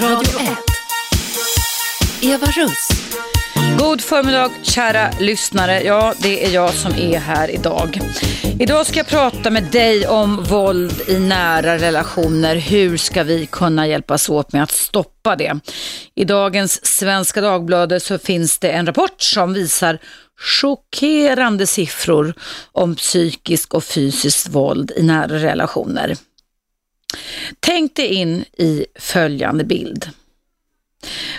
[0.00, 0.48] Radio 1.
[2.22, 2.88] Eva Russ.
[3.78, 5.82] God förmiddag kära lyssnare.
[5.82, 8.00] Ja, det är jag som är här idag.
[8.60, 12.56] Idag ska jag prata med dig om våld i nära relationer.
[12.56, 15.60] Hur ska vi kunna hjälpas åt med att stoppa det?
[16.14, 19.98] I dagens Svenska Dagbladet så finns det en rapport som visar
[20.60, 22.34] chockerande siffror
[22.72, 26.16] om psykisk och fysiskt våld i nära relationer.
[27.60, 30.10] Tänk dig in i följande bild.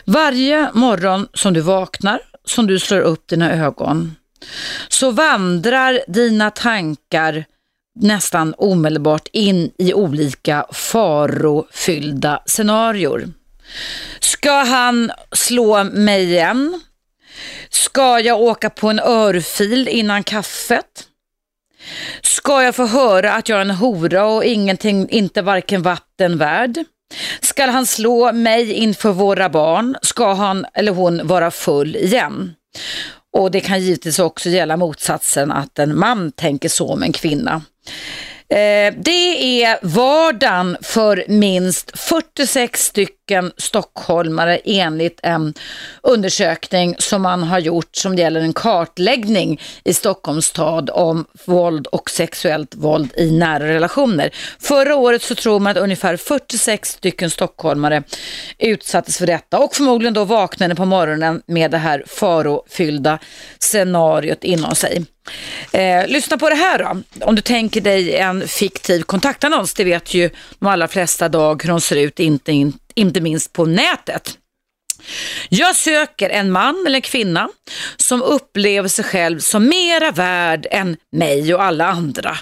[0.06, 4.16] Varje morgon som du vaknar, som du slår upp dina ögon,
[4.88, 7.46] så vandrar dina tankar
[8.00, 13.30] nästan omedelbart in i olika farofyllda scenarier.
[14.20, 16.82] Ska han slå mig igen?
[17.70, 21.09] Ska jag åka på en örfil innan kaffet?
[22.22, 26.84] Ska jag få höra att jag är en hora och ingenting, inte varken vatten värd?
[27.42, 29.96] Ska han slå mig inför våra barn?
[30.02, 32.54] Ska han eller hon vara full igen?
[33.34, 37.62] Och det kan givetvis också gälla motsatsen att en man tänker så om en kvinna.
[38.52, 45.54] Eh, det är vardagen för minst 46 stycken stockholmare enligt en
[46.04, 52.10] undersökning som man har gjort som gäller en kartläggning i Stockholms stad om våld och
[52.10, 54.30] sexuellt våld i nära relationer.
[54.60, 58.04] Förra året så tror man att ungefär 46 stycken stockholmare
[58.58, 63.20] utsattes för detta och förmodligen då vaknade på morgonen med det här farofyllda
[63.60, 65.06] scenariot inom sig.
[65.72, 67.26] Eh, lyssna på det här då.
[67.26, 70.30] Om du tänker dig en fiktiv kontaktannons, det vet ju
[70.60, 74.38] de allra flesta Dag hur de ser ut, inte, inte minst på nätet.
[75.50, 77.50] Jag söker en man eller kvinna
[77.98, 82.38] som upplever sig själv som mera värd än mig och alla andra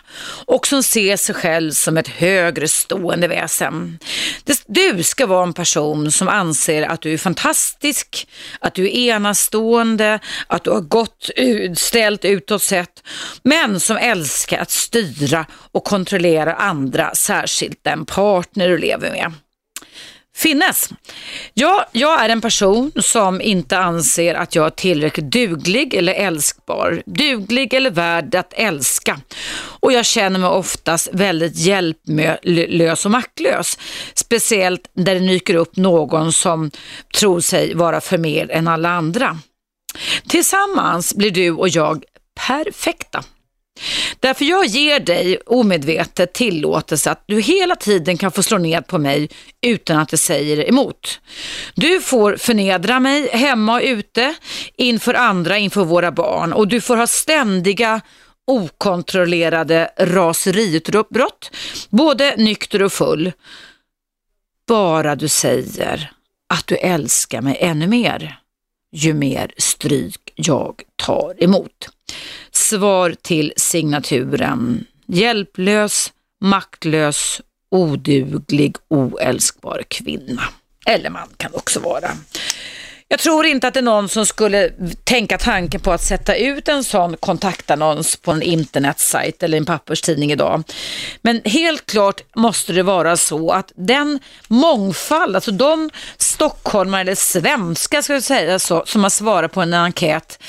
[0.45, 3.99] och som ser sig själv som ett högre stående väsen.
[4.67, 8.27] Du ska vara en person som anser att du är fantastisk,
[8.60, 11.30] att du är enastående, att du har gott
[11.76, 13.04] ställt utåt sett,
[13.43, 19.33] men som älskar att styra och kontrollera andra, särskilt den partner du lever med
[20.37, 20.89] finnes.
[21.53, 27.03] Ja, jag är en person som inte anser att jag är tillräckligt duglig eller älskbar.
[27.05, 29.20] Duglig eller värd att älska.
[29.80, 33.77] Och jag känner mig oftast väldigt hjälplös och maktlös.
[34.14, 36.71] Speciellt när det nyker upp någon som
[37.19, 39.39] tror sig vara för mer än alla andra.
[40.27, 42.04] Tillsammans blir du och jag
[42.48, 43.23] perfekta.
[44.20, 48.98] Därför jag ger dig omedvetet tillåtelse att du hela tiden kan få slå ned på
[48.98, 49.30] mig
[49.61, 51.20] utan att det säger emot.
[51.76, 54.36] Du får förnedra mig hemma och ute,
[54.76, 58.02] inför andra, inför våra barn och du får ha ständiga
[58.48, 61.52] okontrollerade raseriutbrott,
[61.89, 63.32] både nykter och full.
[64.67, 66.11] Bara du säger
[66.49, 68.39] att du älskar mig ännu mer,
[68.92, 71.89] ju mer stryk jag tar emot.
[72.57, 74.85] Svar till signaturen.
[75.07, 77.41] Hjälplös, maktlös,
[77.71, 80.41] oduglig, oälskbar kvinna.
[80.85, 82.09] Eller man kan också vara.
[83.09, 84.71] Jag tror inte att det är någon som skulle
[85.03, 90.31] tänka tanken på att sätta ut en sån kontaktannons på en internetsajt eller en papperstidning
[90.31, 90.63] idag.
[91.21, 98.01] Men helt klart måste det vara så att den mångfald, alltså de stockholmare eller svenskar
[98.01, 100.43] ska jag säga så, som har svarat på en enkät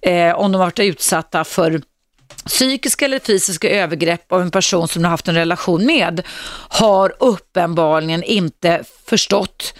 [0.00, 1.82] eh, om de varit utsatta för
[2.46, 6.22] psykiska eller fysiska övergrepp av en person som de har haft en relation med
[6.68, 9.74] har uppenbarligen inte förstått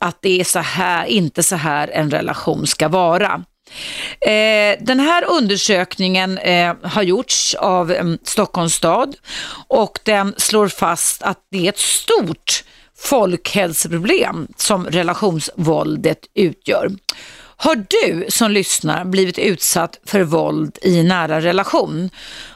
[0.00, 3.44] att det är så här, inte så här en relation ska vara.
[4.20, 9.16] Eh, den här undersökningen eh, har gjorts av eh, Stockholms stad
[9.68, 12.64] och den slår fast att det är ett stort
[12.98, 16.90] folkhälsoproblem som relationsvåldet utgör.
[17.60, 22.10] Har du som lyssnar blivit utsatt för våld i nära relation?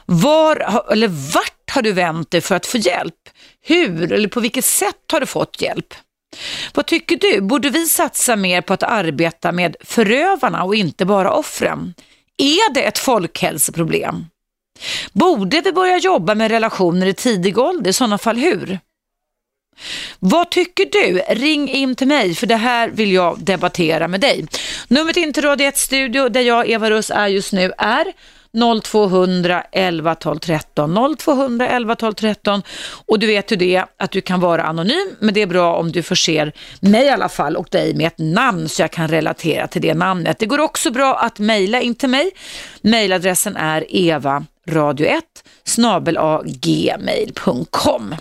[0.05, 3.15] Var eller vart har du vänt dig för att få hjälp?
[3.61, 5.93] Hur eller på vilket sätt har du fått hjälp?
[6.73, 7.41] Vad tycker du?
[7.41, 11.93] Borde vi satsa mer på att arbeta med förövarna och inte bara offren?
[12.37, 14.25] Är det ett folkhälsoproblem?
[15.11, 17.89] Borde vi börja jobba med relationer i tidig ålder?
[17.89, 18.79] I sådana fall hur?
[20.19, 21.21] Vad tycker du?
[21.29, 24.45] Ring in till mig för det här vill jag debattera med dig.
[24.87, 28.13] Numret in till Radio 1 Studio där jag, Eva Russ, är just nu är
[28.83, 32.61] 0200 11 12 13 0200 11 12 13
[33.05, 35.91] och du vet ju det att du kan vara anonym men det är bra om
[35.91, 39.67] du förser mig i alla fall och dig med ett namn så jag kan relatera
[39.67, 40.39] till det namnet.
[40.39, 42.31] Det går också bra att mejla in till mig.
[42.81, 45.21] Mejladressen är evaradio1
[45.63, 48.15] snabelagmail.com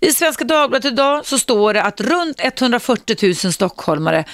[0.00, 4.24] i Svenska Dagbladet idag så står det att runt 140 000 stockholmare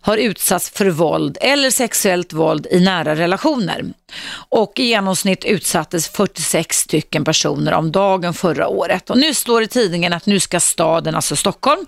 [0.00, 3.84] har utsatts för våld eller sexuellt våld i nära relationer.
[4.32, 9.10] Och i genomsnitt utsattes 46 stycken personer om dagen förra året.
[9.10, 11.86] Och nu står det i tidningen att nu ska staden, alltså Stockholm,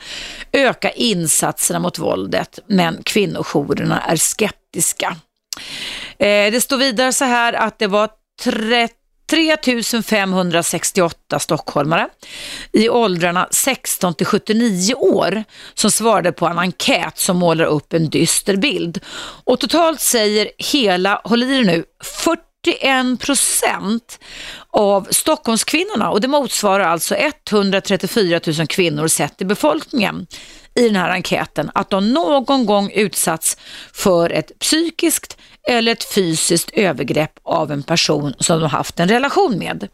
[0.52, 2.58] öka insatserna mot våldet.
[2.66, 5.16] Men kvinnojourerna är skeptiska.
[6.18, 8.08] Eh, det står vidare så här att det var
[8.42, 8.94] 30
[9.32, 12.08] 3568 stockholmare
[12.72, 15.44] i åldrarna 16 till 79 år
[15.74, 19.00] som svarade på en enkät som målar upp en dyster bild.
[19.44, 21.84] Och totalt säger hela, håll i nu,
[22.64, 24.18] 41 procent
[24.70, 30.26] av Stockholmskvinnorna och det motsvarar alltså 134 000 kvinnor sett i befolkningen
[30.74, 33.56] i den här enkäten att de någon gång utsatts
[33.92, 35.36] för ett psykiskt
[35.68, 39.88] eller ett fysiskt övergrepp av en person som de haft en relation med.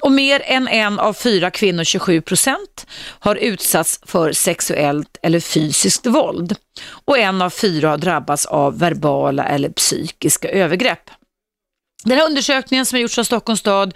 [0.00, 2.86] Och mer än en av fyra kvinnor, 27 procent,
[3.18, 6.56] har utsatts för sexuellt eller fysiskt våld.
[7.04, 11.10] Och en av fyra har drabbats av verbala eller psykiska övergrepp.
[12.04, 13.94] Den här undersökningen som har gjorts av Stockholms stad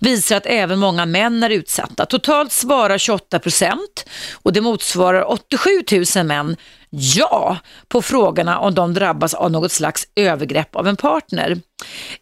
[0.00, 2.06] visar att även många män är utsatta.
[2.06, 4.06] Totalt svarar 28 procent
[4.42, 5.70] och det motsvarar 87
[6.16, 6.56] 000 män
[6.90, 7.58] ja
[7.88, 11.60] på frågorna om de drabbas av något slags övergrepp av en partner.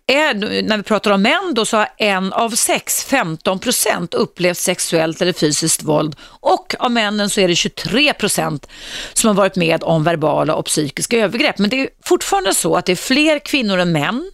[0.06, 4.58] En, när vi pratar om män då så har en av sex, 15 procent upplevt
[4.58, 8.66] sexuellt eller fysiskt våld och av männen så är det 23 procent
[9.12, 11.58] som har varit med om verbala och psykiska övergrepp.
[11.58, 14.30] Men det är fortfarande så att det är fler kvinnor än män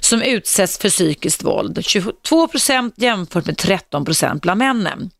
[0.00, 1.84] som utsätts för psykiskt våld.
[1.84, 5.10] 22 procent jämfört med 13 procent bland männen.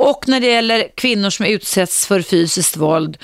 [0.00, 3.18] Och när det gäller kvinnor som utsätts för fysiskt våld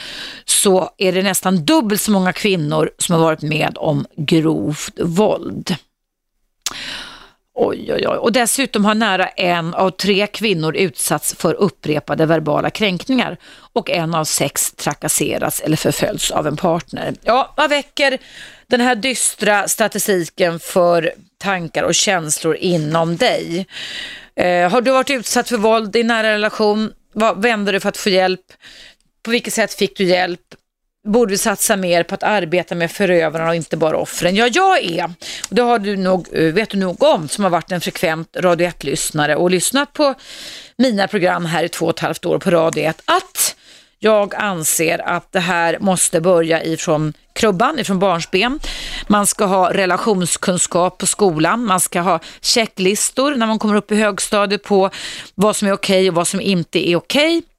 [0.45, 5.64] så är det nästan dubbelt så många kvinnor som har varit med om grovt våld.
[7.57, 8.17] Oj, oj, oj.
[8.17, 13.37] Och dessutom har nära en av tre kvinnor utsatts för upprepade verbala kränkningar
[13.73, 17.15] och en av sex trakasseras eller förföljs av en partner.
[17.23, 18.19] Ja, vad väcker
[18.67, 23.67] den här dystra statistiken för tankar och känslor inom dig?
[24.37, 26.93] Eh, har du varit utsatt för våld i nära relation?
[27.13, 28.47] Vad vände du för att få hjälp?
[29.23, 30.41] På vilket sätt fick du hjälp?
[31.05, 34.37] Borde vi satsa mer på att arbeta med förövarna och inte bara offren?
[34.37, 35.05] Ja, jag är,
[35.49, 38.37] och det har du nog, eh, vet du nog om, som har varit en frekvent
[38.37, 40.15] Radio 1-lyssnare och lyssnat på
[40.77, 43.57] mina program här i två och ett halvt år på Radio 1, att
[43.99, 48.61] jag anser att det här måste börja ifrån krubban, ifrån barnsben.
[49.07, 53.97] Man ska ha relationskunskap på skolan, man ska ha checklistor när man kommer upp i
[53.97, 54.91] högstadiet på
[55.35, 57.39] vad som är okej okay och vad som inte är okej.
[57.39, 57.54] Okay.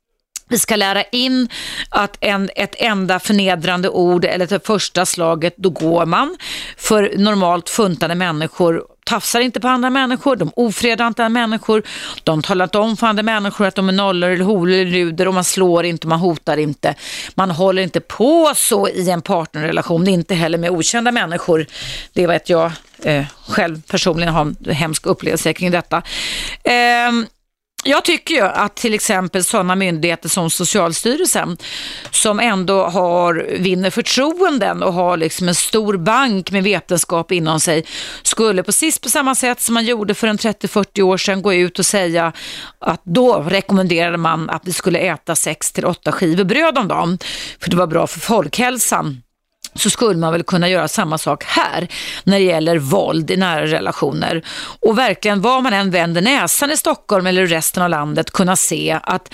[0.50, 1.50] Vi ska lära in
[1.90, 6.38] att en, ett enda förnedrande ord eller det första slaget, då går man.
[6.78, 11.84] För normalt funtade människor tafsar inte på andra människor, de ofredar inte andra människor,
[12.24, 15.28] de talar inte om för andra människor att de är nollor eller horor eller ruder
[15.28, 16.96] och man slår inte, man hotar inte.
[17.36, 21.66] Man håller inte på så i en partnerrelation, inte heller med okända människor.
[22.14, 22.72] Det vet jag
[23.04, 25.98] eh, själv personligen har en hemsk upplevelse kring detta.
[26.64, 27.12] Eh,
[27.88, 31.58] jag tycker ju att till exempel sådana myndigheter som Socialstyrelsen
[32.12, 37.86] som ändå har, vinner förtroenden och har liksom en stor bank med vetenskap inom sig
[38.24, 41.80] skulle precis på samma sätt som man gjorde för en 30-40 år sedan gå ut
[41.80, 42.34] och säga
[42.80, 47.18] att då rekommenderade man att vi skulle äta 6 till 8 skivor bröd om dagen
[47.60, 49.22] för det var bra för folkhälsan
[49.76, 51.88] så skulle man väl kunna göra samma sak här
[52.24, 54.46] när det gäller våld i nära relationer.
[54.82, 59.00] Och verkligen var man än vänder näsan i Stockholm eller resten av landet kunna se
[59.04, 59.34] att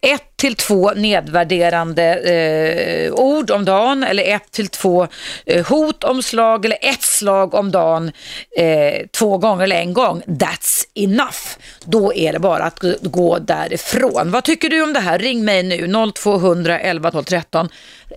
[0.00, 5.06] ett till två nedvärderande eh, ord om dagen eller ett till två
[5.46, 8.12] eh, hot om slag eller ett slag om dagen
[8.56, 10.22] eh, två gånger eller en gång.
[10.26, 11.42] That's enough.
[11.84, 14.30] Då är det bara att gå därifrån.
[14.30, 15.18] Vad tycker du om det här?
[15.18, 17.68] Ring mig nu 0200 11 12 13.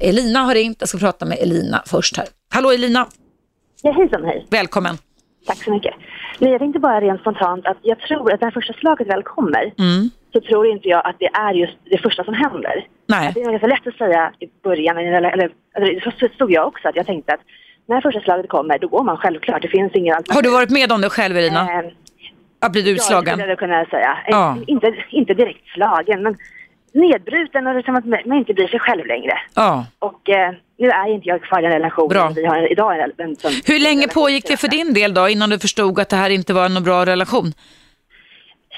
[0.01, 0.77] Elina har ringt.
[0.79, 2.27] Jag ska prata med Elina först här.
[2.53, 3.07] Hallå Elina.
[3.81, 4.47] Ja, hejsan hej.
[4.49, 4.97] Välkommen.
[5.45, 5.93] Tack så mycket.
[6.39, 9.73] Nej, jag tänkte bara rent spontant att jag tror att när första slaget väl kommer
[9.77, 10.09] mm.
[10.33, 12.87] Så tror inte jag att det är just det första som händer.
[13.07, 13.31] Nej.
[13.35, 16.87] Det är ganska lätt att säga i början, eller, eller, eller så stod jag också,
[16.87, 17.41] att jag tänkte att
[17.85, 19.61] när första slaget kommer då går man självklart.
[19.61, 20.35] Det finns ingen alternativ.
[20.35, 21.61] Har du varit med om det själv Irina?
[21.61, 21.91] Eh,
[22.59, 23.25] att bli utslagen?
[23.25, 24.17] Ja, det skulle jag kunna säga.
[24.27, 24.57] Ja.
[24.67, 26.37] Inte, inte direkt slagen, men
[26.93, 29.33] nedbruten och liksom att man inte blir sig själv längre.
[29.55, 29.85] Ja.
[29.99, 32.09] Och eh, nu är inte jag kvar i den relationen.
[32.09, 32.31] Bra.
[32.35, 33.35] Vi har idag en, en, en,
[33.65, 36.53] Hur länge pågick det för din del då innan du förstod att det här inte
[36.53, 37.53] var en bra relation?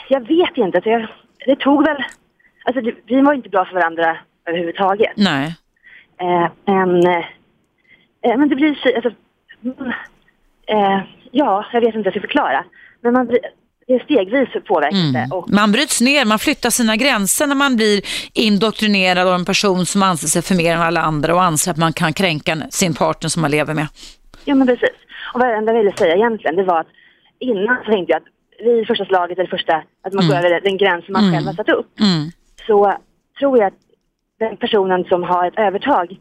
[0.09, 0.81] Jag vet inte.
[0.81, 1.07] Så jag,
[1.45, 1.97] det tog väl...
[2.65, 5.13] Alltså det, vi var inte bra för varandra överhuvudtaget.
[5.15, 5.55] Nej.
[6.21, 8.95] Eh, men, eh, men det blir så...
[8.95, 9.09] Alltså,
[10.67, 10.99] eh,
[11.31, 12.65] ja, jag vet inte hur jag ska förklara.
[13.01, 13.39] Men man blir,
[13.87, 15.31] det är stegvis påverkas Mm.
[15.31, 18.01] Och, Man bryts ner, man flyttar sina gränser när man blir
[18.33, 21.77] indoktrinerad av en person som anser sig för mer än alla andra och anser att
[21.77, 23.87] man kan kränka sin partner som man lever med.
[24.45, 24.95] ja men precis.
[25.33, 26.87] Och vad jag ville säga egentligen det var att
[27.39, 28.27] innan så tänkte jag att
[28.59, 31.53] vid första slaget eller första, att man går över den gräns som man själv har
[31.53, 31.99] satt upp.
[31.99, 32.31] Mm.
[32.67, 32.97] Så
[33.39, 33.79] tror jag att
[34.39, 36.19] den personen som har ett övertag,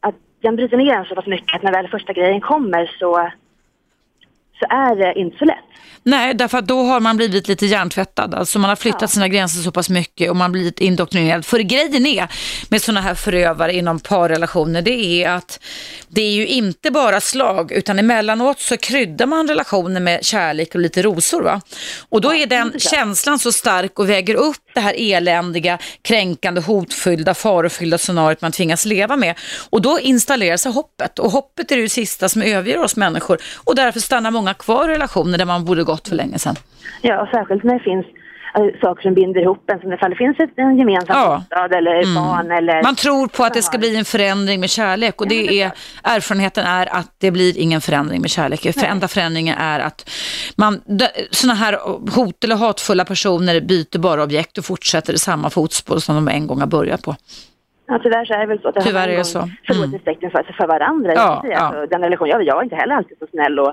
[0.00, 3.30] att den bryter ner en så pass mycket att när väl första grejen kommer så,
[4.60, 5.67] så är det inte så lätt.
[6.02, 8.34] Nej, därför att då har man blivit lite hjärntvättad.
[8.34, 11.46] Alltså man har flyttat sina gränser så pass mycket och man blivit indoktrinerad.
[11.46, 12.28] För grejen är
[12.68, 15.60] med sådana här förövare inom parrelationer, det är att
[16.08, 20.80] det är ju inte bara slag, utan emellanåt så kryddar man relationer med kärlek och
[20.80, 21.42] lite rosor.
[21.42, 21.60] Va?
[22.08, 27.34] Och då är den känslan så stark och väger upp det här eländiga, kränkande, hotfyllda,
[27.34, 29.34] farofyllda scenariot man tvingas leva med.
[29.70, 31.18] Och då installerar sig hoppet.
[31.18, 33.38] Och hoppet är det ju sista som överger oss människor.
[33.54, 36.56] Och därför stannar många kvar i relationer där man borde gått för länge sedan.
[37.02, 38.06] Ja, och särskilt när det finns
[38.58, 41.36] eh, saker som binder ihop en, som ifall det finns ett, en gemensam Ja.
[41.36, 42.82] bostad eller barn eller...
[42.82, 45.70] Man tror på att det ska bli en förändring med kärlek och det är,
[46.02, 48.60] erfarenheten är att det blir ingen förändring med kärlek.
[48.60, 50.10] För enda förändringen är att
[50.56, 50.80] man,
[51.30, 51.78] sådana här
[52.16, 56.46] hot eller hatfulla personer byter bara objekt och fortsätter i samma fotspår som de en
[56.46, 57.16] gång har börjat på.
[57.90, 59.38] Ja, tyvärr så är det väl så att det Tyvärr har är någon så.
[59.38, 59.50] Mm.
[59.66, 61.12] förlorat respekten för, för varandra.
[61.14, 61.56] Ja, ja.
[61.58, 63.72] Alltså, den relation, jag, jag var inte heller alltid så snäll och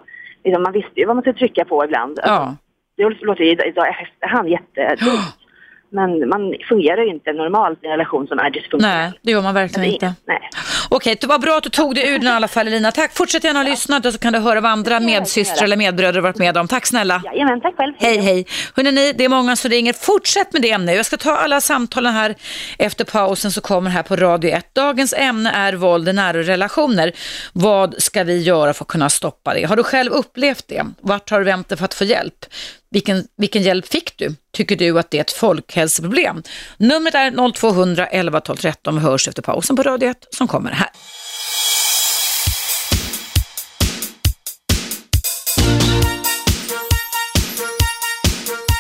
[0.60, 2.20] man visste ju vad man skulle trycka på ibland.
[2.24, 2.56] Ja.
[2.98, 5.38] Det låter ju idag efterhand jättedumt.
[5.92, 8.98] Men man fungerar ju inte normalt i en relation som är dysfunktionell.
[8.98, 10.14] Nej, det gör man verkligen inte.
[10.28, 10.50] Nej.
[10.90, 12.92] Okej, det var bra att du tog dig ur den i alla fall Elina.
[12.92, 16.38] Tack, fortsätt gärna att lyssna så kan du höra vad andra medsystrar eller medbröder varit
[16.38, 16.68] med om.
[16.68, 17.22] Tack snälla.
[17.26, 17.94] Jajamän, tack själv.
[17.98, 18.46] Hej, hej.
[18.76, 19.94] Hörrni, det är många som ringer.
[19.94, 20.96] Fortsätt med det ämnet.
[20.96, 22.36] Jag ska ta alla samtalen här
[22.78, 24.76] efter pausen så kommer här på Radio 1.
[24.76, 27.12] Dagens ämne är våld i nära relationer.
[27.54, 29.64] Vad ska vi göra för att kunna stoppa det?
[29.64, 30.86] Har du själv upplevt det?
[31.02, 32.46] Vart har du vänt dig för att få hjälp?
[32.90, 34.36] Vilken, vilken hjälp fick du?
[34.54, 36.44] Tycker du att det är ett folkhälsoproblem?
[36.78, 38.96] Numret är 0200 11 12 13.
[38.96, 40.90] Vi hörs efter pausen på Radio 1 som kommer här.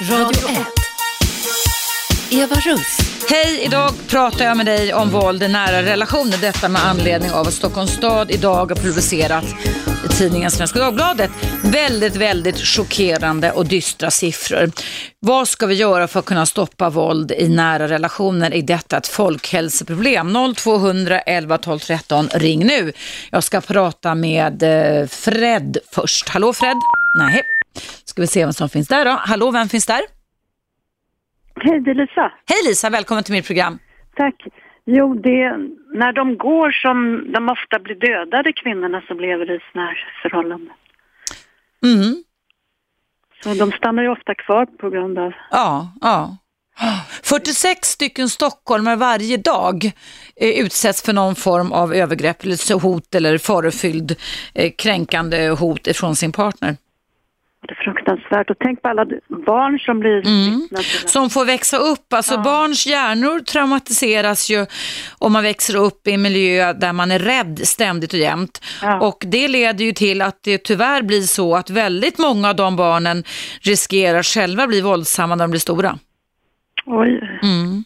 [0.09, 0.74] Radio 1.
[2.35, 2.97] Eva Russ.
[3.29, 6.37] Hej, idag pratar jag med dig om våld i nära relationer.
[6.37, 9.45] Detta med anledning av att Stockholms stad idag har publicerat
[10.05, 11.31] i tidningen Svenska Dagbladet
[11.63, 14.71] väldigt, väldigt chockerande och dystra siffror.
[15.19, 18.53] Vad ska vi göra för att kunna stoppa våld i nära relationer?
[18.53, 20.53] Är detta ett folkhälsoproblem?
[20.55, 22.93] 0200 11 12 13, ring nu.
[23.31, 26.29] Jag ska prata med eh, Fred först.
[26.29, 26.77] Hallå Fred?
[27.19, 27.41] Nej.
[28.05, 29.11] Ska vi se vem som finns där då.
[29.11, 30.01] Hallå, vem finns där?
[31.61, 32.31] Hej, det är Lisa.
[32.49, 33.79] Hej Lisa, välkommen till mitt program.
[34.15, 34.35] Tack.
[34.85, 35.57] Jo, det är
[35.97, 40.73] när de går som de ofta blir dödade, kvinnorna som lever i sådana här förhållanden.
[41.83, 42.23] Mm.
[43.43, 45.33] Så de stannar ju ofta kvar på grund av...
[45.51, 46.37] Ja, ja.
[47.23, 49.91] 46 stycken stockholmare varje dag
[50.35, 54.15] eh, utsätts för någon form av övergrepp, eller hot eller farofylld
[54.53, 56.75] eh, kränkande hot ifrån sin partner.
[57.67, 58.49] Det är fruktansvärt.
[58.49, 60.83] Och tänk på alla barn som blir det.
[61.09, 64.65] Som får växa upp, alltså barns hjärnor traumatiseras ju
[65.17, 68.61] om man växer upp i en miljö där man är rädd ständigt och jämt.
[68.81, 68.99] Ja.
[68.99, 72.75] Och det leder ju till att det tyvärr blir så att väldigt många av de
[72.75, 73.23] barnen
[73.61, 75.97] riskerar själva bli våldsamma när de blir stora.
[76.85, 77.39] Oj.
[77.43, 77.83] Mm.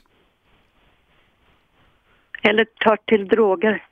[2.44, 3.84] Eller tar till droger.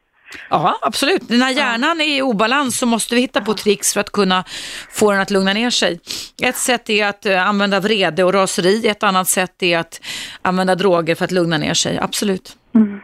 [0.49, 1.29] Ja, absolut.
[1.29, 4.43] När hjärnan är i obalans så måste vi hitta på tricks för att kunna
[4.91, 5.99] få den att lugna ner sig.
[6.41, 10.01] Ett sätt är att eh, använda vrede och raseri, ett annat sätt är att
[10.41, 11.99] använda droger för att lugna ner sig.
[11.99, 12.57] Absolut.
[12.75, 12.99] Mm.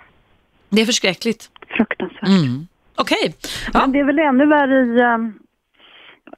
[0.70, 1.50] Det är förskräckligt.
[1.78, 2.28] Fruktansvärt.
[2.28, 2.68] Mm.
[2.96, 3.36] Okej.
[3.74, 3.80] Ja.
[3.80, 5.40] Men det är väl ännu värre i um,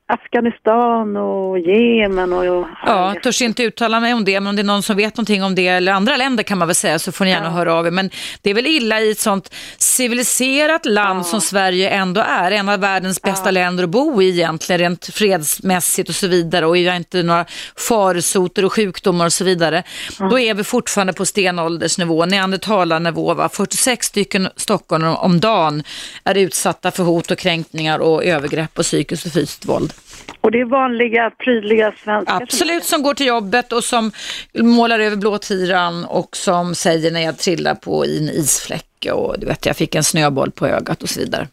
[0.08, 2.68] Afghanistan och Jemen och...
[2.86, 5.44] Ja, törs inte uttala mig om det, men om det är någon som vet någonting
[5.44, 7.52] om det, eller andra länder kan man väl säga, så får ni gärna Ja.
[7.52, 7.92] höra av er.
[7.92, 8.10] Men
[8.42, 12.80] det är väl illa i ett sånt civiliserat land som Sverige ändå är, en av
[12.80, 16.96] världens bästa länder att bo i egentligen, rent fredsmässigt och så vidare, och vi har
[16.96, 17.46] inte några
[17.90, 19.84] farsoter och sjukdomar och så vidare.
[20.20, 23.50] Då är vi fortfarande på stenåldersnivå, neandertalarnivå, va?
[23.50, 25.84] 46 stycken stockholmare om dagen
[26.24, 29.94] är utsatta för hot och kränkningar och övergrepp och psykiskt och fysiskt våld.
[30.42, 32.42] Och det är vanliga, prydliga svenskar.
[32.42, 34.12] Absolut, som går till jobbet och som
[34.54, 39.46] målar över blåtiran och som säger när jag trillar på i en isfläck och du
[39.46, 41.48] vet, jag fick en snöboll på ögat och så vidare.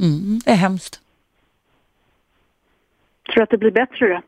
[0.00, 1.00] Mm, det är hemskt.
[3.26, 4.22] Tror du att det blir bättre då?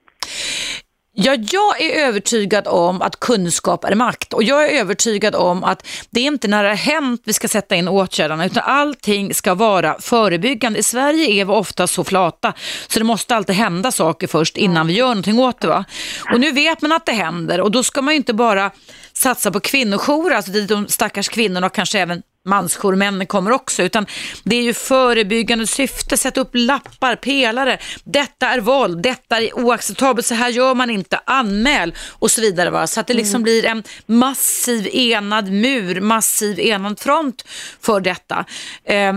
[1.20, 5.86] Ja, jag är övertygad om att kunskap är makt och jag är övertygad om att
[6.10, 9.54] det är inte när det har hänt vi ska sätta in åtgärderna utan allting ska
[9.54, 10.78] vara förebyggande.
[10.78, 12.52] I Sverige är vi ofta så flata
[12.88, 15.68] så det måste alltid hända saker först innan vi gör någonting åt det.
[15.68, 15.84] Va?
[16.32, 18.70] Och nu vet man att det händer och då ska man ju inte bara
[19.18, 23.82] satsa på kvinnojourer, alltså dit de stackars kvinnorna och kanske även mansjour, männen kommer också,
[23.82, 24.06] utan
[24.44, 30.26] det är ju förebyggande syfte, sätt upp lappar, pelare, detta är våld, detta är oacceptabelt,
[30.26, 32.70] så här gör man inte, anmäl och så vidare.
[32.70, 32.86] Va?
[32.86, 33.42] Så att det liksom mm.
[33.42, 37.44] blir en massiv enad mur, massiv enad front
[37.80, 38.44] för detta.
[38.84, 39.16] Eh,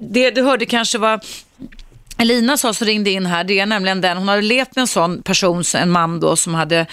[0.00, 1.20] det du hörde kanske var
[2.20, 4.86] Elina sa som ringde in här, det är nämligen den, hon hade levt med en
[4.86, 6.86] sån person, en man då som hade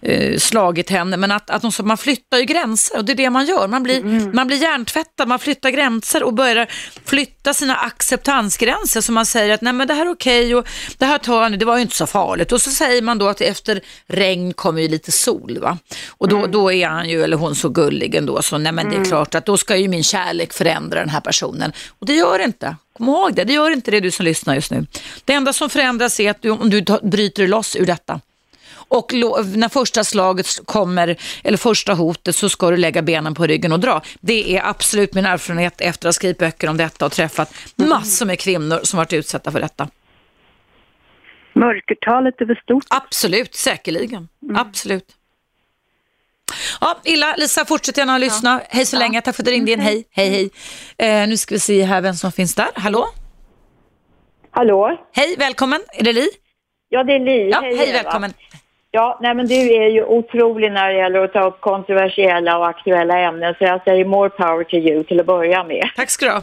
[0.00, 3.16] eh, slagit henne, men att, att hon sa man flyttar ju gränser och det är
[3.16, 3.68] det man gör.
[3.68, 4.30] Man blir, mm.
[4.34, 6.66] man blir hjärntvättad, man flyttar gränser och börjar
[7.04, 10.68] flytta sina acceptansgränser så man säger att nej men det här är okej okay och
[10.98, 12.52] det här tar jag nu, det var ju inte så farligt.
[12.52, 15.78] Och så säger man då att efter regn kommer ju lite sol va.
[16.08, 16.50] Och då, mm.
[16.50, 19.08] då är han ju, eller hon så gullig ändå, så nej men det är mm.
[19.08, 21.72] klart att då ska ju min kärlek förändra den här personen.
[21.98, 22.76] Och det gör det inte.
[23.00, 24.86] Kom ihåg det, det gör inte det du som lyssnar just nu.
[25.24, 28.20] Det enda som förändras är att du, om du bryter loss ur detta.
[28.72, 33.72] Och när första slaget kommer, eller första hotet, så ska du lägga benen på ryggen
[33.72, 34.02] och dra.
[34.20, 38.26] Det är absolut min erfarenhet efter att ha skrivit böcker om detta och träffat massor
[38.26, 39.88] med kvinnor som varit utsatta för detta.
[41.52, 42.84] Mörkertalet är väl stort?
[42.88, 44.28] Absolut, säkerligen.
[44.42, 44.56] Mm.
[44.56, 45.04] Absolut.
[46.80, 47.34] Ja, illa.
[47.36, 48.60] Lisa, fortsätt gärna att lyssna.
[48.62, 48.66] Ja.
[48.76, 49.00] Hej så ja.
[49.00, 49.20] länge.
[49.22, 49.80] Tack för att du ringde in.
[49.80, 50.50] Hej, hej, hej.
[51.22, 52.68] Eh, nu ska vi se här vem som finns där.
[52.74, 53.06] Hallå?
[54.50, 54.98] Hallå?
[55.12, 55.80] Hej, välkommen.
[55.92, 56.28] Är det Li?
[56.88, 57.50] Ja, det är Li.
[57.50, 58.32] Ja, hej, hej välkommen.
[58.90, 62.68] Ja, nej men du är ju otrolig när det gäller att ta upp kontroversiella och
[62.68, 65.90] aktuella ämnen så jag säger more power to you till att börja med.
[65.96, 66.42] Tack ska du ha.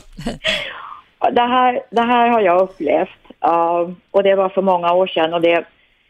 [1.31, 3.09] det, här, det här har jag upplevt
[3.47, 5.65] uh, och det var för många år sedan och det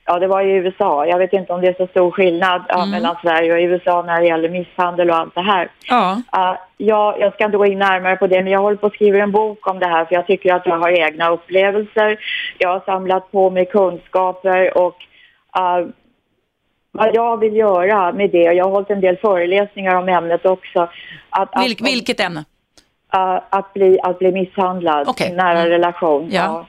[0.08, 1.06] ja, det var i USA.
[1.06, 2.90] Jag vet inte om det är så stor skillnad mm.
[2.90, 5.70] mellan Sverige och USA när det gäller misshandel och allt det här.
[5.88, 6.22] Ja.
[6.38, 8.94] Uh, ja, jag ska inte gå in närmare på det, men jag håller på att
[8.94, 12.20] skriva en bok om det här för jag tycker att jag har egna upplevelser.
[12.58, 14.96] Jag har samlat på mig kunskaper och
[15.60, 15.88] uh,
[16.92, 20.90] vad jag vill göra med det, jag har hållit en del föreläsningar om ämnet också.
[21.30, 22.46] Att, Vilk, att, vilket ämne?
[23.16, 25.32] Uh, att, bli, att bli misshandlad okay.
[25.32, 25.70] i nära mm.
[25.70, 26.30] relation.
[26.32, 26.44] Ja.
[26.44, 26.66] ja.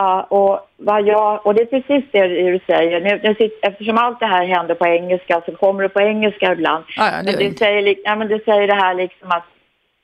[0.00, 3.00] Uh, och, vad jag, och det är precis det du säger.
[3.00, 6.52] Nu, nu sitter, eftersom allt det här händer på engelska så kommer det på engelska
[6.52, 6.84] ibland.
[6.96, 9.44] Ja, det, men det, säger, ja, men det säger det här liksom att,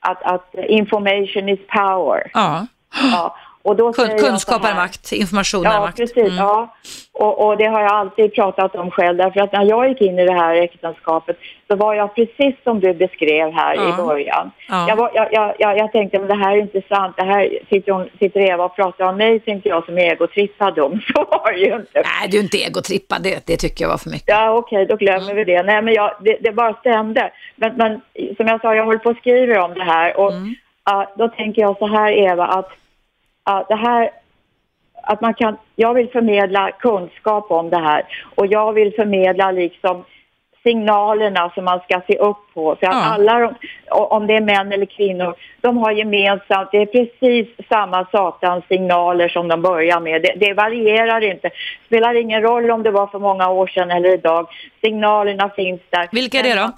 [0.01, 2.31] att, att information is power.
[2.35, 2.61] Ah.
[3.13, 3.37] Ja.
[3.63, 5.97] Och då Kun, kunskap är makt, information ja, är makt.
[5.97, 6.37] Precis, mm.
[6.37, 6.77] Ja,
[7.13, 9.17] och, och, det har jag alltid pratat om själv.
[9.17, 11.37] Därför att när jag gick in i det här äktenskapet
[11.69, 13.89] så var jag precis som du beskrev här ja.
[13.89, 14.51] i början.
[14.69, 14.89] Ja.
[14.89, 17.17] Jag, var, jag, jag, jag, tänkte, men det här är inte sant.
[17.17, 20.75] Det här sitter, hon, sitter Eva och pratar om mig, tänkte jag som är egotrippad
[20.75, 21.01] dum.
[21.15, 21.93] Så var det ju inte.
[21.95, 23.23] Nej, du är inte egotrippad.
[23.23, 24.29] Det, det tycker jag var för mycket.
[24.29, 25.37] Ja, okej, okay, då glömmer mm.
[25.37, 25.63] vi det.
[25.63, 27.31] Nej, men jag, det, det bara stämde.
[27.57, 28.01] Men, men
[28.37, 30.17] som jag sa, jag håller på att skriva om det här.
[30.17, 30.55] Och mm.
[30.91, 32.71] uh, då tänker jag så här, Eva, att
[33.49, 34.11] uh, det här
[35.03, 40.05] att man kan, jag vill förmedla kunskap om det här och jag vill förmedla liksom
[40.63, 42.77] signalerna som man ska se upp på.
[42.81, 43.05] För att ja.
[43.05, 43.55] alla,
[43.91, 49.29] om det är män eller kvinnor, de har gemensamt, det är precis samma satans signaler
[49.29, 50.23] som de börjar med.
[50.23, 51.51] Det, det varierar inte.
[51.87, 54.47] spelar ingen roll om det var för många år sedan eller idag.
[54.81, 56.09] Signalerna finns där.
[56.13, 56.73] Vilka är det då?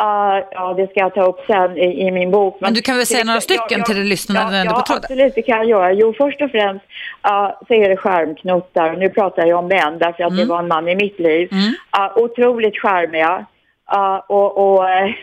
[0.00, 2.56] Uh, ja, det ska jag ta upp sen i, i min bok.
[2.60, 4.56] Men, Men du kan väl säga några stycken ja, till lyssnarna?
[4.56, 5.92] Ja, ja absolut, det kan jag göra.
[5.92, 6.84] Jo, först och främst
[7.28, 8.96] uh, så är det skärmknuttar.
[8.96, 10.36] Nu pratar jag om män därför att mm.
[10.36, 11.48] det var en man i mitt liv.
[11.52, 11.64] Mm.
[11.64, 13.46] Uh, otroligt charmiga
[13.94, 15.14] uh, och, och uh,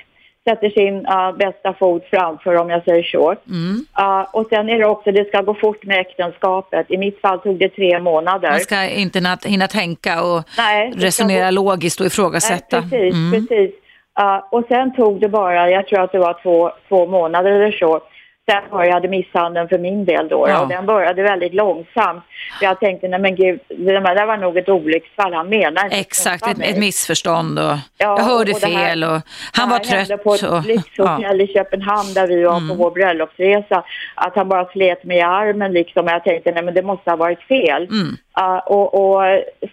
[0.48, 1.08] sätter sin
[1.38, 3.36] bästa fot framför om jag säger så.
[3.50, 3.86] Mm.
[4.32, 6.92] Och sen är det också, det ska gå fort med äktenskapet.
[6.92, 8.52] I mitt fall tog det tre månader.
[8.52, 11.52] Man ska inte hinna tänka och Nej, resonera gå...
[11.52, 12.80] logiskt och ifrågasätta.
[12.80, 13.48] Nej, precis, mm.
[13.48, 13.76] precis.
[14.22, 17.72] Uh, och sen tog det bara, jag tror att det var två, två månader eller
[17.72, 18.02] så,
[18.52, 20.62] Sen började misshandeln för min del då ja.
[20.62, 22.24] och den började väldigt långsamt.
[22.62, 26.48] Jag tänkte, nej men gud, det där var nog ett olycksfall, han menar inte Exakt,
[26.48, 29.22] ett, ett, missförstånd och ja, jag hörde och fel och
[29.54, 30.08] han var trött.
[30.08, 31.46] Det på ett lyxhotell ja.
[31.46, 32.70] i Köpenhamn där vi var mm.
[32.70, 33.84] på vår bröllopsresa,
[34.16, 37.10] att han bara slet mig i armen liksom och jag tänkte, nej men det måste
[37.10, 37.84] ha varit fel.
[37.84, 38.18] Mm.
[38.40, 39.22] Uh, och, och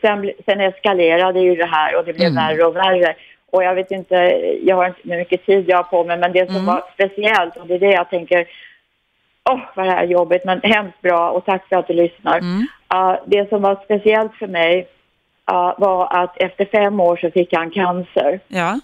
[0.01, 2.45] sen, sen eskalerade ju det här och det blev mm.
[2.45, 3.15] värre och värre.
[3.51, 4.15] Och jag vet inte,
[4.63, 6.67] jag har inte mycket tid jag har på mig, men det som mm.
[6.67, 8.47] var speciellt och det är det jag tänker,
[9.51, 11.95] åh oh, vad det här är jobbigt, men hemskt bra och tack för att du
[11.95, 12.39] lyssnar.
[12.39, 12.67] Mm.
[12.95, 14.89] Uh, det som var speciellt för mig
[15.53, 18.41] uh, var att efter fem år så fick han cancer.
[18.49, 18.81] Ja.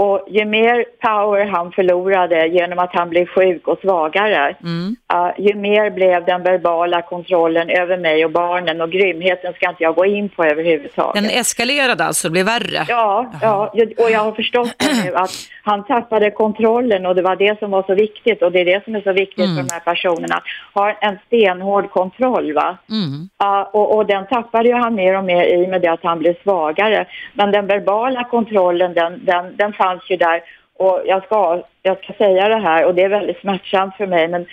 [0.00, 4.96] Och ju mer power han förlorade genom att han blev sjuk och svagare, Mm.
[5.14, 9.82] uh, ju mer blev den verbala kontrollen över mig och barnen och grymheten ska inte
[9.82, 11.22] jag gå in på överhuvudtaget.
[11.22, 12.84] Den eskalerade alltså, blev värre.
[12.88, 15.30] Ja, ja, och jag har förstått nu att
[15.62, 18.84] han tappade kontrollen och det var det som var så viktigt och det är det
[18.84, 19.56] som är så viktigt Mm.
[19.56, 20.38] för de här personerna.
[20.72, 22.76] Har en stenhård kontroll va.
[22.90, 23.28] Mm.
[23.38, 26.18] Ja, och, och den tappade ju han mer och mer i med det att han
[26.18, 27.06] blev svagare.
[27.34, 30.42] Men den verbala kontrollen den, den, den fanns ju där
[30.78, 34.28] och jag ska, jag ska säga det här och det är väldigt smärtsamt för mig
[34.28, 34.46] men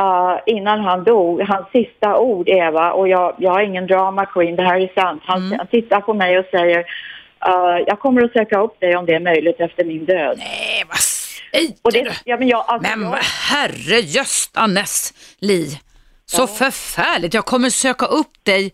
[0.00, 4.56] Uh, innan han dog, hans sista ord Eva, och jag, jag har ingen drama queen,
[4.56, 5.22] det här är sant.
[5.24, 5.58] Han, Mm.
[5.58, 9.14] han tittar på mig och säger uh, jag kommer att söka upp dig om det
[9.14, 10.38] är möjligt efter min död.
[10.38, 13.18] Nej, vad säger Och det, ja, men jag, alltså, Men jag,
[13.50, 15.78] herre jösses, Li.
[16.26, 17.34] Så förfärligt.
[17.34, 18.72] Jag kommer söka upp dig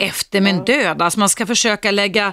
[0.00, 1.02] efter min död.
[1.02, 2.26] Alltså man ska försöka lägga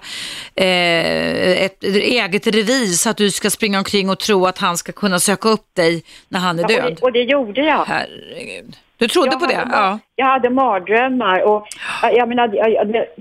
[0.55, 4.91] eh, ett eget revir så att du ska springa omkring och tro att han ska
[4.91, 6.95] kunna söka upp dig när han är ja, och, död.
[6.95, 7.85] det, och det gjorde jag.
[7.85, 8.75] Herregud.
[8.99, 9.55] Du trodde jag på det?
[9.55, 9.99] hade, Ja.
[10.15, 11.67] Jag hade mardrömmar och
[12.01, 12.47] jag, menar,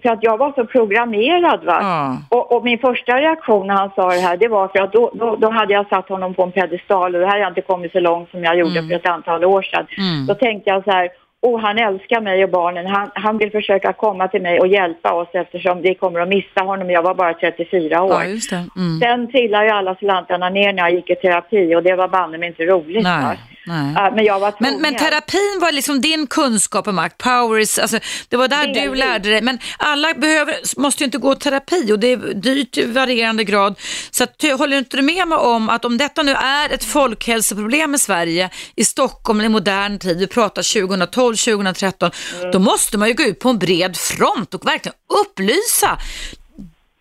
[0.02, 1.78] för att jag var så programmerad va.
[1.82, 2.16] Ja.
[2.37, 5.11] Och, och min första reaktion när han sa det här, det var för att då,
[5.14, 7.92] då, då hade jag satt honom på en pedestal och det här jag inte kommit
[7.92, 9.87] så långt som jag gjorde för ett antal år sedan.
[9.98, 10.26] Mm.
[10.26, 11.09] Då tänkte jag så här,
[11.42, 15.12] oh han älskar mig och barnen, han, han vill försöka komma till mig och hjälpa
[15.12, 18.12] oss eftersom vi kommer att missa honom, jag var bara 34 år.
[18.12, 18.64] ja, just det.
[18.77, 19.01] Mm.
[19.01, 22.38] Sen trillade ju alla slantarna ner när jag gick i terapi och det var banne
[22.38, 23.03] mig inte roligt.
[23.03, 24.12] Nej, nej.
[24.14, 24.83] Men jag var Men, tvungen.
[24.83, 28.81] men terapin var liksom din kunskap och makt, power is, alltså, det var där Det
[28.81, 29.42] du lärde dig.
[29.42, 33.75] Men alla behöver, måste ju inte gå terapi och det är dyrt i varierande grad.
[34.11, 37.94] Så att, håller inte du med mig om att om detta nu är ett folkhälsoproblem
[37.94, 42.50] i Sverige, i Stockholm i modern tid, vi pratar 2012, 2013, Mm.
[42.50, 45.98] då måste man ju gå ut på en bred front och verkligen upplysa.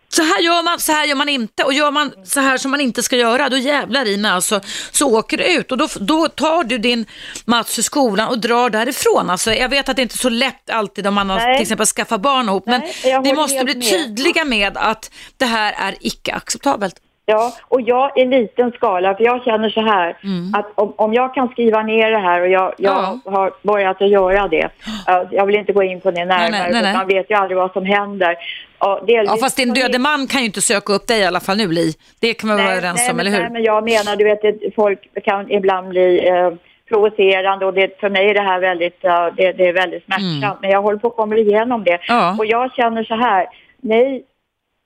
[0.08, 2.70] Så här gör man, så här gör man inte och gör man så här som
[2.70, 4.60] man inte ska göra, då jävlar i mig alltså,
[4.92, 7.06] så åker det ut och då, då tar du din
[7.44, 9.30] Mats ur skolan och drar därifrån.
[9.30, 11.86] Alltså, jag vet att det inte är så lätt alltid om man har till exempel
[11.86, 13.90] skaffat barn ihop, men Nej, jag vi måste bli med.
[13.90, 16.94] tydliga med att det här är icke acceptabelt.
[17.28, 20.16] Ja, och jag i liten skala, för jag känner så här
[20.54, 23.20] att om, om jag kan skriva ner det här och jag, jag Mm.
[23.24, 23.30] Ja.
[23.30, 24.68] har börjat att göra det.
[25.08, 26.94] eh, jag vill inte gå in på det närmare, nej, nej, nej.
[26.94, 28.36] man vet ju aldrig vad som händer.
[28.80, 31.56] Ja, Ja, fast din döde man kan ju inte söka upp dig i alla fall
[31.56, 31.92] nu, Li.
[32.20, 33.42] Det kan vi vara överens nej, om, men, eller hur?
[33.42, 36.50] Nej, men jag menar, du vet, folk kan ibland bli eh,
[36.88, 40.58] provocerande och det, för mig är det här väldigt, eh, det, det är väldigt smärtsamt.
[40.60, 41.90] Men jag håller på att komma igenom det.
[41.90, 42.00] Mm.
[42.22, 42.36] Ja.
[42.38, 43.46] Och jag känner så här,
[43.80, 44.24] nej,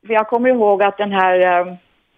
[0.07, 1.74] för jag kommer ihåg att den här eh,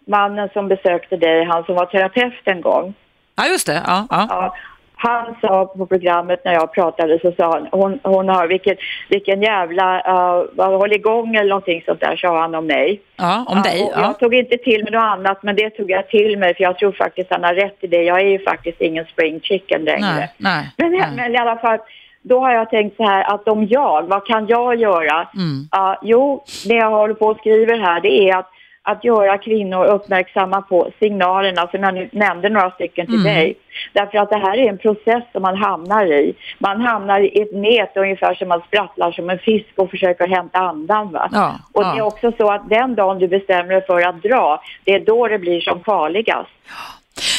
[0.06, 2.94] mannen som besökte dig, han som var terapeut en gång,
[3.36, 3.82] Ja, just det.
[3.86, 4.26] Ja, ja.
[4.28, 4.54] Ja,
[4.94, 8.76] han sa på programmet när jag pratade så sa han, hon, hon har vilken,
[9.08, 13.00] vilken jävla, uh, vad håll igång eller någonting sånt där sa han om mig.
[13.16, 13.90] ja om dig.
[13.94, 14.00] Ja.
[14.00, 16.78] Jag tog inte till mig något annat men det tog jag till mig för jag
[16.78, 18.02] tror faktiskt han har rätt i det.
[18.02, 20.00] Jag är ju faktiskt ingen spring chicken längre.
[20.00, 21.10] Nej, nej, Men, nej.
[21.16, 21.78] men i alla fall,
[22.22, 25.28] då har jag tänkt så här att om jag, vad kan jag göra?
[25.34, 25.68] Mm.
[25.70, 28.50] Ja, jo, det jag håller på och skriver här det är att,
[28.84, 33.34] att göra kvinnor uppmärksamma på signalerna som jag nu nämnde några stycken till Mm.
[33.34, 33.54] dig.
[33.92, 36.34] Därför att det här är en process som man hamnar i.
[36.58, 40.58] Man hamnar i ett nät ungefär som man sprattlar som en fisk och försöker hämta
[40.58, 41.12] andan.
[41.12, 41.28] Va?
[41.32, 41.92] Ja, och ja.
[41.92, 45.00] det är också så att den dagen du bestämmer dig för att dra, det är
[45.00, 46.50] då det blir som farligast.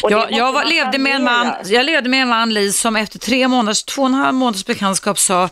[0.09, 3.19] Jag, jag var, levde med en man, jag levde med en man, Li, som efter
[3.19, 5.49] tre månaders, två och en halv månaders bekantskap sa,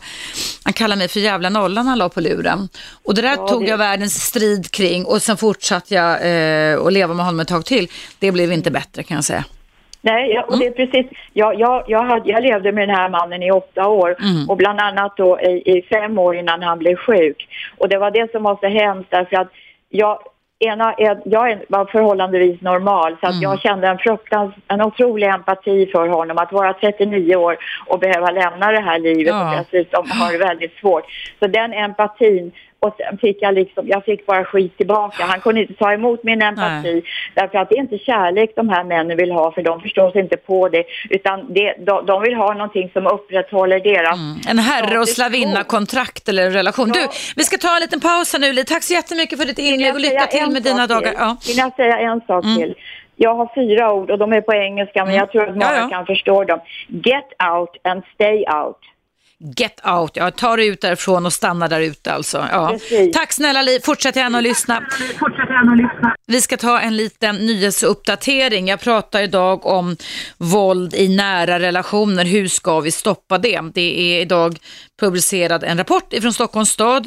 [0.64, 2.68] han kallade mig för jävla nollan han la på luren.
[3.04, 6.86] Och det där Ja, tog det- jag världens strid kring och sen fortsatte jag eh,
[6.86, 7.88] att leva med honom ett tag till.
[8.18, 9.44] Det blev inte bättre kan jag säga.
[10.04, 10.90] Nej, ja, och det är Mm.
[10.90, 11.18] precis.
[11.32, 14.50] Jag, jag, jag, hade, jag levde med den här mannen i åtta år Mm.
[14.50, 17.48] och bland annat då i, i fem år innan han blev sjuk.
[17.78, 19.48] Och det var det som var så hemskt därför att
[19.88, 20.18] jag,
[20.66, 23.42] ena, är- jag är- var förhållandevis normal så att Mm.
[23.42, 28.30] jag kände en fruktans, en otrolig empati för honom att vara 39 år och behöva
[28.30, 29.50] lämna det här livet Ja.
[29.60, 31.04] och dessutom ha det väldigt svårt.
[31.40, 35.24] Så den empatin och sen fick jag liksom, jag fick bara skit tillbaka.
[35.24, 37.02] Han kunde inte ta emot min empati
[37.34, 40.20] därför att det är inte kärlek de här männen vill ha för de förstår sig
[40.20, 44.18] inte på det utan det, de, de vill ha någonting som upprätthåller deras
[44.48, 46.88] En herre och slavinna-kontrakt eller relation.
[46.88, 48.64] Du, vi ska ta en liten paus här nu, Li.
[48.64, 51.10] Tack så jättemycket för ditt inlägg och lycka till med dina dagar.
[51.10, 51.18] till?
[51.18, 51.36] Ja.
[51.48, 52.74] Vill jag säga en sak till?
[53.16, 55.76] Jag har fyra ord och de är på engelska men jag tror att många Mm.
[55.76, 55.96] Ja, ja.
[55.96, 56.60] kan förstå dem.
[56.88, 58.78] Get out and stay out.
[59.56, 62.46] Get out, ja, ta dig ut därifrån och stanna där ute alltså.
[62.50, 62.78] Ja.
[63.12, 64.82] Tack snälla Li, fortsätt gärna att lyssna.
[66.26, 68.68] Vi ska ta en liten nyhetsuppdatering.
[68.68, 69.96] Jag pratar idag om
[70.38, 72.24] våld i nära relationer.
[72.24, 73.60] Hur ska vi stoppa det?
[73.74, 74.58] Det är idag
[75.00, 77.06] publicerad en rapport från Stockholms stad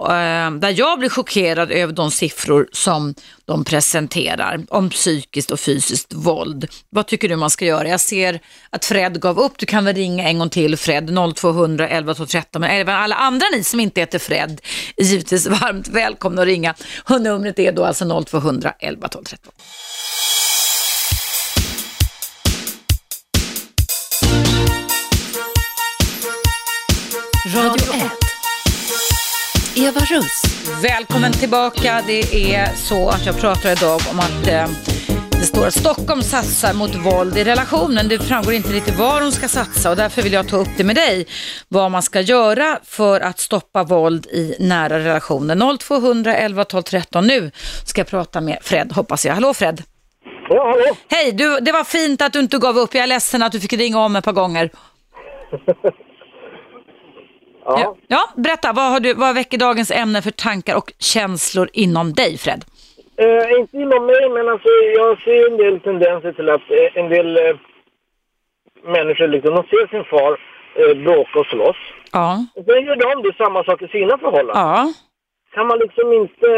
[0.00, 3.14] eh, där jag blir chockerad över de siffror som
[3.48, 6.68] de presenterar om psykiskt och fysiskt våld.
[6.90, 7.88] Vad tycker du man ska göra?
[7.88, 9.58] Jag ser att Fred gav upp.
[9.58, 12.60] Du kan väl ringa en gång till Fred 0200 11 12 13.
[12.60, 14.60] Men även alla andra ni som inte heter Fred
[14.96, 16.74] är givetvis varmt välkomna att ringa.
[17.10, 19.52] Och numret är då alltså 0200 11 12 13.
[27.54, 27.97] Radio 1.
[29.80, 30.42] Eva Russ.
[30.82, 32.02] Välkommen tillbaka.
[32.06, 34.66] Det är så att jag pratar idag om att eh,
[35.30, 38.08] det står att Stockholm satsar mot våld i relationen.
[38.08, 40.84] Det framgår inte riktigt var de ska satsa och därför vill jag ta upp det
[40.84, 41.26] med dig.
[41.68, 45.78] Vad man ska göra för att stoppa våld i nära relationer.
[45.78, 47.26] 0200 11 12 13.
[47.26, 47.50] Nu
[47.84, 49.34] ska jag prata med Fred, hoppas jag.
[49.34, 49.82] Hallå Fred.
[50.48, 50.96] Ja, hallå.
[51.08, 52.94] Hej, du, det var fint att du inte gav upp.
[52.94, 54.70] Jag är ledsen att du fick ringa om ett par gånger.
[57.76, 57.96] Ja.
[58.06, 62.38] Ja, berätta, vad, har du, vad väcker dagens ämne för tankar och känslor inom dig,
[62.38, 62.64] Fred?
[63.16, 67.08] Eh, inte inom mig, men alltså, jag ser en del tendenser till att eh, en
[67.08, 67.56] del eh,
[68.84, 70.32] människor liksom, de ser sin far
[70.80, 71.76] eh, bråka och slåss.
[72.12, 74.62] Ja, Och sen gör de det samma sak i sina förhållanden.
[74.62, 74.92] ja,
[75.54, 76.50] Kan man liksom inte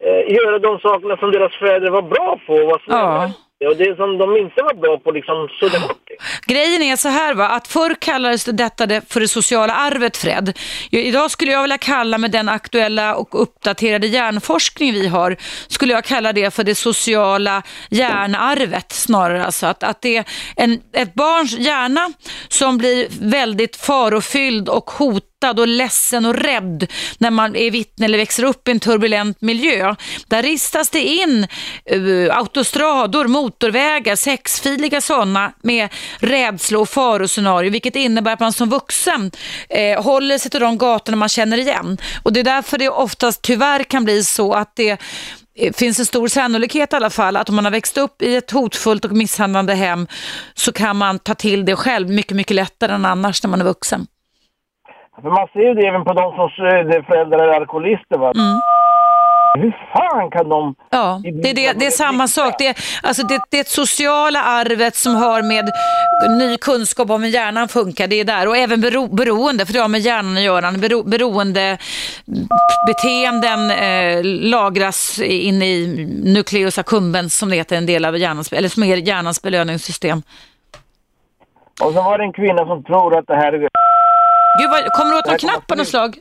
[0.00, 3.32] eh, göra de sakerna som deras föräldrar var bra på och var snälla Ja.
[3.60, 6.52] Ja, det som de inte var bra på liksom sudda bort det.
[6.54, 10.58] Grejen är så här va, att förr kallades detta för det sociala arvet Fred.
[10.90, 15.36] Idag skulle jag vilja kalla med den aktuella och uppdaterade hjärnforskning vi har,
[15.68, 19.44] skulle jag kalla det för det sociala hjärnarvet snarare.
[19.44, 20.24] Alltså att, att det är
[20.56, 22.12] en, ett barns hjärna
[22.48, 26.86] som blir väldigt farofylld och hotad och ledsen och rädd
[27.18, 29.94] när man är vittne eller växer upp i en turbulent miljö.
[30.26, 31.46] Där ristas det in
[31.92, 39.30] uh, autostrador, motorvägar, sexfiliga sådana med rädsla och faroscenario, vilket innebär att man som vuxen
[39.68, 41.98] eh, håller sig till de gatorna man känner igen.
[42.22, 44.98] Och det är därför det oftast tyvärr kan bli så att det
[45.54, 48.36] eh, finns en stor sannolikhet i alla fall att om man har växt upp i
[48.36, 50.06] ett hotfullt och misshandlande hem
[50.54, 53.64] så kan man ta till det själv mycket, mycket lättare än annars när man är
[53.64, 54.06] vuxen.
[55.22, 58.18] För man ser ju det även på de som eh, föräldrar är alkoholister.
[58.18, 58.32] Va?
[58.34, 58.60] Mm.
[59.54, 60.74] Hur fan kan de...
[60.90, 62.54] Ja, det är, det, det är samma sak.
[62.58, 65.70] Det alltså det, det är ett sociala arvet som har med
[66.38, 68.06] ny kunskap om hur hjärnan funkar.
[68.06, 68.48] Det är där.
[68.48, 70.72] Och även bero, beroende, för det har med hjärnan att göra.
[70.72, 71.78] Bero, beroende
[72.86, 78.68] beteenden eh, lagras in i nucleus accumbens som det heter, en del av hjärnans, eller
[78.68, 80.22] som är hjärnans belöningssystem.
[81.82, 83.68] Och så var det en kvinna som tror att det här är...
[84.58, 86.18] Gud, vad, kommer du åt någon knapp på något slag?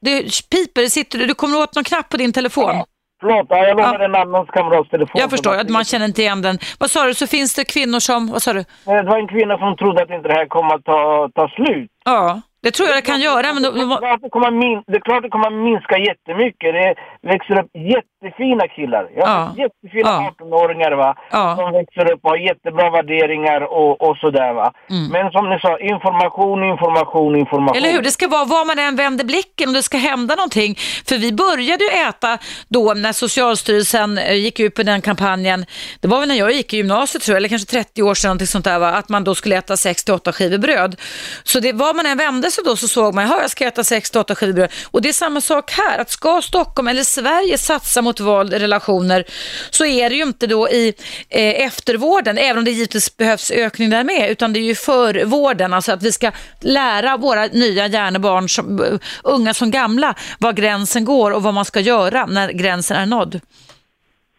[0.00, 2.84] Det piper, sitter du, du kommer åt någon knapp på din telefon?
[3.20, 5.20] Förlåt, ja, jag lånade en annans kamrats telefon.
[5.20, 6.58] Jag förstår att man känner inte igen den.
[6.78, 8.64] Vad sa du, så finns det kvinnor som, vad sa du?
[8.84, 11.90] Det var en kvinna som trodde att inte det här kommer att ta, ta slut.
[12.04, 13.52] Ja, det tror jag det kan göra.
[13.54, 15.64] Men då, Det är, klart det, kommer att min, det är klart det kommer att
[15.68, 16.68] minska jättemycket.
[16.74, 16.94] Det
[17.32, 19.04] växer upp jättefina killar.
[19.16, 19.54] Jag har Ja.
[19.62, 20.30] jättefina Ja.
[20.38, 21.16] 18-åringar va.
[21.30, 21.56] Ja.
[21.58, 24.72] Som växer upp och har jättebra värderingar och, och sådär va.
[24.90, 25.06] Mm.
[25.14, 27.76] Men som ni sa, information, information, information.
[27.76, 28.02] Eller hur?
[28.02, 30.78] Det ska vara var man än vänder blicken och det ska hända någonting.
[31.08, 35.66] För vi började ju äta då när Socialstyrelsen eh, gick ut på den kampanjen.
[36.00, 38.28] Det var väl när jag gick i gymnasiet tror jag, eller kanske 30 år sedan,
[38.28, 38.88] någonting sånt där, va?
[38.88, 41.00] att man då skulle äta 6-8 skivor bröd.
[41.44, 43.82] Så det, var man än vände sig då så såg man, ja jag ska äta
[43.82, 44.72] 6-8 skivor bröd.
[44.90, 48.58] Och det är samma sak här, att ska Stockholm eller Sverige satsa mot våld i
[48.58, 49.24] relationer
[49.70, 50.94] så är det ju inte då i
[51.30, 55.72] eh, eftervården, även om det givetvis behövs ökning där med, utan det är ju förvården,
[55.74, 58.98] alltså att vi ska lära våra nya hjärnebarn, som, eh,
[59.34, 63.40] unga som gamla, var gränsen går och vad man ska göra när gränsen är nådd.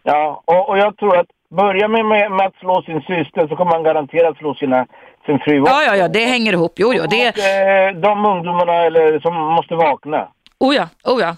[0.03, 3.55] Ja, och, och jag tror att börja med, med, med att slå sin syster så
[3.55, 4.85] kommer man garanterat slå sina,
[5.25, 6.73] sin fru Ja, ja, ja, det hänger ihop.
[6.75, 10.27] Jo, jo, det, Och, eh, de ungdomarna eller, som måste vakna.
[10.59, 11.35] Oh ja, oh ja.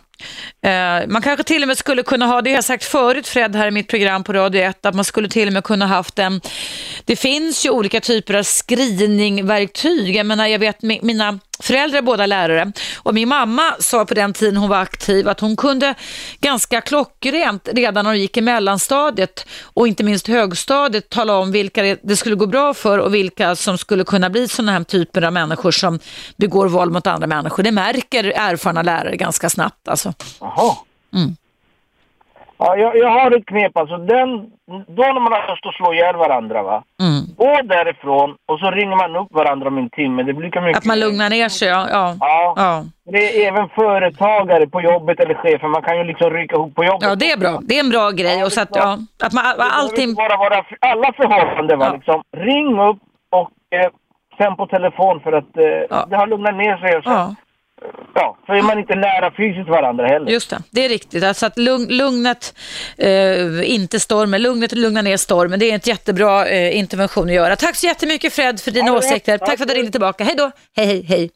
[0.61, 3.55] Eh, man kanske till och med skulle kunna ha, det har jag sagt förut Fred
[3.55, 6.19] här i mitt program på Radio 1, att man skulle till och med kunna haft
[6.19, 6.41] en,
[7.05, 10.15] det finns ju olika typer av screeningverktyg.
[10.15, 14.57] Jag menar, jag vet mina föräldrar båda lärare och min mamma sa på den tiden
[14.57, 15.95] hon var aktiv att hon kunde
[16.39, 21.83] ganska klockrent redan när hon gick i mellanstadiet och inte minst högstadiet tala om vilka
[21.83, 25.21] det- det skulle gå bra för och vilka som skulle kunna bli sådana här typer
[25.21, 25.99] av människor som
[26.37, 27.63] begår våld mot andra människor.
[27.63, 30.13] Det märker erfarna lärare ganska snabbt alltså.
[30.39, 30.75] Jaha.
[31.15, 31.35] Mm.
[32.59, 33.97] Ja, jag, jag har ett knep alltså.
[33.97, 34.29] Den,
[34.87, 36.83] då när man har lust att slå ihjäl varandra va.
[37.01, 37.21] Mm.
[37.37, 40.23] Gå därifrån och så ringer man upp varandra om en timme.
[40.23, 40.77] Det blir lika mycket.
[40.77, 41.87] Att man lugnar ner sig, ja.
[41.91, 42.15] ja.
[42.19, 42.53] Ja.
[42.55, 42.83] Ja.
[43.11, 45.67] Det är även företagare på jobbet eller chefer.
[45.67, 47.07] Man kan ju liksom rycka ihop på jobbet.
[47.09, 47.59] Ja, det är bra.
[47.61, 48.43] Det är en bra grej.
[48.43, 50.13] Och så att, ja, att man, allting...
[50.13, 51.85] bara vara alla förhållanden va.
[51.85, 51.93] Ja.
[51.93, 52.97] Liksom, ring upp
[53.29, 53.89] och eh,
[54.37, 56.05] sen på telefon för att eh, Ja.
[56.09, 56.97] det har lugnat ner sig.
[56.97, 57.35] Och så,
[58.15, 58.37] Ja.
[58.45, 60.31] så är man inte nära fysiskt varandra heller.
[60.31, 61.23] Just det, det är riktigt.
[61.23, 62.53] Alltså att lugn, lugnet,
[62.97, 65.59] eh, inte stormen, lugnet lugnar ner stormen.
[65.59, 67.55] Det är en jättebra eh, intervention att göra.
[67.55, 69.37] Tack så jättemycket Fred för dina Ja, åsikter.
[69.37, 70.23] tack Tack för att du ringde tillbaka.
[70.23, 70.51] Hej då.
[70.75, 71.29] Hej, hej, hej.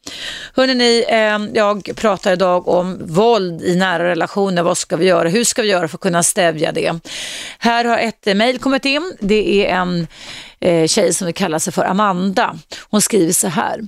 [0.56, 4.62] Hörrni, ni, eh, jag pratar idag om våld i nära relationer.
[4.62, 5.28] Vad ska vi göra?
[5.28, 6.92] Hur ska vi göra för att kunna stävja det?
[7.58, 9.16] Här har ett eh, mejl kommit in.
[9.20, 10.06] Det är en
[10.60, 12.54] eh, tjej som vill kalla sig för Amanda.
[12.90, 13.80] Hon skriver så här.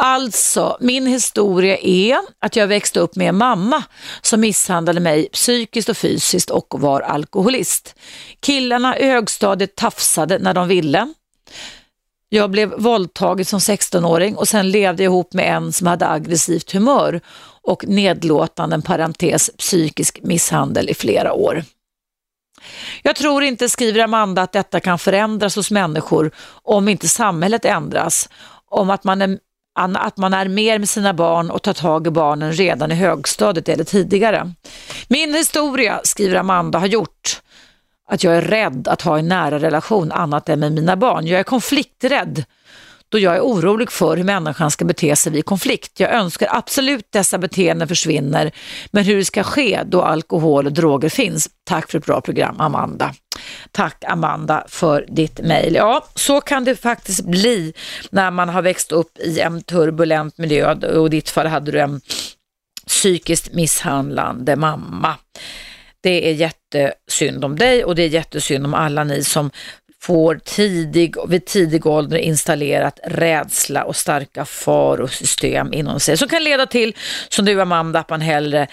[0.00, 3.82] Alltså, min historia är att jag växte upp med en mamma
[4.22, 7.94] som misshandlade mig psykiskt och fysiskt och var alkoholist.
[8.40, 11.14] Killarna i högstadiet tafsade när de ville.
[12.28, 16.72] Jag blev våldtagen som 16-åring och sen levde jag ihop med en som hade aggressivt
[16.72, 17.20] humör
[17.62, 21.64] och nedlåtande, parentes, psykisk misshandel i flera år.
[23.02, 26.30] Jag tror inte, skriver Amanda, att detta kan förändras hos människor
[26.62, 28.28] om inte samhället ändras.
[28.70, 29.38] Om att man är
[29.78, 33.68] att man är mer med sina barn och tar tag i barnen redan i högstadiet
[33.68, 34.52] eller tidigare.
[35.08, 37.40] Min historia, skriver Amanda, har gjort
[38.10, 41.26] att jag är rädd att ha en nära relation annat än med mina barn.
[41.26, 42.44] Jag är konflikträdd
[43.08, 46.00] då jag är orolig för hur människan ska bete sig vid konflikt.
[46.00, 48.52] Jag önskar absolut dessa beteenden försvinner,
[48.90, 51.48] men hur det ska ske då alkohol och droger finns.
[51.64, 53.14] Tack för ett bra program, Amanda.
[53.72, 55.74] Tack Amanda för ditt mejl.
[55.74, 57.72] Ja, så kan det faktiskt bli
[58.10, 61.80] när man har växt upp i en turbulent miljö och i ditt fall hade du
[61.80, 62.00] en
[62.86, 65.16] psykiskt misshandlande mamma.
[66.00, 69.50] Det är jättesynd om dig och det är jättesynd om alla ni som
[70.02, 76.66] får tidig, vid tidig ålder installerat rädsla och starka farosystem inom sig som kan leda
[76.66, 76.96] till,
[77.28, 78.68] som du Amanda, att man hellre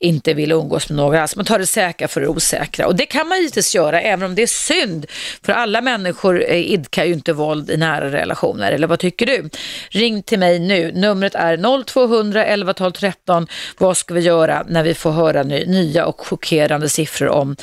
[0.00, 1.36] inte vill umgås med några alls.
[1.36, 2.86] Man tar det säkra för det osäkra.
[2.86, 5.06] Och det kan man givetvis göra även om det är synd.
[5.42, 8.72] För alla människor eh, idkar ju inte våld i nära relationer.
[8.72, 9.50] Eller vad tycker du?
[9.90, 10.92] Ring till mig nu.
[10.92, 13.46] Numret är 0200 11 12 13.
[13.78, 17.56] Vad ska vi göra när vi får höra nya och chockerande siffror om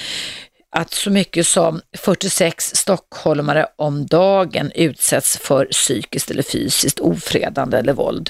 [0.75, 7.93] att så mycket som 46 stockholmare om dagen utsätts för psykiskt eller fysiskt ofredande eller
[7.93, 8.29] våld.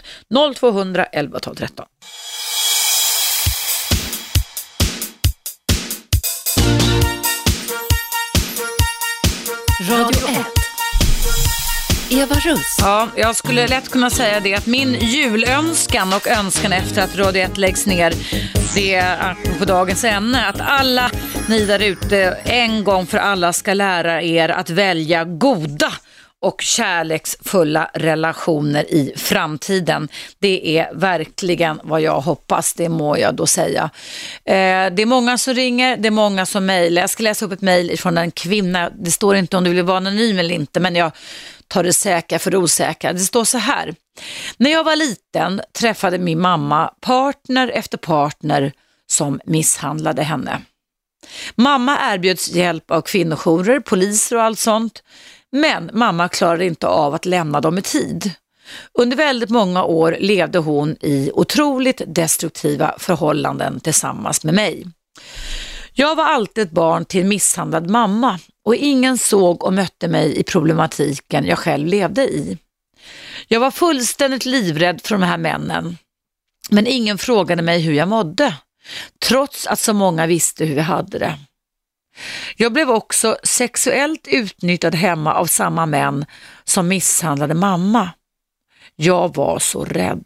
[0.55, 1.85] 0200 11 12 13.
[9.89, 10.45] Radio 1.
[12.09, 12.77] Eva Russ.
[12.81, 17.41] Ja, jag skulle lätt kunna säga det att min julönskan och önskan efter att Radio
[17.41, 18.13] 1 läggs ner,
[18.75, 21.11] det är på dagens ämne, att alla
[21.49, 25.91] ni där ute en gång för alla ska lära er att välja goda
[26.41, 30.07] och kärleksfulla relationer i framtiden.
[30.39, 33.89] Det är verkligen vad jag hoppas, det må jag då säga.
[34.45, 34.53] Eh,
[34.91, 37.01] det är många som ringer, det är många som mejlar.
[37.01, 38.89] Jag ska läsa upp ett mejl från en kvinna.
[38.89, 41.11] Det står inte om du vill vara anonym eller inte, men jag
[41.67, 43.13] Ta det säkra för det osäkra.
[43.13, 43.95] Det står så här.
[44.57, 48.71] När jag var liten träffade min mamma partner efter partner
[49.07, 50.61] som misshandlade henne.
[51.55, 55.03] Mamma erbjöds hjälp av kvinnojourer, poliser och allt sånt.
[55.51, 58.31] Men mamma klarade inte av att lämna dem i tid.
[58.93, 64.85] Under väldigt många år levde hon i otroligt destruktiva förhållanden tillsammans med mig.
[65.93, 70.39] Jag var alltid ett barn till en misshandlad mamma och ingen såg och mötte mig
[70.39, 72.57] i problematiken jag själv levde i.
[73.47, 75.97] Jag var fullständigt livrädd för de här männen,
[76.69, 78.55] men ingen frågade mig hur jag mådde,
[79.25, 81.39] trots att så många visste hur vi hade det.
[82.55, 86.25] Jag blev också sexuellt utnyttjad hemma av samma män
[86.63, 88.09] som misshandlade mamma.
[88.95, 90.25] Jag var så rädd.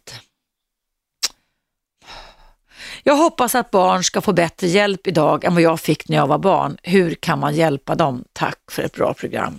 [3.10, 6.26] Jag hoppas att barn ska få bättre hjälp idag än vad jag fick när jag
[6.26, 6.76] var barn.
[6.82, 8.24] Hur kan man hjälpa dem?
[8.32, 9.54] Tack för ett bra program.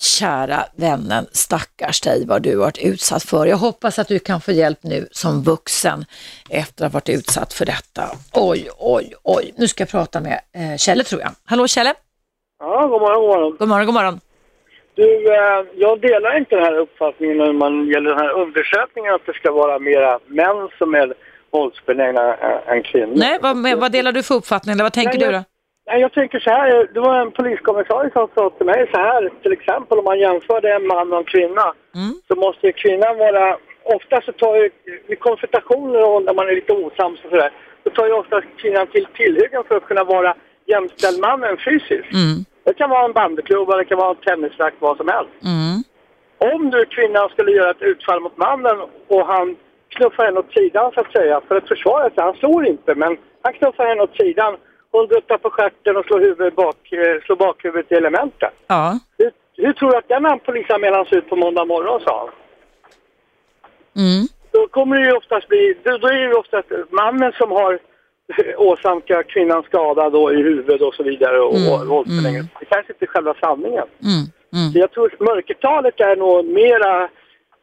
[0.00, 3.46] Kära vännen, stackars dig vad du varit utsatt för.
[3.46, 6.04] Jag hoppas att du kan få hjälp nu som vuxen
[6.50, 8.02] efter att ha varit utsatt för detta.
[8.32, 9.52] Oj, oj, oj.
[9.56, 11.30] Nu ska jag prata med eh, Kjelle tror jag.
[11.44, 11.94] Hallå Kjelle?
[12.58, 13.56] Ja, god morgon, god morgon.
[13.58, 14.20] God morgon, god morgon.
[14.94, 19.26] Du, eh, jag delar inte den här uppfattningen när man gäller den här undersökningen att
[19.26, 21.14] det ska vara mera män som är
[21.52, 22.34] våldsbenägna
[22.66, 23.14] än- kvinnor.
[23.16, 25.44] Nej, vad, vad delar du för uppfattning eller vad tänker Nej, du då?
[25.88, 26.88] Nej, jag tänker så här.
[26.94, 29.30] Det var en poliskommissarie som sa till mig så här.
[29.42, 31.66] Till exempel om man jämförde en man och en kvinna.
[31.94, 32.12] Mm.
[32.28, 33.56] Så måste ju kvinnan vara...
[33.96, 34.70] Ofta så tar ju
[35.08, 37.52] vid konfrontationer och när man är lite osams och sådär.
[37.82, 40.34] då tar ju ofta kvinnan till tillhyggen för att kunna vara
[40.66, 42.12] jämställd mannen fysiskt.
[42.12, 42.44] Mm.
[42.64, 45.32] Det kan vara en bandyklubba, det kan vara en tennisrack, vad som helst.
[45.44, 45.76] Mm.
[46.54, 48.76] Om du kvinnan skulle göra ett utfall mot mannen
[49.08, 49.56] och han
[49.96, 53.16] knuffar henne åt sidan så att säga, för att försvara sig, han slår inte, men
[53.42, 54.56] han knuffar henne åt sidan,
[54.90, 58.50] hon duttar på stjärten och slår, huvudet bak, eh, slår bakhuvudet i elementen.
[58.66, 58.98] Ja.
[59.18, 62.28] Hur, hur tror du att den polisanmälan ser ut på måndag morgon, sa han.
[64.04, 64.26] Mm.
[64.50, 67.72] Då kommer det ju oftast bli, då, då är det ju oftast mannen som har
[67.72, 72.46] eh, åsamkat kvinnan skada då i huvudet och så vidare och Mm, mm, våldsbenägenhet.
[72.60, 73.86] Det kanske inte är själva sanningen.
[74.02, 74.24] Mm.
[74.56, 74.72] Mm.
[74.72, 77.08] Så jag tror mörkertalet är nog mera,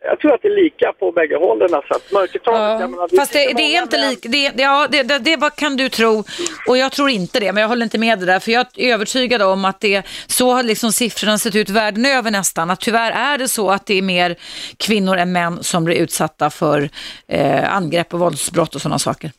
[0.04, 1.70] jag tror att det är lika på bägge hållen.
[1.70, 4.88] Så att mörkertalet, Ja, menar, fast det, det är inte män- lik, det, det, ja,
[4.92, 6.24] det, det, det vad kan du tro
[6.68, 8.94] och jag tror inte det, men jag håller inte med det där för jag är
[8.94, 13.12] övertygad om att det, så har liksom siffrorna sett ut världen över nästan, att tyvärr
[13.12, 14.36] är det så att det är mer
[14.78, 16.90] kvinnor än män som blir utsatta för
[17.28, 19.32] eh, angrepp och våldsbrott och sådana saker.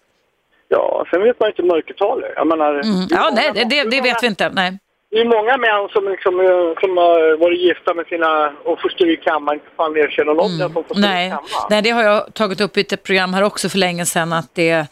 [0.68, 2.32] Ja, sen vet man inte mörkertalet.
[2.36, 3.06] Jag menar, Mm.
[3.10, 4.78] Ja, nej, det, det vet vi inte, nej.
[5.14, 8.88] Det är många män som, liksom, eh, som har varit gifta med sina och får
[8.88, 10.60] styr i kammaren, fan erkänner något mm.
[10.60, 11.66] som får styr i Nej, kammaren.
[11.70, 14.54] nej, det har jag tagit upp i ett program här också för länge sedan att
[14.54, 14.86] det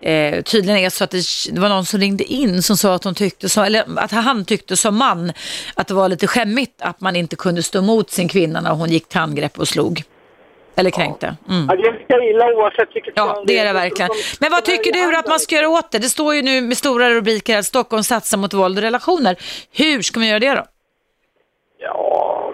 [0.00, 3.04] eh, tydligen är så att det, det var någon som ringde in som sa att
[3.04, 5.32] hon tyckte så, eller att han tyckte som man
[5.74, 8.90] att det var lite skämmigt att man inte kunde stå emot sin kvinna när hon
[8.90, 10.02] gick till angrepp och slog.
[10.76, 11.36] Eller kränkte.
[11.48, 11.66] Mm.
[11.68, 14.10] Ja, det är lika illa oavsett vilket Ja, det är det verkligen.
[14.40, 15.98] Men vad tycker du att man ska göra åt det?
[15.98, 19.36] Det står ju nu med stora rubriker att Stockholm satsar mot våld i relationer.
[19.72, 20.64] Hur ska man göra det då?
[21.78, 22.52] Ja,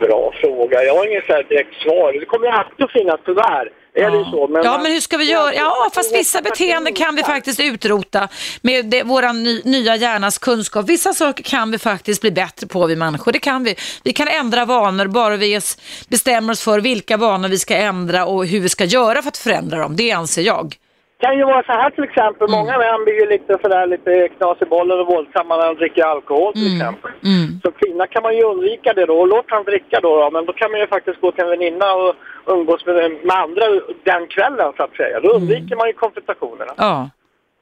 [0.00, 0.82] bra fråga.
[0.84, 2.12] Jag har inget direkt svar.
[2.12, 3.68] Det kommer alltid att finnas, tyvärr.
[3.94, 4.48] Är det så?
[4.48, 5.54] Men Ja, men hur ska vi göra?
[5.54, 8.28] Ja, fast vissa beteenden kan vi faktiskt utrota
[8.62, 10.88] med det, våra ny, nya hjärnas kunskap.
[10.88, 13.32] Vissa saker kan vi faktiskt bli bättre på, vi människor.
[13.32, 13.74] Det kan vi.
[14.04, 15.60] Vi kan ändra vanor bara vi
[16.08, 19.38] bestämmer oss för vilka vanor vi ska ändra och hur vi ska göra för att
[19.38, 19.96] förändra dem.
[19.96, 20.76] Det anser jag.
[21.22, 22.48] Kan ju vara så här till exempel.
[22.48, 22.58] Mm.
[22.58, 26.04] Många män blir ju lite sådär lite knas i bollen och våldsamma när de dricker
[26.04, 27.10] alkohol till exempel.
[27.24, 27.60] Mm.
[27.62, 30.30] Som kvinna kan man ju undvika det då och låt han dricka då, då.
[30.30, 32.14] Men då kan man ju faktiskt gå till en väninna och
[32.46, 32.96] umgås med,
[33.28, 33.64] med andra
[34.04, 35.20] den kvällen så att säga.
[35.20, 35.42] Då Mm.
[35.42, 36.72] undviker man ju konfrontationerna.
[36.76, 37.10] Ja.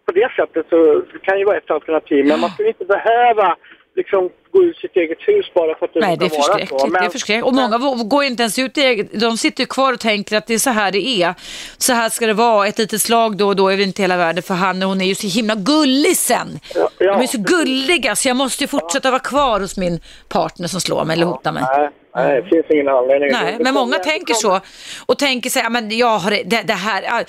[0.07, 2.27] På det sättet så kan ju vara ett alternativ.
[2.27, 3.57] Men man skulle inte behöva
[3.97, 6.81] liksom gå ur sitt eget hus bara för att det Nej, det är förskräckligt.
[6.81, 6.87] så.
[6.87, 7.47] Det är förskräckligt.
[7.47, 10.47] Och många vå- går inte ens ut i eget, de sitter kvar och tänker att
[10.47, 11.35] det är så här det är.
[11.79, 12.67] Så här ska det vara.
[12.67, 15.01] Ett litet slag då och då är väl inte hela världen för han och hon
[15.01, 16.61] är ju så himla gullig sen.
[16.75, 20.01] Ja, ja, de är så gulliga så jag måste ju fortsätta vara kvar hos min
[20.29, 21.63] partner som slår mig eller hotar mig.
[21.77, 23.31] Nej, nej, det finns ingen anledning.
[23.33, 24.61] Nej, men många tänker så
[25.07, 27.25] och tänker sig, ja, men jag har det, det, här, all-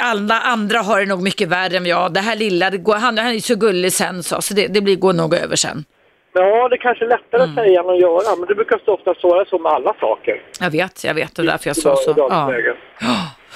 [0.00, 2.12] alla andra har det nog mycket värre än jag.
[2.14, 4.80] Det här lilla, det går, han, han är så gullig sen så, så det, det
[4.80, 5.84] blir, går nog över sen.
[6.32, 7.50] Ja, det kanske är lättare Mm.
[7.58, 8.36] att säga än att göra.
[8.36, 10.42] Men det brukar stå ofta vara så med alla saker.
[10.60, 12.14] Jag vet, jag vet, det är därför jag sa så.
[12.16, 12.52] Ja.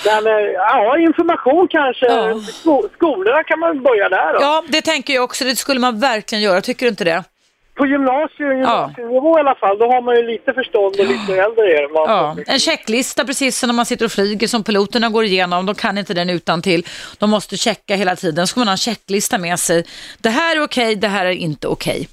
[0.07, 2.07] Men eh, ja, information kanske.
[2.07, 2.41] Ja.
[2.41, 4.39] Sko- skolorna kan man börja där då.
[4.41, 7.25] ja, det tänker jag också, det skulle man verkligen göra, tycker du inte det?
[7.81, 11.65] På gymnasium, gymnasienivå i alla fall, då har man ju lite förstånd och lite äldre
[11.65, 12.09] är man.
[12.17, 15.67] Ja, en checklista precis som när man sitter och flyger som piloterna går igenom.
[15.67, 16.87] De kan inte den utan till.
[17.19, 18.47] De måste checka hela tiden.
[18.47, 19.85] Så ska man ha en checklista med sig.
[20.19, 22.09] Det här är okej, det här är inte okej.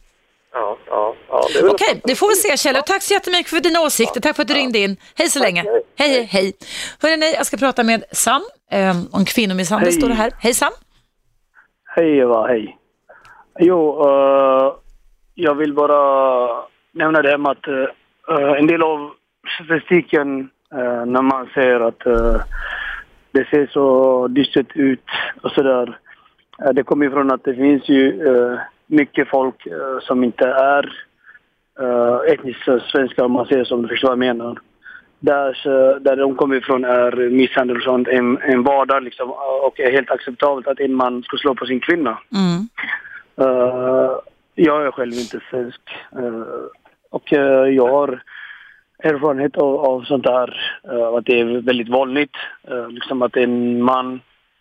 [0.54, 2.76] Ja, ja, ja, det Okej, det får vi se Kjell.
[2.76, 4.22] Och tack så jättemycket för dina åsikter.
[4.22, 4.98] Tack för att du ringde in.
[5.16, 5.64] Hej så länge.
[5.98, 6.54] Hej, hej, hej.
[7.02, 8.42] Hörrni, jag ska prata med Sam
[8.72, 9.90] eh, om kvinnomisshandel.
[9.90, 10.00] Hej.
[10.00, 10.32] Står det här.
[10.40, 10.72] Hej Sam.
[11.96, 12.78] Hej Eva, hej.
[13.60, 14.87] Jo, eh,
[15.40, 16.50] jag vill bara
[16.92, 19.12] nämna det med att eh, en del av
[19.56, 22.42] statistiken eh, när man säger att eh,
[23.32, 25.06] det ser så dystert ut
[25.42, 26.00] och sådär.
[26.66, 28.22] Uh, det kommer ifrån att det finns ju
[28.88, 29.68] mycket folk
[30.02, 30.84] som inte är
[31.82, 34.60] uh, etniskt svenskar om man säger som du förstår vad jag menar.
[35.20, 39.32] Där, där de kommer ifrån är misshandel och sånt en, en vardag liksom,
[39.66, 42.18] och är helt acceptabelt att en man ska slå på sin kvinna.
[42.36, 42.68] Mm.
[44.58, 45.82] Jag är själv inte svensk
[46.12, 46.44] eh,
[47.10, 48.24] och eh, jag har
[49.04, 52.36] erfarenhet av, av sånt där, eh, att det är väldigt vanligt.
[52.90, 54.20] liksom att en man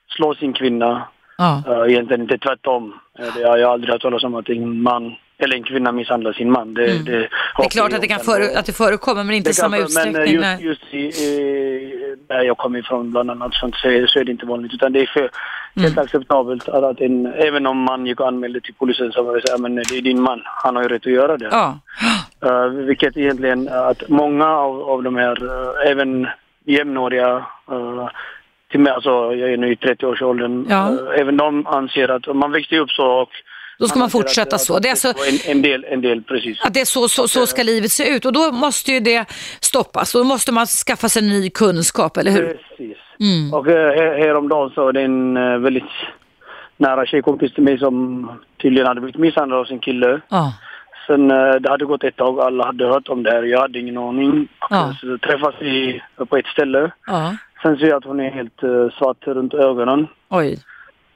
[0.09, 1.03] slår sin kvinna,
[1.39, 1.87] Ja.
[1.89, 2.95] egentligen inte tvärtom.
[3.37, 6.51] Det har jag aldrig hört talas om att en man eller en kvinna misshandlar sin
[6.51, 6.75] man.
[6.75, 7.13] Det, det,
[7.57, 9.85] Det är klart att det, kan före, att det förekommer, men inte i samma kan-
[9.85, 10.41] utsträckning.
[10.41, 14.07] Men eh, just, just i, i, där jag kommer ifrån bland annat sånt, så, är,
[14.07, 14.75] så är det inte vanligt.
[14.75, 16.05] Utan det är för, helt Mm.
[16.05, 19.53] acceptabelt att, en, även om man gick och anmälde till polisen så var det så
[19.53, 21.49] här, men det är din man, han har ju rätt att göra det.
[21.51, 21.79] Ja.
[22.47, 26.27] Uh, vilket egentligen att många av, av de här, uh, även
[26.65, 27.37] jämnåriga,
[27.73, 28.09] uh,
[28.71, 30.91] till mig, alltså jag är nu i 30-årsåldern, Ja.
[31.19, 33.31] även de anser att man växte upp så och
[33.79, 34.79] Då ska man fortsätta så.
[34.79, 35.15] Det är alltså-
[35.47, 36.61] en, del, en del, precis.
[36.65, 39.25] Att det är så, så, så ska livet se ut och då måste ju det
[39.61, 40.13] stoppas.
[40.13, 42.47] Då måste man skaffa sig ny kunskap, eller hur?
[42.47, 43.55] Precis, Mm.
[43.55, 45.85] Och eh, här- häromdagen så är det en eh, väldigt
[46.77, 48.31] nära tjejkompis till mig som
[48.63, 50.21] tydligen hade blivit misshandlad av sin kille.
[50.29, 50.53] Ja.
[51.07, 53.43] Sen eh, det hade gått ett tag, alla hade hört om det här.
[53.43, 54.49] Jag hade ingen aning.
[54.71, 54.95] Ja.
[55.01, 56.91] Så träffas vi på ett ställe.
[57.07, 57.37] Ja.
[57.63, 60.07] Sen ser jag att hon är helt svart runt ögonen.
[60.29, 60.59] Oj.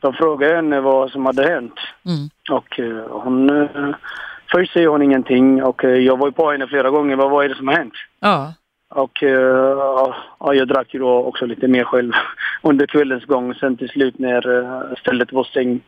[0.01, 1.75] De frågar henne vad som hade hänt.
[2.07, 2.29] Mm.
[2.51, 3.51] Och eh, hon...
[3.51, 3.95] Eh,
[4.53, 7.17] först säger hon ingenting och eh, jag var ju på henne flera gånger.
[7.17, 7.95] Vad, vad är det som har hänt?
[8.21, 8.55] Ja.
[8.93, 9.23] Och
[10.39, 12.13] ja, jag drack ju då också lite mer själv
[12.63, 13.55] under kvällens gång.
[13.55, 15.85] Sen till slut när stället var stängt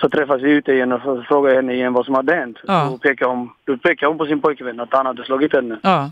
[0.00, 2.58] så träffas vi ute igen och frågar henne igen vad som hade hänt.
[2.66, 2.88] Ja.
[2.90, 5.78] Då, pekar hon, då pekar hon på sin pojkvän att han hade slagit henne.
[5.82, 6.10] Ja.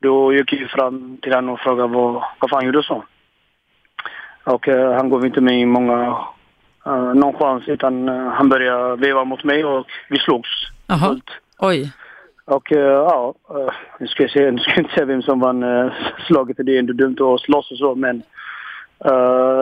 [0.00, 3.04] Då gick jag fram till honom och frågade vad, vad fan gjorde du så?
[4.44, 6.18] Och eh, han gav inte mig många,
[6.86, 10.48] uh, någon chans utan eh, han började veva mot mig och vi slogs.
[11.08, 11.30] Fullt.
[11.58, 11.92] Oj.
[12.44, 13.70] Och eh, ja, uh,
[14.00, 15.92] nu ska jag se, nu ska jag inte säga vem som vann uh,
[16.26, 18.22] slaget, det är ändå dumt att slåss och så, men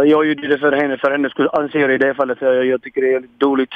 [0.04, 2.38] jag gjorde det för henne, för hennes skull anser jag i det fallet.
[2.40, 3.74] Jag, jag tycker det är dåligt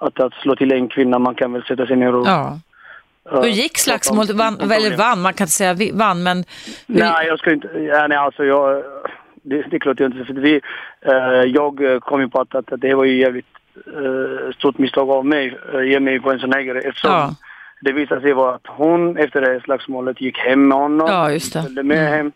[0.00, 1.18] att, att slå till en kvinna.
[1.18, 2.26] Man kan väl sätta sig ner och...
[2.26, 2.58] Ja.
[3.30, 4.30] Hur gick slagsmålet?
[4.30, 6.44] Vann, eller vann, man kan inte säga vann, men...
[6.86, 7.68] hur- Nej, jag ska inte...
[7.68, 8.82] Ja, nej, alltså jag...
[9.48, 10.24] Det, det är klart jag inte...
[10.24, 10.60] För vi,
[11.00, 13.46] eh, jag kom ju på att, att, att det var ju jävligt
[13.86, 16.82] eh, stort misstag av mig, uh, ge mig på en sån här grej.
[16.84, 17.30] Eftersom Ja.
[17.80, 21.08] det visade sig vara att hon efter det här slagsmålet gick hem med honom.
[21.10, 21.62] Ja, just det.
[21.62, 22.32] Följde med hem.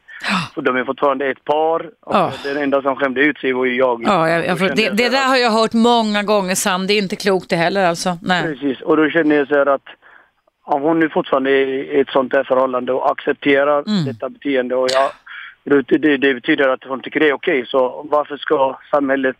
[0.57, 1.81] Och de är fortfarande ett par.
[2.01, 2.33] Och Ja.
[2.45, 4.03] Den enda som skämde ut sig var ju jag.
[4.07, 6.93] Ja, jag, jag, det, jag det så där har jag hört många gånger Sam, det
[6.95, 8.19] är inte klokt det heller alltså.
[8.23, 8.43] Nej.
[8.43, 9.87] Precis, och då känner jag så här att
[10.65, 14.05] om hon nu fortfarande är i ett sånt här förhållande och accepterar Mm.
[14.05, 15.11] detta beteende och jag,
[15.65, 19.37] det, det, det betyder att hon tycker det är okej, så varför ska samhället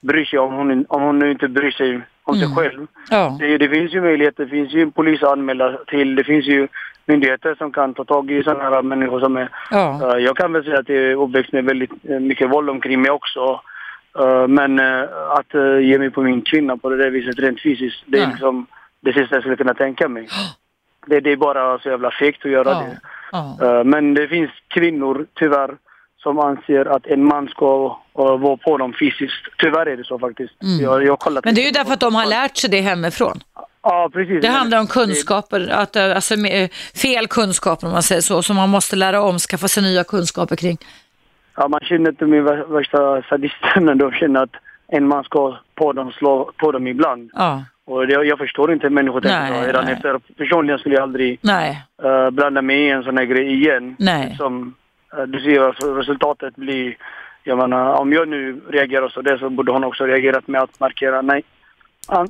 [0.00, 2.74] bry sig om hon, om hon nu inte bryr sig om sig själv?
[2.74, 2.88] Mm.
[3.10, 3.36] Ja.
[3.40, 6.68] Det, det finns ju möjligheter, det finns ju polis att anmäla till, det finns ju
[7.06, 9.48] myndigheter som kan ta tag i sådana här människor som är...
[9.70, 10.16] Ja.
[10.16, 13.02] Eh, jag kan väl säga att jag är uppväxt med väldigt eh, mycket våld omkring
[13.02, 13.60] mig också.
[14.18, 14.80] Eh, men
[15.30, 18.66] att ge mig på min kvinna på det där viset rent fysiskt, det är liksom
[19.00, 20.28] det sista jag skulle kunna tänka mig.
[21.06, 22.78] Det, det är bara så jävla fegt att göra Ja.
[22.78, 22.98] det.
[23.32, 23.78] Ja.
[23.78, 25.70] Eh, men det finns kvinnor, tyvärr,
[26.22, 27.86] som anser att en man ska
[28.18, 29.46] uh, vara på dem fysiskt.
[29.58, 30.52] Tyvärr är det så faktiskt.
[30.80, 31.48] Jag, jag har kollat Mm.
[31.48, 33.40] Men det är ju därför att de har lärt sig det hemifrån.
[33.82, 34.42] Ja, precis.
[34.42, 38.56] Det handlar om kunskaper, att, eh, alltså, med, fel kunskaper om man säger så, som
[38.56, 40.78] man måste lära om, skaffa sig nya kunskaper kring.
[41.56, 43.94] Ja, man känner inte vär- värsta sadisterna.
[43.94, 44.54] De känner att
[44.88, 47.30] en man ska på dem, slå på dem ibland.
[47.34, 47.64] Ja.
[47.86, 49.66] Och det, jag förstår inte hur människor tänker så.
[49.66, 49.94] Redan nej.
[49.94, 51.38] efter, personligen skulle jag aldrig
[52.04, 53.96] uh, blanda mig i en sån här grej igen.
[53.98, 54.34] Nej.
[54.38, 54.74] Som,
[55.18, 56.96] uh, du ser alltså, resultatet blir...
[57.46, 60.80] Jag menar, om jag nu reagerar så där så borde hon också reagerat med att
[60.80, 61.44] markera nej.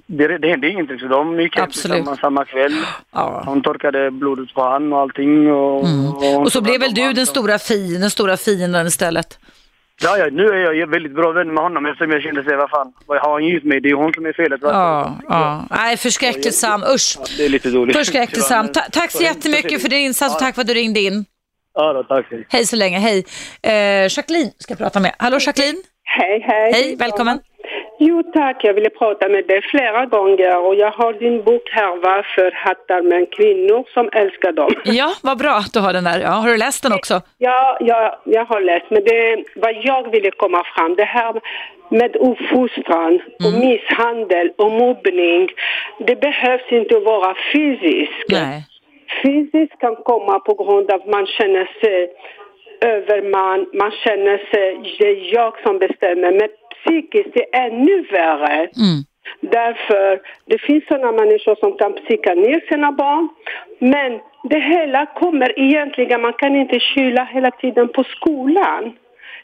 [0.07, 2.73] Det, det hände ingenting så de gick hem tillsammans samma kväll.
[3.13, 3.43] ja.
[3.47, 5.53] Hon torkade blodet på han och allting.
[5.53, 9.39] Och, hon Och så tog blev väl du den stora, fi, den stora fienden istället?
[10.03, 12.71] Ja, ja, nu är jag väldigt bra vän med honom eftersom jag kände sig, vad
[12.71, 13.81] fan, vad har han gjort mig?
[13.81, 14.63] Det är hon som är felet.
[14.63, 14.71] va?
[14.73, 15.65] Ja, ja.
[15.71, 17.17] Nej, förskräckligt Sam, usch.
[17.19, 17.97] Ja, Det är lite dåligt.
[17.97, 18.69] Förskräckligt Sam.
[18.69, 21.25] Ta- tack så jättemycket för din insats och tack för att du ringde in.
[21.75, 22.27] Ja, då, tack.
[22.31, 22.47] hej.
[22.49, 23.25] Hej så länge, hej.
[23.63, 23.73] Eh,
[24.17, 25.15] Jacqueline ska jag prata med.
[25.19, 25.83] Hallå Jacqueline?
[26.05, 26.73] Hej, hej.
[26.73, 27.39] Hej, välkommen.
[28.07, 31.97] Jo tack, jag ville prata med dig flera gånger och jag har din bok här,
[31.97, 34.73] Varför hattar män kvinnor som älskar dem?
[35.01, 36.21] Ja, vad bra att du har den där.
[36.21, 37.15] Ja, har du läst den också?
[37.39, 41.33] Ja, ja, jag har läst, men det vad jag ville komma fram, det här
[41.89, 45.49] med uppfostran och misshandel och mobbning,
[46.07, 48.29] det behövs inte vara fysiskt.
[48.29, 48.67] Nej.
[49.23, 51.99] Fysiskt kan komma på grund av att man känner sig
[52.81, 56.31] överman, man känner sig, det är jag som bestämmer.
[56.33, 56.49] Men
[56.85, 58.57] psykiskt det är ännu värre.
[58.57, 59.01] Mm.
[59.41, 63.29] Därför, det finns sådana människor som kan psyka ner sina barn.
[63.79, 68.93] Men det hela kommer egentligen, man kan inte skylla hela tiden på skolan.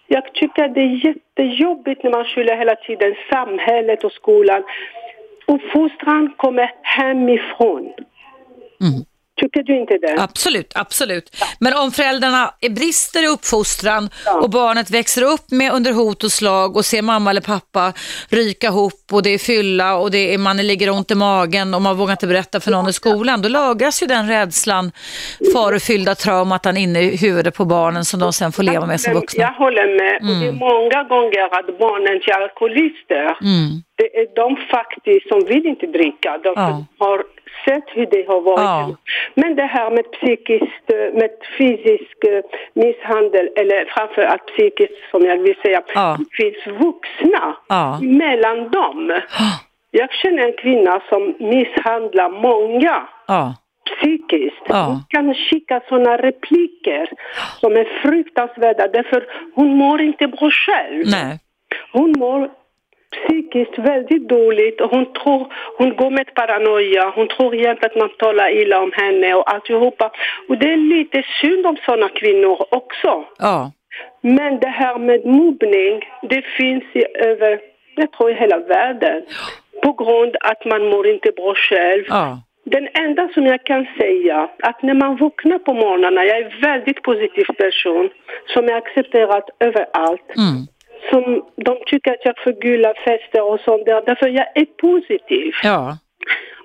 [0.07, 4.63] Jag tycker det är jättejobbigt när man skyller hela tiden samhället och skolan.
[5.47, 7.93] Uppfostran kommer hemifrån.
[8.81, 9.05] Mm.
[9.41, 10.17] Tycker du inte det?
[10.23, 11.37] Absolut, absolut.
[11.61, 14.09] Men om föräldrarna brister i uppfostran
[14.43, 17.93] och barnet växer upp med under hot och slag och ser mamma eller pappa
[18.29, 21.83] ryka ihop och det är fylla och det är, man ligger ont i magen och
[21.83, 24.93] man vågar inte berätta för någon i skolan, då lagras ju den rädslan,
[25.55, 29.21] farofyllda traumatan inne i huvudet på barnen som de sen får leva med som Jag
[29.21, 29.47] vuxna.
[29.47, 30.31] håller med.
[30.31, 33.83] Och det är många gånger att barnen till alkoholister, Mm.
[33.97, 36.39] det är de faktiskt som vill inte dricka.
[36.43, 36.85] De Ja.
[36.99, 37.19] har
[37.65, 38.59] sett hur det har varit.
[38.61, 38.97] Ja.
[39.35, 42.43] Men det här med psykiskt, eh, med fysisk eh,
[42.75, 46.17] misshandel, eller framför allt psykiskt som jag vill säga, Ja.
[46.19, 47.99] det finns vuxna Ja.
[48.03, 49.21] mellan dem.
[49.91, 53.55] Jag känner en kvinna som misshandlar många Ja.
[53.97, 54.63] psykiskt.
[54.69, 54.83] Ja.
[54.85, 57.11] Hon kan skicka sådana repliker
[57.61, 61.05] som är fruktansvärda därför hon mår inte bra själv.
[61.07, 61.39] Nej.
[61.93, 62.51] Hon mår
[63.17, 68.11] psykiskt väldigt dåligt och hon tror, hon går med paranoia, hon tror jämt att man
[68.19, 70.11] talar illa om henne och alltihopa.
[70.49, 73.25] Och det är lite synd om sådana kvinnor också.
[73.39, 73.73] Ja.
[74.21, 77.61] Men det här med mobbning, det finns i över,
[77.97, 79.23] jag tror i hela världen.
[79.83, 82.05] På grund att man mår inte bra själv.
[82.09, 82.39] Ja.
[82.65, 86.61] Den enda som jag kan säga, att när man vaknar på morgnarna, jag är en
[86.61, 88.11] väldigt positiv person
[88.47, 90.37] som är accepterad överallt.
[90.37, 90.67] Mm.
[91.11, 95.53] Som de tycker att jag förgyller fester och sånt där, därför jag är positiv.
[95.63, 95.99] Ja.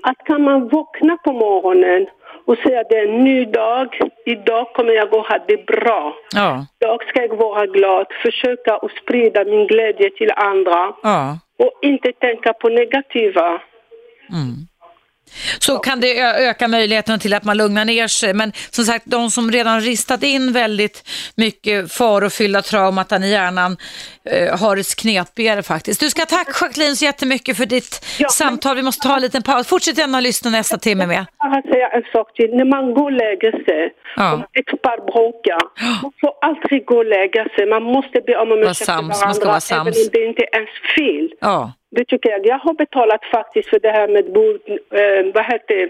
[0.02, 2.08] Att kan man vakna på morgonen
[2.46, 3.88] och säga det är en ny dag,
[4.26, 6.16] idag kommer jag att ha det bra.
[6.36, 6.66] Ja.
[6.80, 11.38] Idag ska jag vara glad, försöka att sprida min glädje till andra Ja.
[11.60, 13.62] och inte tänka på negativa.
[15.60, 18.34] Så kan det öka möjligheten till att man lugnar ner sig.
[18.34, 23.78] Men som sagt, de som redan ristat in väldigt mycket farofyllda trauman i hjärnan
[24.30, 26.00] eh, har det knepigare faktiskt.
[26.00, 28.76] Du ska tack Jacqueline så jättemycket för ditt Ja, samtal.
[28.76, 29.68] Vi måste ta en liten paus.
[29.68, 31.26] Fortsätt gärna lyssna nästa timme med.
[31.40, 32.50] Jag vill säga en sak till.
[32.56, 34.34] När man går och lägger sig, Ja.
[34.34, 35.60] om ett par bråkar,
[36.04, 37.66] man får aldrig gå och lägga sig.
[37.70, 39.98] Man måste be om ursäkt till varandra, man ska vara även sams.
[39.98, 41.38] om det inte är ens fel.
[41.42, 41.74] Ja.
[41.96, 42.42] Det tycker jag.
[42.54, 44.26] Jag har betalat faktiskt för det här med,
[45.02, 45.82] eh, vad heter,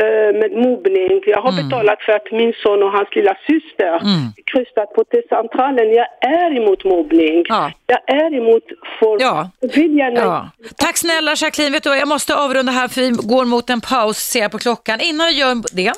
[0.00, 1.12] eh, med mobbning.
[1.34, 4.32] Jag har betalat för att min son och hans lilla syster Mm.
[4.52, 5.92] kryssat på T-centralen.
[6.00, 7.44] Jag är emot mobbning.
[7.48, 7.72] Ja.
[7.86, 8.62] Jag är emot
[9.00, 9.22] folk.
[9.22, 9.50] Ja.
[9.60, 10.50] Jag vill gärna Ja.
[10.76, 11.72] Tack snälla Jacqueline.
[11.72, 14.58] Vet du, jag måste avrunda här för vi går mot en paus ser jag på
[14.58, 15.00] klockan.
[15.00, 15.92] Innan vi gör det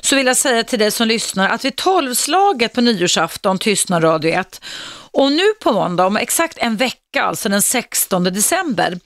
[0.00, 4.30] så vill jag säga till dig som lyssnar att vid tolvslaget på nyårsafton tystnar Radio
[4.30, 4.60] 1.
[5.12, 8.98] Och nu på måndag, om exakt en vecka, alltså den 16 december,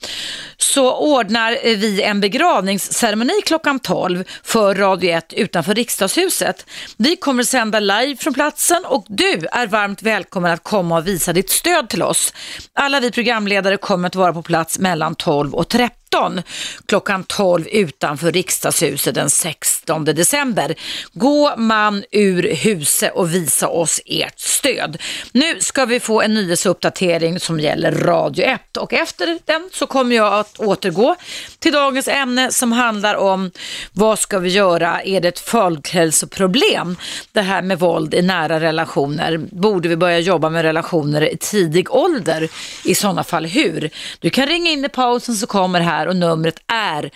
[0.57, 6.65] så ordnar eh, vi en begravningsceremoni klockan 12 för Radio 1 utanför riksdagshuset.
[6.97, 11.33] Vi kommer sända live från platsen och du är varmt välkommen att komma och visa
[11.33, 12.33] ditt stöd till oss.
[12.73, 16.41] Alla vi programledare kommer att vara på plats mellan 12 och 13
[16.85, 20.75] klockan 12 utanför riksdagshuset den 16 december.
[21.13, 24.97] Gå man ur huset och visa oss ert stöd.
[25.31, 30.15] Nu ska vi få en nyhetsuppdatering som gäller Radio 1 och efter den så kommer
[30.15, 31.15] jag att återgå
[31.59, 33.51] till dagens ämne som handlar om
[33.93, 35.01] vad ska vi göra?
[35.01, 36.97] Är det ett folkhälsoproblem?
[37.31, 39.37] Det här med våld i nära relationer.
[39.37, 42.49] Borde vi börja jobba med relationer i tidig ålder?
[42.85, 43.89] I sådana fall hur?
[44.19, 47.11] Du kan ringa in i pausen så kommer här och numret är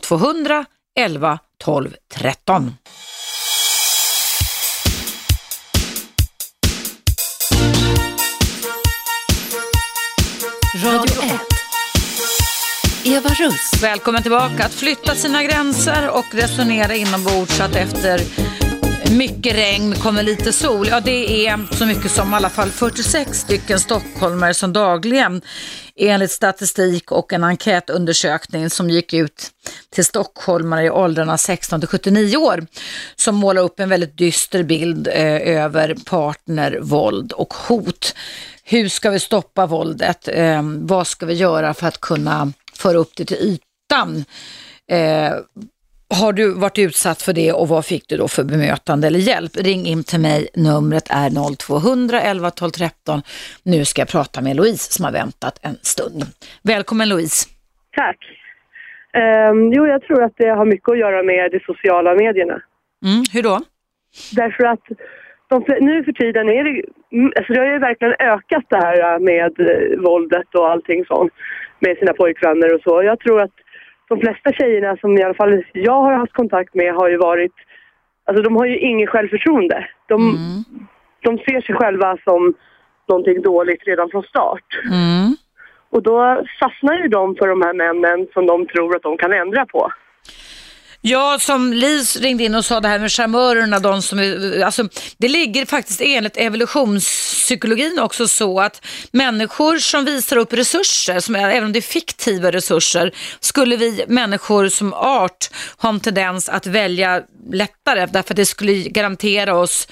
[0.00, 0.64] 0200
[0.96, 2.74] 11 12 13.
[10.84, 11.40] Radio 1.
[13.04, 13.82] Eva Russ.
[13.82, 14.64] Välkommen tillbaka.
[14.64, 18.20] Att flytta sina gränser och resonera inombords så att efter
[19.14, 20.88] mycket regn kommer lite sol.
[20.88, 25.42] Ja, det är så mycket som i alla fall 46 stycken stockholmare som dagligen
[25.96, 29.50] enligt statistik och en enkätundersökning som gick ut
[29.90, 32.66] till stockholmare i åldrarna 16 till 79 år
[33.16, 38.14] som målar upp en väldigt dyster bild eh, över partnervåld och hot.
[38.64, 40.28] Hur ska vi stoppa våldet?
[40.28, 44.24] Eh, vad ska vi göra för att kunna föra upp det till ytan?
[44.90, 45.32] Eh,
[46.20, 49.52] har du varit utsatt för det och vad fick du då för bemötande eller hjälp?
[49.56, 53.22] Ring in till mig, numret är 0200 11 12 13.
[53.62, 56.22] Nu ska jag prata med Louise som har väntat en stund.
[56.62, 57.48] Välkommen Louise.
[57.96, 58.18] Tack.
[59.12, 62.62] Ehm, jo, jag tror att det har mycket att göra med de sociala medierna.
[63.04, 63.60] Mm, hur då?
[64.32, 64.84] Därför att
[65.48, 69.18] de, nu för tiden är det, mm, alltså det har ju verkligen ökat det här
[69.18, 71.32] med eh, våldet och allting sånt
[71.78, 73.02] med sina pojkvänner och så.
[73.02, 73.56] Jag tror att
[74.08, 77.52] de flesta tjejerna som i alla fall jag har haft kontakt med har ju varit,
[78.24, 79.88] alltså de har ju ingen självförtroende.
[80.08, 80.38] De,
[81.22, 82.54] de ser sig själva som
[83.08, 84.80] någonting dåligt redan från start.
[84.84, 85.36] Mm.
[85.90, 89.32] Och då fastnar ju de för de här männen som de tror att de kan
[89.32, 89.90] ändra på.
[91.06, 94.88] Ja, som Lis ringde in och sa det här med charmörerna, de som är, alltså,
[95.18, 101.50] det ligger faktiskt enligt evolutionspsykologin också så att människor som visar upp resurser, som är,
[101.50, 106.66] även om det är fiktiva resurser, skulle vi människor som art ha en tendens att
[106.66, 109.88] välja lättare därför att det skulle garantera oss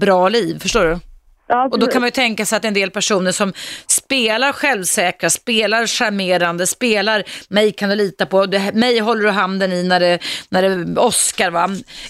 [0.00, 1.13] bra liv, förstår du?
[1.54, 3.52] Ja, Och då kan man ju tänka sig att en del personer som
[3.86, 9.72] spelar självsäkra, spelar charmerande, spelar mig kan du lita på, det, mig håller du handen
[9.72, 10.18] i när det,
[10.50, 11.64] när det Oscar va,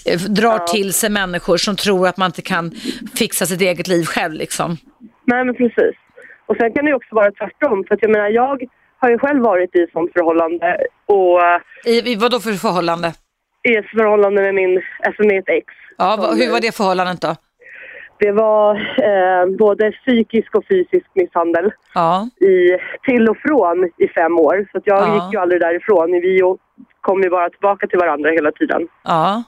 [0.09, 2.71] eh, drar till sig människor som tror att man inte kan
[3.15, 4.77] fixa sitt eget liv själv liksom.
[5.25, 5.95] Nej, men precis.
[6.47, 7.83] Och sen kan det ju också vara tvärtom.
[7.87, 8.59] För att jag menar, jag
[8.97, 11.39] har ju själv varit i ett sånt förhållande och
[11.85, 13.13] I, i vad då för förhållande?
[13.69, 15.65] i ett förhållande med min, alltså med ett ex.
[15.97, 17.35] Ja, hur var det förhållandet då?
[18.17, 22.29] Det var eh, både psykisk och fysisk misshandel Ja.
[22.47, 24.67] i, till och från i fem år.
[24.71, 25.13] Så jag Ja.
[25.15, 26.11] gick ju aldrig därifrån.
[26.11, 26.41] Vi
[27.01, 28.87] kom ju bara tillbaka till varandra hela tiden.
[29.03, 29.43] Ja.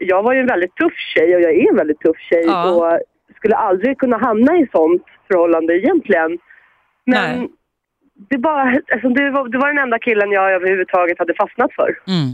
[0.00, 2.70] Jag var ju en väldigt tuff tjej och jag är en väldigt tuff tjej Ja.
[2.70, 3.00] och
[3.36, 6.38] skulle aldrig kunna hamna i sånt förhållande egentligen.
[7.04, 7.48] Men Nej.
[8.30, 8.62] det, bara,
[8.92, 11.88] alltså det, var, det var den enda killen jag överhuvudtaget hade fastnat för.
[12.06, 12.28] Mm.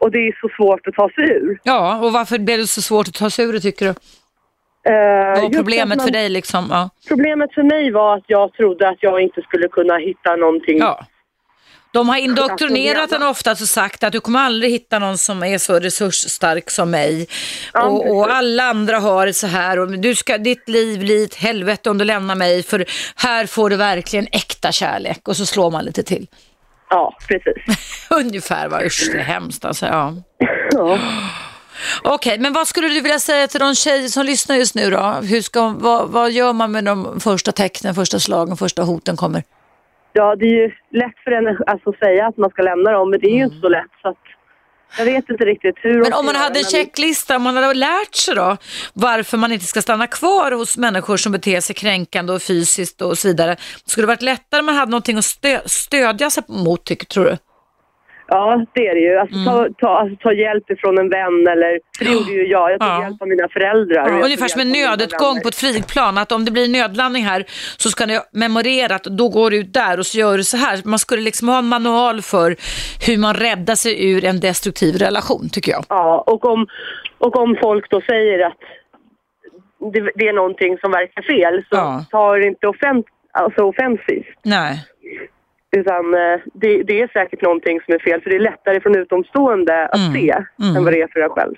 [0.00, 1.58] Och det är så svårt att ta sig ur.
[1.62, 3.90] Ja, och varför blev det så svårt att ta sig ur det tycker du?
[3.90, 6.66] Eh, Vad var problemet man- för dig liksom?
[6.70, 6.90] Ja.
[7.08, 10.78] Problemet för mig var att jag trodde att jag inte skulle kunna hitta någonting.
[10.78, 11.06] ja.
[11.92, 15.42] De har indoktrinerat Alltså, en oftast och sagt att du kommer aldrig hitta någon som
[15.42, 17.26] är så resursstark som mig.
[17.74, 21.24] Ja, och, och alla andra har det så här och du ska, ditt liv blir
[21.24, 22.84] ett helvete om du lämnar mig för
[23.16, 26.26] här får du verkligen äkta kärlek och så slår man lite till.
[26.90, 28.08] Ja, precis.
[28.10, 29.86] Ungefär va, usch det är hemskt alltså.
[29.86, 30.14] Ja.
[30.70, 30.98] Ja.
[32.02, 35.20] Okej, men vad skulle du vilja säga till de tjejer som lyssnar just nu då?
[35.22, 39.42] Hur ska, vad, vad gör man med de första tecknen, första slagen, första hoten kommer?
[40.18, 43.10] ja, det är ju lätt för en alltså, att säga att man ska lämna dem,
[43.10, 43.94] men det är ju inte så lätt.
[44.02, 44.24] Så att
[44.98, 47.74] jag vet inte riktigt hur Men om man göra, hade en checklista, om man hade
[47.74, 48.56] lärt sig då
[48.92, 53.18] varför man inte ska stanna kvar hos människor som beter sig kränkande och fysiskt och
[53.18, 53.56] så vidare.
[53.86, 57.24] Skulle det varit lättare om man hade någonting att stö stödja sig mot, tycker, tror
[57.24, 57.36] du?
[58.30, 59.16] Ja, det är det ju.
[59.18, 59.74] Alltså, ta, Mm.
[59.74, 61.80] ta, alltså, ta hjälp ifrån en vän eller...
[61.98, 62.72] För det gjorde ju jag.
[62.72, 63.02] Jag tog Ja.
[63.02, 64.08] hjälp av mina föräldrar.
[64.08, 67.44] tog Ungefär som en nödutgång på ett flygplan, att om det blir nödlandning här
[67.76, 70.56] så ska ni memorera att då går du ut där och så gör du så
[70.56, 70.80] här.
[70.84, 72.56] Man skulle liksom ha en manual för
[73.06, 75.84] hur man räddar sig ur en destruktiv relation, tycker jag.
[75.88, 76.66] Ja, och om,
[77.18, 78.58] och om folk då säger att
[79.92, 82.04] det, det är någonting som verkar fel så Ja.
[82.10, 84.26] ta det inte offent, alltså offensivt.
[84.42, 84.84] Nej.
[85.76, 88.96] Utan eh, det, det är säkert någonting som är fel för det är lättare från
[88.98, 90.12] utomstående att Mm.
[90.12, 90.30] se
[90.76, 91.54] än vad det är för en själv.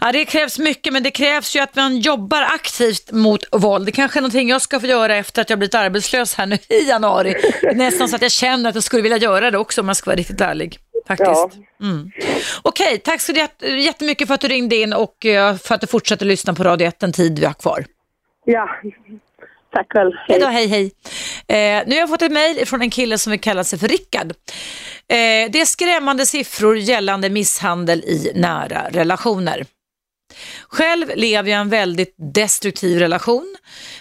[0.00, 3.86] Ja, det krävs mycket, men det krävs ju att man jobbar aktivt mot våld.
[3.86, 6.56] Det kanske är någonting jag ska få göra efter att jag blivit arbetslös här nu
[6.68, 7.34] i januari.
[7.74, 10.10] Nästan så att jag känner att jag skulle vilja göra det också om jag ska
[10.10, 10.78] vara riktigt ärlig.
[11.08, 11.30] Faktiskt.
[11.30, 11.50] Ja.
[11.82, 12.10] Mm.
[12.62, 15.86] Okej, tack så jätte- jättemycket för att du ringde in och eh, för att du
[15.86, 17.84] fortsätter lyssna på Radio 1 den tid vi har kvar.
[18.44, 18.68] Ja,
[19.72, 20.12] tack väl.
[20.28, 20.92] Hej då, hej hej.
[21.48, 23.88] Eh, nu har jag fått ett mejl från en kille som vill kalla sig för
[23.88, 24.30] Rickard.
[25.08, 29.66] Eh, det är skrämmande siffror gällande misshandel i nära relationer.
[30.68, 33.56] Själv lever jag en väldigt destruktiv relation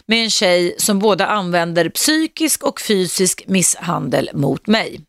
[0.05, 5.01] med en tjej som både använder psykisk och fysisk misshandel mot mig.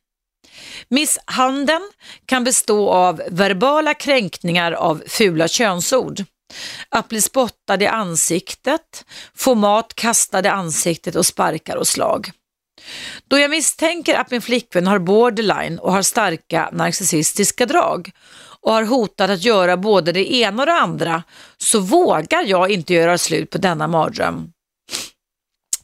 [0.88, 1.90] Misshandeln
[2.26, 6.24] kan bestå av verbala kränkningar av fula könsord,
[6.88, 12.30] att bli spottad i ansiktet, få mat kastad i ansiktet och sparkar och slag.
[13.28, 18.10] Då jag misstänker att min flickvän har borderline och har starka narcissistiska drag
[18.60, 21.22] och har hotat att göra både det ena och det andra
[21.58, 24.52] så vågar jag inte göra slut på denna mardröm.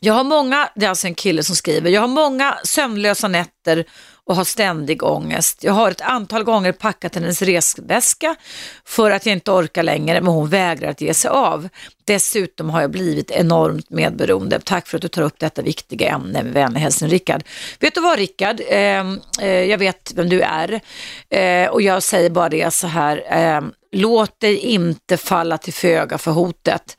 [0.01, 3.85] Jag har många, det är alltså en kille som skriver, jag har många sömnlösa nätter
[4.27, 5.65] och har ständig ångest.
[5.65, 8.37] Jag har ett antal gånger packat hennes resväska
[8.85, 11.69] för att jag inte orkar längre men hon vägrar att ge sig av.
[12.05, 14.61] Dessutom har jag blivit enormt medberoende.
[14.65, 17.45] Tack för att du tar upp detta viktiga ämne med vänlig hälsning Rickard.
[17.81, 20.81] Vet du vad Rickard, eh, eh, jag vet vem du är
[21.31, 23.61] eh, och jag säger bara det så här, eh,
[23.93, 26.97] låt dig inte falla till föga för hotet.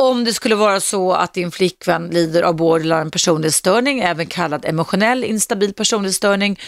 [0.00, 5.24] Om det skulle vara så att din flickvän lider av borderline personlighetsstörning, även kallad emotionell
[5.24, 6.58] instabil personlighetsstörning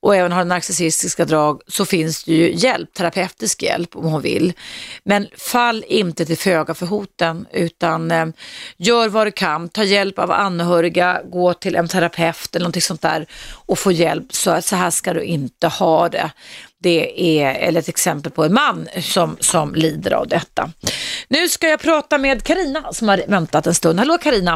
[0.00, 4.52] och även har narcissistiska drag så finns det ju hjälp, terapeutisk hjälp om hon vill.
[5.04, 8.26] Men fall inte till föga för hoten utan eh,
[8.76, 13.02] gör vad du kan, ta hjälp av anhöriga, gå till en terapeut eller någonting sånt
[13.02, 13.26] där
[13.66, 14.32] och få hjälp.
[14.32, 16.30] Så, så här ska du inte ha det.
[16.86, 20.62] Det är eller ett exempel på en man som, som lider av detta.
[21.28, 23.98] Nu ska jag prata med Karina som har väntat en stund.
[23.98, 24.54] Hallå Karina,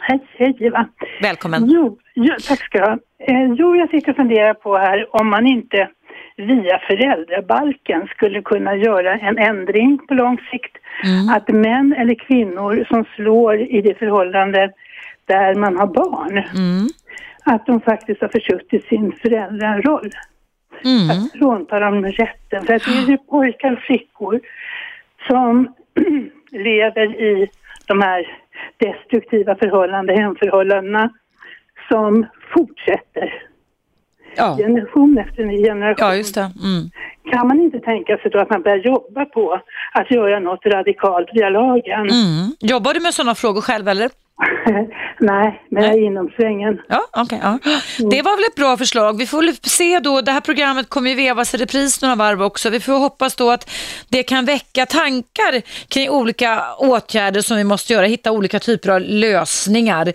[0.00, 0.88] Hej, hej Eva.
[1.22, 1.70] välkommen.
[1.70, 2.92] Jo, jo, tack ska du ha.
[3.28, 5.88] Eh, jo, jag sitter och funderar på här om man inte
[6.36, 10.76] via föräldrabalken skulle kunna göra en ändring på lång sikt.
[11.36, 14.72] Att män eller kvinnor som slår i det förhållande
[15.26, 16.44] där man har barn,
[17.44, 20.10] att de faktiskt har försuttit sin föräldraroll.
[21.10, 22.66] Att frånta dem rätten.
[22.66, 24.40] För att det är ju pojkar och flickor
[25.28, 25.74] som
[26.50, 27.48] lever i
[27.86, 28.26] de här
[28.76, 31.10] destruktiva förhållanden, hemförhållandena,
[31.88, 33.42] som fortsätter
[34.36, 36.06] Ja, generation efter generation.
[36.08, 36.40] ja just det.
[36.40, 36.90] Mm.
[37.32, 39.60] Kan man inte tänka sig då att man börjar jobba på
[39.92, 42.00] att göra något radikalt via lagen?
[42.00, 42.56] Mm.
[42.60, 44.10] Jobbar du med sådana frågor själv eller?
[45.18, 46.80] Nej, men jag är inom svängen.
[46.88, 47.40] Ja, okej.
[47.42, 47.58] ja.
[48.10, 49.18] Det var väl ett bra förslag.
[49.18, 52.42] Vi får väl se då, det här programmet kommer ju vevas i repris några varv
[52.42, 52.70] också.
[52.70, 53.70] Vi får hoppas då att
[54.08, 59.00] det kan väcka tankar kring olika åtgärder som vi måste göra, hitta olika typer av
[59.00, 60.12] lösningar.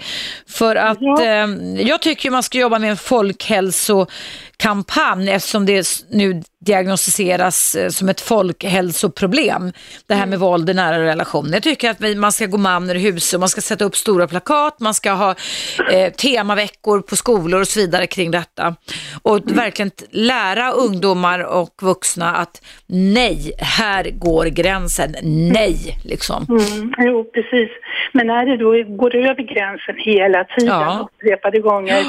[0.48, 1.48] För att eh,
[1.88, 8.22] jag tycker man ska jobba med en folkhälsokampanj eftersom det nu diagnostiseras eh, som ett
[8.22, 9.72] folkhälsoproblem.
[10.08, 11.54] Det här med våld i nära relationer.
[11.54, 14.28] Jag tycker att vi, man ska gå man ur huset, man ska sätta upp stora
[14.28, 15.36] plakat, man ska ha
[15.92, 18.76] eh, temaveckor på skolor och så vidare kring detta.
[19.22, 25.16] Och verkligen t- lära ungdomar och vuxna att nej, här går gränsen.
[25.24, 26.46] Nej, liksom.
[26.50, 27.70] Mm, jo, precis.
[28.12, 31.10] Men när det då går över gränsen hela tiden, Ja.
[31.12, 32.04] upprepade gånger,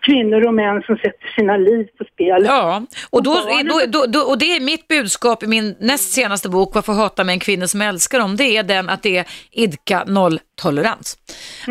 [0.00, 2.44] kvinnor och män som sätter sina liv på spel.
[2.46, 6.48] Ja, och, då, barnen- då, då, och det är mitt budskap i min näst senaste
[6.48, 9.24] bok, Varför hata med en kvinna som älskar dem, det är den att det är
[9.52, 10.04] idka
[10.56, 11.18] nolltolerans.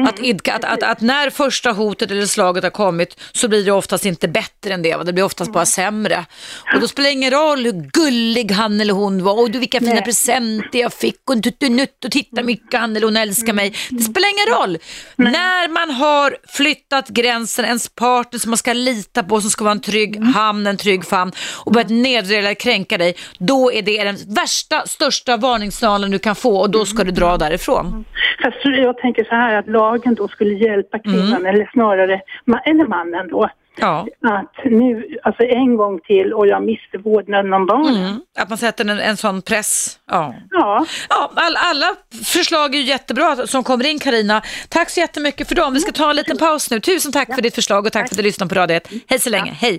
[0.07, 3.71] Att, idka, att, att, att när första hotet eller slaget har kommit så blir det
[3.71, 5.03] oftast inte bättre än det, va?
[5.03, 6.25] det blir oftast bara sämre.
[6.73, 9.79] Och då spelar det ingen roll hur gullig han eller hon var, och du vilka
[9.79, 10.03] fina Nej.
[10.03, 13.73] presenter jag fick och tuttunutt och titta mycket han eller hon älskar mig.
[13.89, 14.77] Det spelar ingen roll.
[15.15, 19.71] När man har flyttat gränsen, ens partner som man ska lita på, som ska vara
[19.71, 21.31] en trygg hamn, en trygg famn
[21.65, 26.36] och börjat nedvärdera eller kränka dig, då är det den värsta, största varningssignalen du kan
[26.36, 28.05] få och då ska du dra därifrån.
[28.43, 31.45] Fast jag tänker så här att lagen då skulle hjälpa kvinnan, Mm.
[31.45, 33.49] eller snarare ma- eller mannen då.
[33.78, 34.07] Ja.
[34.21, 37.95] Att nu, alltså en gång till och jag miste vårdnaden om barnen.
[38.05, 38.21] Mm.
[38.38, 39.99] Att man sätter en, en sån press.
[40.11, 40.36] Ja.
[40.51, 40.86] Ja.
[41.09, 41.95] Ja, all, alla
[42.26, 44.41] förslag är ju jättebra som kommer in Karina.
[44.69, 45.73] Tack så jättemycket för dem.
[45.73, 46.80] Vi ska ta en liten paus nu.
[46.80, 48.89] Tusen tack för ditt förslag och tack, för att du lyssnade på Radio 1.
[49.07, 49.51] Hej så länge.
[49.51, 49.78] Hej.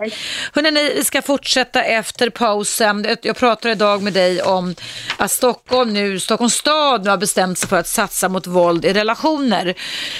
[0.54, 3.04] Hörrni, ni, vi ska fortsätta efter pausen.
[3.08, 4.74] Jag- Jag pratar idag med dig om
[5.16, 8.92] att Stockholm nu, Stockholms stad nu har bestämt sig för att satsa mot våld i
[8.92, 9.74] relationer.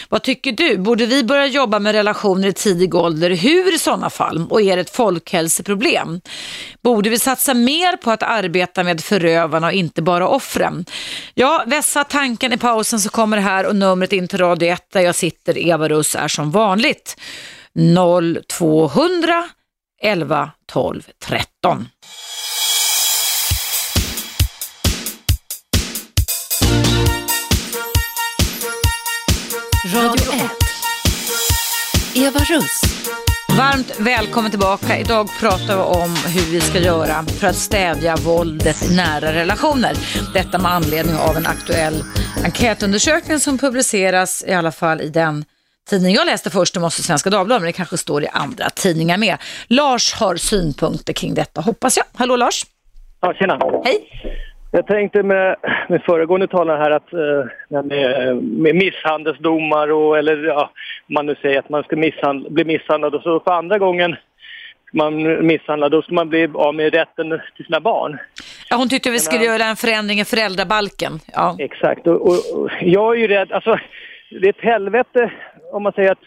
[0.08, 0.76] Vad tycker du?
[0.78, 3.30] Borde vi börja jobba med relationer i tidig ålder?
[3.30, 4.46] Hur i sådana fall?
[4.50, 6.20] Och är det ett folkhälsoproblem?
[6.82, 10.84] Borde vi satsa mer på att arbeta med förövarna och inte bara offren?
[11.34, 14.82] Ja, vässa tanken i pausen så kommer det här och numret in till Radio 1
[14.92, 17.16] där jag sitter, Eva Russ, är som vanligt
[18.48, 19.48] 0200
[20.02, 21.88] 11 12 13.
[29.94, 30.50] Radio 1.
[32.14, 32.80] Eva Russ.
[33.58, 34.98] Varmt välkommen tillbaka.
[34.98, 39.92] Idag pratar vi om hur vi ska göra för att stävja våldet i nära relationer.
[40.34, 42.02] Detta med anledning av en aktuell
[42.44, 45.44] enkätundersökning som publiceras i alla fall i den
[45.90, 49.18] tidning jag läste först, det måste Svenska Dagbladet, men det kanske står i andra tidningar
[49.18, 49.36] med.
[49.66, 52.06] Lars har synpunkter kring detta, hoppas jag.
[52.14, 52.66] Hallå Lars!
[53.20, 53.58] Ja, tjena.
[53.84, 54.08] Hej!
[54.76, 55.56] Jag tänkte med,
[55.88, 57.18] med föregående talare här att eh,
[57.68, 60.70] det här med, med misshandelsdomar och eller ja,
[61.06, 64.16] man nu säger att man ska misshandla, bli misshandlad och så för andra gången
[64.92, 68.18] man misshandlar då ska man bli av med rätten till sina barn.
[68.70, 71.12] Ja, hon tyckte vi skulle göra en förändring i föräldrabalken.
[71.32, 71.56] Ja.
[71.58, 72.06] Exakt.
[72.06, 73.78] Och, och, och jag är ju rädd, alltså
[74.30, 75.32] det är ett helvete
[75.72, 76.26] om man säger att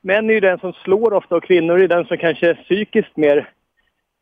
[0.00, 3.16] män är ju den som slår ofta och kvinnor är den som kanske är psykiskt
[3.16, 3.48] mer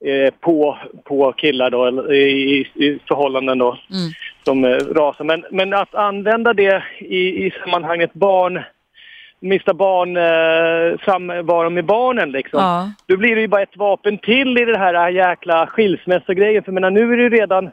[0.04, 4.10] eh, på, på killar då, eller i, i förhållanden då, Mm.
[4.44, 5.24] som eh, rasar.
[5.24, 8.60] Men, men att använda det i, i sammanhanget barn,
[9.40, 12.60] mista barn, eh, samvaro med barnen liksom.
[12.60, 12.92] Ja.
[13.06, 16.62] Då blir det ju bara ett vapen till i det här jäkla skilsmässogrejen.
[16.64, 17.70] För menar, nu är det ju redan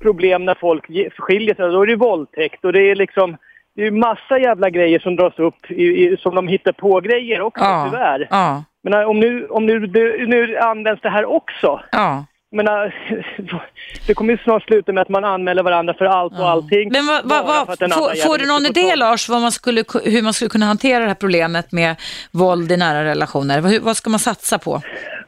[0.00, 0.84] problem när folk
[1.18, 1.68] skiljer sig.
[1.70, 3.36] Då är det våldtäkt och det är liksom
[3.76, 7.00] det är ju massa jävla grejer som dras upp i, i, som de hittar på
[7.00, 7.88] grejer också Ja.
[7.90, 8.26] tyvärr.
[8.30, 8.64] Ja.
[8.82, 11.80] Men om nu, om nu, det, nu används det här också.
[11.92, 12.24] Ja.
[12.56, 12.66] Men
[14.06, 16.88] det kommer ju snart sluta med att man anmäler varandra för allt och allting.
[16.92, 18.96] Men för att den får, får du någon idé.
[18.96, 21.96] Lars vad man skulle, hur man skulle kunna hantera det här problemet med
[22.30, 23.60] våld i nära relationer?
[23.60, 24.82] Vad, hur- vad ska man satsa på?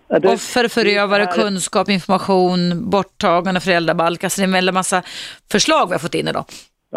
[0.09, 4.25] Ja, det- Offer, förövare, här- kunskap, information, borttagande föräldrabalk.
[4.25, 5.03] Alltså det är en massa
[5.53, 6.45] förslag vi har fått in idag.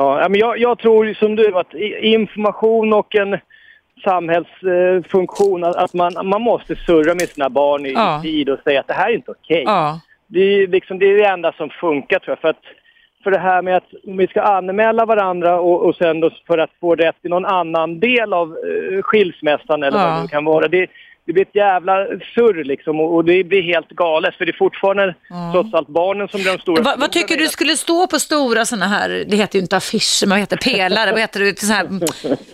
[0.02, 3.38] Ja, men jag, jag tror som du att information och en
[4.04, 8.20] samhällsfunktion, att, man, man måste surra med sina barn i, Ja.
[8.24, 9.64] tid och säga att det här är inte okej.
[9.66, 10.00] Ja.
[10.28, 12.40] Det, är liksom, det är det enda som funkar tror jag.
[12.40, 12.64] För, att,
[13.24, 16.96] för det här med att vi ska anmäla varandra och, och sen för att få
[16.96, 20.06] rätt i någon annan del av eh, skilsmässan eller Ja.
[20.16, 20.68] vad det kan vara.
[20.68, 20.88] Det,
[21.30, 24.58] det blir ett jävla surr liksom och, och det blir helt galet för det är
[24.58, 25.16] fortfarande
[25.54, 28.66] trots allt barnen som blir de stora Vad, vad tycker du skulle stå på stora
[28.66, 31.74] sådana här, det heter ju inte affischer, men vad heter pelare, vad heter det, så
[31.74, 31.88] här,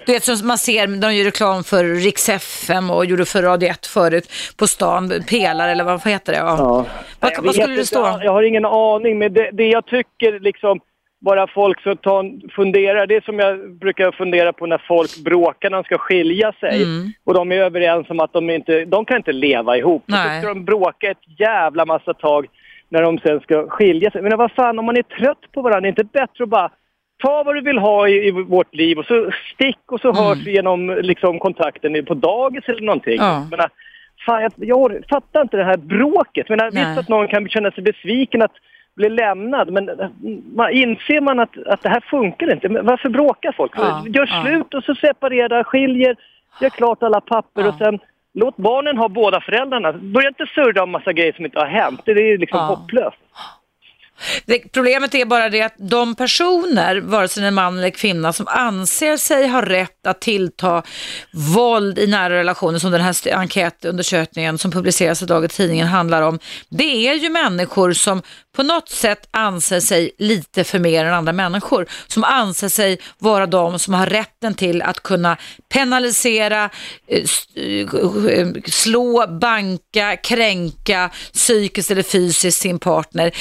[0.05, 3.69] du vet som man ser, de gör reklam för Rix FM och gjorde för Radio
[3.69, 6.39] 1 förut, på stan, pelare eller vad heter det?
[6.39, 6.55] Ja.
[6.59, 6.86] Ja.
[7.19, 8.19] Vad, Jag vad skulle det stå?
[8.21, 10.80] Jag har ingen aning, men det, det jag tycker liksom
[11.26, 12.23] bara folk så ta,
[12.55, 16.53] funderar, det är som jag brukar fundera på när folk bråkar när de ska skilja
[16.59, 16.84] sig.
[16.84, 17.13] Mm.
[17.23, 20.03] Och de är överens om att de inte, de kan inte leva ihop.
[20.05, 20.36] Nej.
[20.36, 22.47] Så ska de bråka ett jävla massa tag
[22.89, 24.21] när de sen ska skilja sig.
[24.21, 26.69] Men vad fan, om man är trött på varandra, är det inte bättre att bara
[27.23, 30.38] ta vad du vill ha i, i vårt liv och så stick och så hörs
[30.45, 33.17] vi genom liksom, kontakten på dagis eller någonting.
[33.17, 33.47] Ja.
[33.51, 33.69] Menar,
[34.26, 36.45] fan, jag, jag fattar inte det här bråket.
[36.49, 36.69] Nej.
[36.71, 38.55] visst att någon kan känna sig besviken att
[38.96, 39.89] bli lämnad, men
[40.56, 43.72] man, inser man att, att det här funkar inte, men varför bråkar folk?
[43.76, 44.43] Ja, Gör ja.
[44.43, 46.16] slut och så separera, skiljer,
[46.62, 48.00] gör klart alla papper och sen
[48.34, 49.93] låt barnen ha båda föräldrarna.
[49.93, 52.02] Börja inte surra om massa grejer som inte har hänt.
[52.06, 52.66] Det är liksom Ja.
[52.66, 53.18] hopplöst.
[54.45, 57.89] Det, problemet är bara det att de personer, vare sig det är en man eller
[57.89, 60.84] kvinna, som anser sig ha rätt att tillta
[61.34, 66.39] våld i nära relationer, som den här enkätundersökningen som publiceras idag i tidningen handlar om,
[66.70, 68.22] det är ju människor som
[68.55, 73.45] på något sätt anser sig lite för mer än andra människor, som anser sig vara
[73.45, 75.38] de som har rätten till att kunna
[75.70, 76.70] penalisera,
[77.07, 77.24] eh,
[78.30, 83.32] eh, slå, banka, kränka psykiskt eller fysiskt sin partner.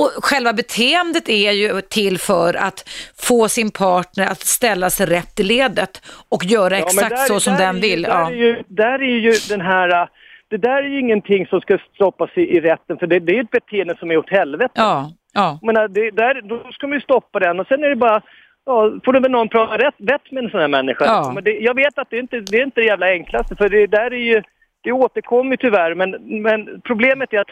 [0.00, 2.88] Och själva beteendet är ju till för att
[3.28, 7.34] få sin partner att ställa sig rätt i ledet och göra Ja, men exakt där-
[7.34, 8.02] så som den är ju- vill.
[8.02, 8.30] Där, Ja.
[8.30, 9.88] är ju, där är ju den här...
[10.02, 10.08] äh,
[10.48, 13.42] Det där är ju ingenting som ska stoppas i, i rätten, för det, det är
[13.44, 14.72] ett beteende som är åt helvete.
[14.74, 15.58] Ja, ja.
[15.62, 18.20] Menar, det, där, då ska man ju stoppa den och sen är det bara...
[18.68, 21.04] Ja, får det väl någon prata rätt, rätt med en sån här människa.
[21.04, 21.32] Ja.
[21.34, 23.68] Men det, jag vet att det är inte det är inte det jävla enklaste, för
[23.68, 24.42] det där är ju...
[24.82, 26.10] Det återkommer tyvärr, men,
[26.42, 27.50] men problemet är att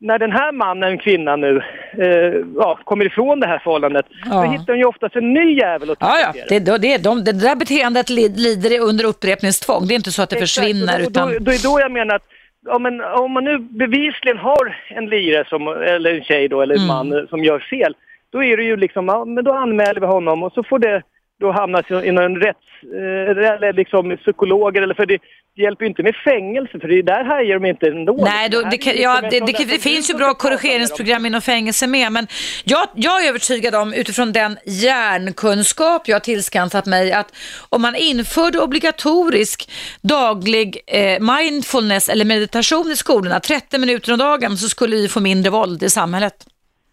[0.00, 1.62] när den här mannen, kvinnan nu,
[1.98, 4.34] eh, ja, kommer ifrån det här förhållandet, Ja.
[4.34, 6.32] då hittar hon ju oftast en ny jävel att Ja, ja.
[6.48, 9.86] Det, det, det, de, det där beteendet li- lider under upprepningstvång.
[9.86, 10.94] Det är inte så att det Exakt, försvinner.
[10.94, 11.28] och då, utan...
[11.32, 12.26] då, då är då jag menar att
[12.66, 16.74] ja, men, om man nu bevisligen har en lire som, eller en tjej då, eller
[16.74, 16.96] en Mm.
[16.96, 17.94] man eh, som gör fel,
[18.32, 21.02] då är det ju liksom, ja, men då anmäler vi honom och så får det
[21.40, 25.18] då hamna i någon rätts, eh, eller liksom psykologer, eller för det
[25.58, 28.16] hjälper ju inte med fängelse, för det är där hajar de inte ändå.
[28.24, 32.12] Nej, då, det, kan, ja, det, det, det finns ju bra korrigeringsprogram inom fängelse med,
[32.12, 32.26] men
[32.64, 37.36] jag, jag är övertygad om utifrån den hjärnkunskap jag har tillskansat mig att
[37.68, 39.70] om man införde obligatorisk
[40.02, 45.20] daglig eh, mindfulness eller meditation i skolorna, 30 minuter om dagen, så skulle vi få
[45.20, 46.34] mindre våld i samhället.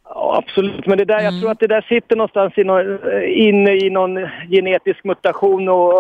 [0.10, 0.86] Ja, absolut.
[0.88, 1.34] Men det där, Mm.
[1.34, 4.16] jag tror att det där sitter någonstans i någon, eh, inne i någon
[4.50, 5.94] genetisk mutation och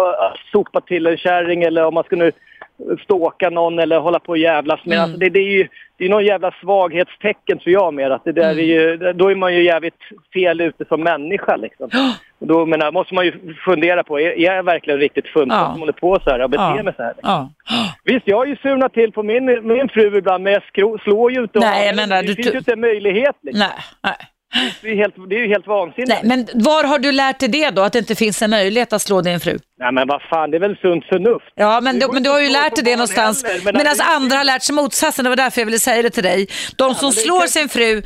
[0.51, 2.31] sopa till en kärring eller om man ska nu
[3.03, 4.93] ståka någon eller hålla på och jävlas med.
[4.97, 5.03] Mm.
[5.03, 5.67] Alltså det, det är ju
[5.97, 8.09] det är någon jävla svaghetstecken tror jag mer.
[8.09, 9.99] Att det där är ju, då är man ju jävligt
[10.33, 11.89] fel ute som människa liksom.
[12.39, 15.71] Och då menar, måste man ju fundera på, är, är jag verkligen riktigt funtad Ja.
[15.71, 16.83] som håller på så här och beter Ja.
[16.83, 17.13] mig så här?
[17.21, 17.49] Ja.
[18.03, 21.31] Visst, jag har ju surnat till på min, min fru ibland men jag skro, slår
[21.31, 23.59] ju inte Nej, men det, du- finns ju inte en möjlighet liksom.
[23.59, 24.15] Nej, nej.
[24.81, 26.09] Det är, helt, det är ju helt vansinnigt.
[26.09, 28.93] nej, men var har du lärt dig det då, att det inte finns en möjlighet
[28.93, 29.57] att slå din fru?
[29.77, 31.45] Nej men vad fan, det är väl sunt förnuft.
[31.55, 33.43] Ja, men, du, men du har ju lärt dig det någonstans.
[33.43, 36.01] heller, men Medan alltså- andra har lärt sig motsatsen, det var därför jag ville säga
[36.01, 36.47] det till dig.
[36.77, 38.01] De som men det slår kan- sin fru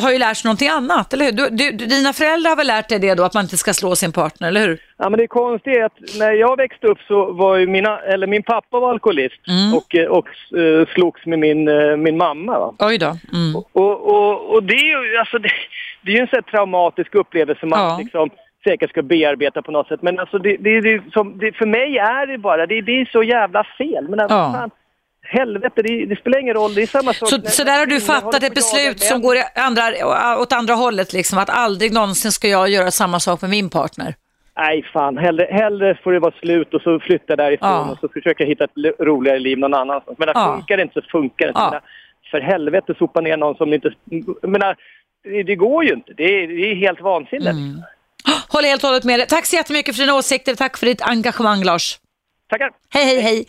[0.00, 1.32] har ju lärt sig någonting annat, eller hur?
[1.32, 3.96] Du, du, dina föräldrar har väl lärt dig det då, att man inte ska slå
[3.96, 4.78] sin partner, eller hur?
[4.98, 5.26] Ja men det är
[5.84, 9.74] att när jag växte upp så var ju mina, eller min pappa var alkoholist Mm.
[9.74, 12.58] och, eh, och eh, slogs med min, eh, min mamma.
[12.58, 12.74] Va?
[12.78, 13.16] Oj då.
[13.32, 13.56] Mm.
[13.72, 15.50] Och, och, och det är ju alltså, det,
[16.02, 17.98] det är ju en sån här traumatisk upplevelse man Ja.
[18.02, 18.30] liksom
[18.64, 20.02] säkert ska bearbeta på något sätt.
[20.02, 23.04] Men alltså det, det, det, som, det, för mig är det bara, det, det är
[23.12, 24.08] så jävla fel.
[24.08, 24.52] Men alltså, Ja.
[24.52, 24.70] fan,
[25.22, 26.74] helvete, det, det spelar ingen roll.
[26.74, 27.28] Det är samma sak.
[27.28, 29.82] Så, när- så där har du fattat ett beslut som går andra,
[30.40, 34.14] åt andra hållet, liksom, att aldrig någonsin ska jag göra samma sak med min partner.
[34.56, 35.18] Nej, fan.
[35.18, 37.90] Hellre, hellre får det vara slut och så flytta därifrån Ja.
[37.92, 40.18] och så försöka hitta ett roligare liv någon annanstans.
[40.18, 40.54] Men Ja.
[40.56, 41.60] funkar det inte så funkar det inte.
[41.60, 41.70] Ja.
[41.72, 41.80] Men,
[42.30, 43.90] för helvete sopa ner någon som inte...
[44.42, 44.76] Jag menar,
[45.24, 46.12] det, det går ju inte.
[46.16, 47.50] Det är, det är helt vansinnigt.
[47.50, 47.82] Mm.
[48.48, 49.26] Håller helt och hållet med dig.
[49.26, 50.54] Tack så jättemycket för dina åsikter.
[50.54, 51.98] Tack för ditt engagemang, Lars.
[52.50, 52.70] Tackar!
[52.90, 53.46] Hej, hej, hej.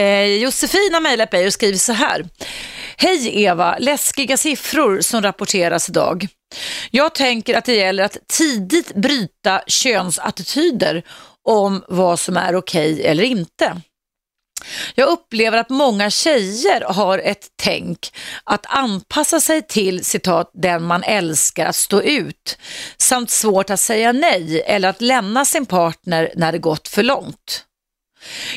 [0.00, 2.26] Eh, Josefin har mejlat mig och skriver så här.
[2.96, 6.26] Hej Eva, läskiga siffror som rapporteras idag.
[6.90, 11.02] Jag tänker att det gäller att tidigt bryta könsattityder
[11.44, 13.80] om vad som är okej eller inte.
[14.94, 18.12] Jag upplever att många tjejer har ett tänk
[18.44, 22.58] att anpassa sig till citat den man älskar att stå ut
[22.96, 27.64] samt svårt att säga nej eller att lämna sin partner när det gått för långt.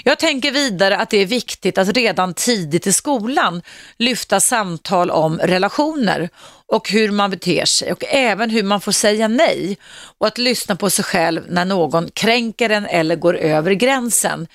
[0.04, 3.62] Jag tänker vidare att det är viktigt att redan tidigt i skolan
[3.98, 6.30] lyfta samtal om relationer
[6.68, 9.78] och hur man beter sig och även hur man får säga nej
[10.18, 14.48] och att lyssna på sig själv när någon kränker en eller går över gränsen.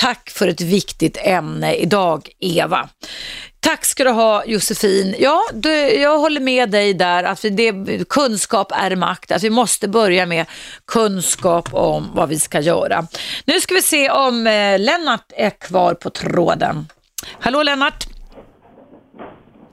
[0.00, 2.88] Tack för ett viktigt ämne idag, Eva.
[3.60, 5.14] Tack ska du ha Josefin.
[5.18, 9.32] Ja, du, jag håller med dig där att vi, det, kunskap är makt.
[9.32, 10.46] Att vi måste börja med
[10.86, 13.06] kunskap om vad vi ska göra.
[13.44, 16.86] Nu ska vi se om eh, Lennart är kvar på tråden.
[17.40, 18.04] Hallå Lennart!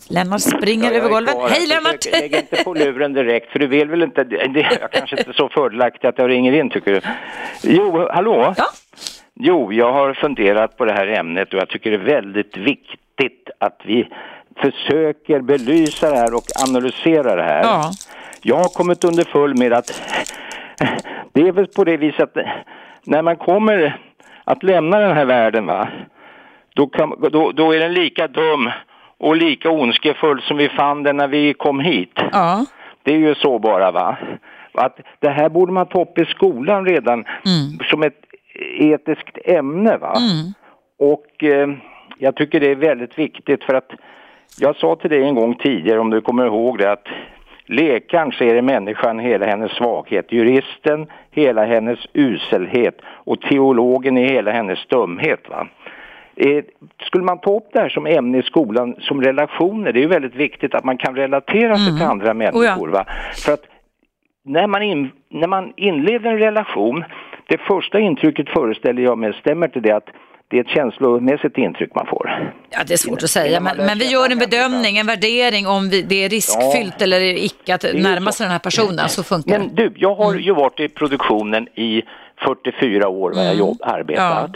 [0.08, 1.34] Lennart springer Ja, över golvet.
[1.34, 1.50] kvar.
[1.50, 2.06] Hej Lennart!
[2.12, 4.24] Lägg inte på luren direkt, för du vill väl inte...
[4.24, 7.02] Det är kanske inte så fördelaktigt att jag ringer in, tycker du?
[7.64, 8.54] Jo, hallå?
[8.58, 8.66] Ja.
[9.44, 13.50] Jo, jag har funderat på det här ämnet och jag tycker det är väldigt viktigt
[13.58, 14.08] att vi
[14.56, 17.64] försöker belysa det här och analysera det här.
[17.64, 17.92] Ja.
[18.42, 20.02] Jag har kommit underfull med att
[21.34, 22.46] det är väl på det viset att
[23.04, 24.00] när man kommer
[24.44, 25.88] att lämna den här världen, va,
[26.76, 28.70] då, kan, då, då är den lika dum
[29.18, 32.20] och lika ondskefull som vi fann den när vi kom hit.
[32.32, 32.66] Ja.
[33.04, 34.18] Det är ju så bara va.
[34.74, 37.26] Att det här borde man ta upp i skolan redan
[37.90, 38.31] som ett
[38.62, 40.14] etiskt ämne va.
[41.00, 41.70] Och eh,
[42.18, 43.92] jag tycker det är väldigt viktigt för att
[44.60, 47.08] jag sa till dig en gång tidigare om du kommer ihåg det att
[47.66, 54.52] läkaren ser i människan hela hennes svaghet, juristen hela hennes uselhet och teologen i hela
[54.52, 55.68] hennes dumhet va.
[56.36, 56.64] Eh,
[57.02, 60.08] skulle man ta upp det här som ämne i skolan som relationer, det är ju
[60.08, 62.88] väldigt viktigt att man kan relatera sig till andra människor.
[62.88, 63.06] Va?
[63.46, 63.64] För att
[64.44, 67.04] när man, in, när man inleder en relation,
[67.52, 70.10] det första intrycket föreställer jag mig stämmer till det att
[70.48, 72.54] det är ett känslomässigt intryck man får.
[72.70, 75.90] Ja, det är svårt att säga, men, men vi gör en bedömning, en värdering om
[75.90, 79.10] vi, det är riskfyllt eller icke att närma sig den här personen.
[79.10, 79.60] Så funkar det.
[79.60, 82.02] Men du, jag har ju varit i produktionen i
[82.48, 84.52] 44 år vad jag jobb, arbetat.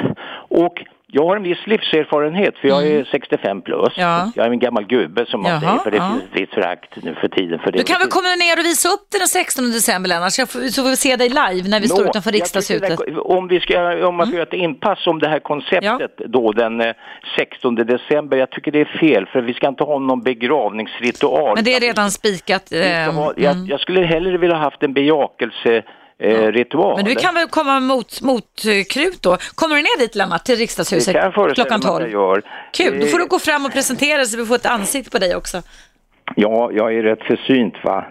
[0.49, 0.83] Och
[1.18, 3.93] jag har en viss livserfarenhet för jag är 65 plus.
[3.97, 4.32] Ja.
[4.36, 6.09] Jag är en gammal gubbe som man Jaha, säger för det ja.
[6.11, 7.78] finns ett visst förakt nu för tiden för det.
[7.78, 10.82] Du kan väl komma ner och visa upp den 16 december Lennart, så, får, så
[10.84, 12.97] får vi se dig live när vi står Nå, utanför jag riksdagshuset.
[13.07, 16.51] det- Om vi ska, om man ska göra ett inpass om det här konceptet då
[16.51, 16.93] den eh,
[17.38, 21.51] 16 december, jag tycker det är fel för vi ska inte ha någon begravningsritual.
[21.55, 22.68] Men det är redan spikat.
[22.68, 25.84] Ska Eh, ha, jag, jag skulle hellre vilja ha haft en bejakelse
[26.20, 26.95] eh, ritual.
[26.95, 29.38] men du kan väl komma mot, mot eh, krut då?
[29.55, 32.03] Kommer du ner dit Lennart, till Det riksdagshuset kan jag klockan mig att 12?
[32.03, 32.41] jag gör.
[32.74, 35.18] Kul, då får Eh, du gå fram och presentera så vi får ett ansikte på
[35.18, 35.61] dig också.
[36.36, 38.05] Ja, jag är rätt försynt va.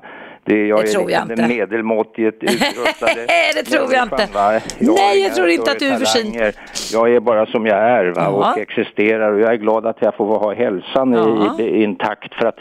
[0.46, 1.46] Det, jag Det är tror jag inte.
[1.48, 4.28] medelmåttigt utrustade det tror jag inte.
[4.34, 4.50] va.
[4.78, 6.34] Nej, har jag tror inte att du är försynt.
[6.34, 6.54] talanger.
[6.92, 8.28] Jag är bara som jag är va, Ja.
[8.52, 11.56] och existerar och jag är glad att jag får ha hälsan Ja.
[11.58, 12.58] i, i, intakt för att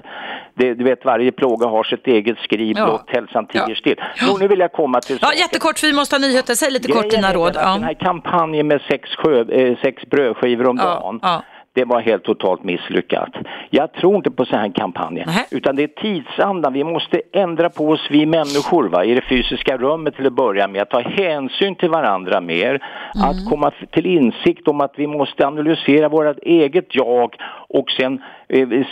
[0.55, 2.88] det, du vet varje plåga har sitt eget skriv, Ja.
[2.88, 3.75] låt hälsan tiger Ja.
[3.75, 3.95] still.
[4.21, 6.53] Jo, nu vill jag komma till Ja, jättekort för vi måste ha nyheter.
[6.55, 7.53] Säg lite kort Grejen dina är råd.
[7.53, 7.79] den Ja.
[7.84, 11.43] Här kampanjen med sex, sjö, eh, sex brödskivor om Ja, dagen, ja.
[11.74, 13.30] Det var helt totalt misslyckat.
[13.69, 16.74] Jag tror inte på sådana här kampanjer, utan det är tidsandan.
[16.74, 19.05] Vi måste ändra på oss, vi människor, va?
[19.05, 22.84] i det fysiska rummet till att börja med, att ta hänsyn till varandra mer,
[23.15, 23.30] Mm.
[23.30, 27.36] att komma till insikt om att vi måste analysera vårt eget jag
[27.69, 28.21] och sen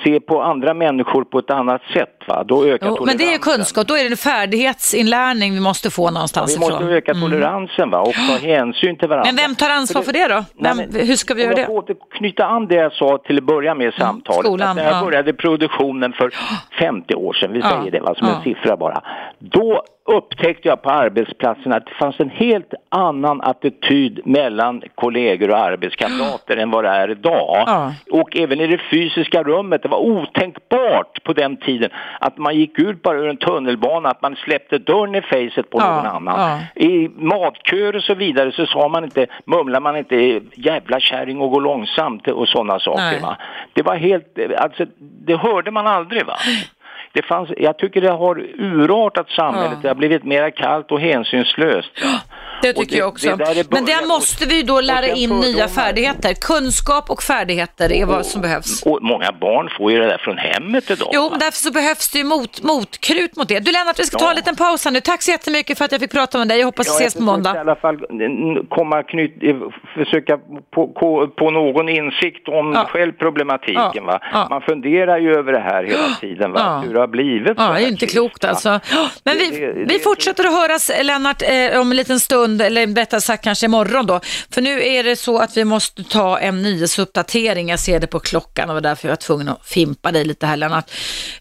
[0.03, 2.17] se på andra människor på ett annat sätt.
[2.27, 2.43] Va?
[2.43, 6.11] Då ökar Jo, men det är kunskap, då är det en färdighetsinlärning vi måste få
[6.11, 6.89] någonstans Vi måste ifrån.
[6.89, 7.99] öka toleransen va?
[7.99, 9.31] och ta hänsyn till varandra.
[9.31, 10.35] Men vem tar ansvar för det då?
[10.35, 11.65] Vem, Nej, men- hur ska vi göra jag det?
[11.65, 14.45] får återknyta an det jag sa till att börja med i samtalet.
[14.45, 15.05] skolan, att när jag ja.
[15.05, 16.31] började produktionen för
[16.79, 18.35] 50 år sedan, vi Ja, säger det va, som ja.
[18.35, 19.01] en siffra bara.
[19.39, 25.57] Då upptäckte jag på arbetsplatsen att det fanns en helt annan attityd mellan kollegor och
[25.57, 27.63] arbetskamrater än vad det är idag.
[27.67, 27.93] Ja.
[28.11, 31.89] Och även i det fysiska rummet, det var otänkbart på den tiden
[32.19, 35.79] att man gick ut bara ur en tunnelbana, att man släppte dörren i facet på
[35.79, 36.39] Ja, någon annan.
[36.75, 36.81] ja.
[36.85, 41.51] I matköer och så vidare så sa man inte, mumlar man inte jävla kärring och
[41.51, 43.01] gå långsamt och sådana saker.
[43.73, 46.35] Det var helt, alltså det hörde man aldrig va.
[47.13, 49.79] Det fanns, jag tycker det har urartat samhället, Ja.
[49.81, 51.91] det har blivit mer kallt och hänsynslöst.
[52.61, 53.35] Det Och tycker det- jag också.
[53.35, 55.41] det Men där måste vi då lära in fördomar.
[55.53, 56.33] nya färdigheter.
[56.33, 58.83] Kunskap och färdigheter är vad som behövs.
[58.85, 61.09] Och många barn får ju det där från hemmet idag.
[61.13, 63.59] Jo, därför så behövs det ju mot, motkrut mot det.
[63.59, 64.99] Du Lennart, vi ska ta en liten paus här nu.
[64.99, 66.59] Tack så jättemycket för att jag fick prata med dig.
[66.59, 67.55] Jag hoppas vi Ja, ses på jag måndag.
[67.55, 69.55] i alla fall mm, komma knyt, eh,
[69.95, 70.37] försöka
[70.75, 72.85] på, på, på någon insikt om Ja.
[72.85, 73.91] själv problematiken.
[73.93, 74.03] Ja.
[74.03, 74.19] Va?
[74.33, 74.47] Ja.
[74.49, 76.83] Man funderar ju över det här hela tiden, va?
[77.01, 77.47] Har blivit.
[77.57, 78.79] så Ja, det är inte klokt alltså.
[79.23, 82.87] Men vi, Det- det- vi fortsätter att höras Lennart eh, om en liten stund, eller
[82.87, 84.19] rättare sagt kanske imorgon då.
[84.53, 87.69] För nu är det så att vi måste ta en nyhetsuppdatering.
[87.69, 90.45] Jag ser det på klockan och var därför jag var tvungen att fimpa dig lite
[90.45, 90.91] här Lennart.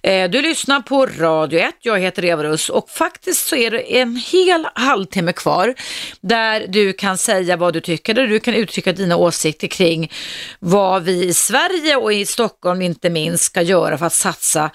[0.03, 3.99] Eh, du lyssnar på Radio 1, jag heter Eva Russ och faktiskt så är det
[4.01, 5.75] en hel halvtimme kvar
[6.21, 10.13] där du kan säga vad du tycker, där du kan uttrycka dina åsikter kring
[10.59, 14.71] vad vi i Sverige och i Stockholm inte minst ska göra för att satsa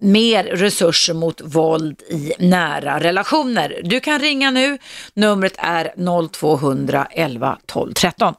[0.00, 3.80] mer mer resurser mot våld i nära relationer.
[3.84, 4.78] Du kan ringa nu.
[5.14, 5.92] Numret är
[6.32, 8.34] 0200 11 12 13.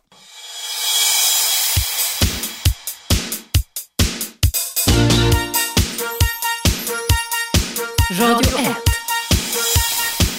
[8.20, 8.68] Radio 1.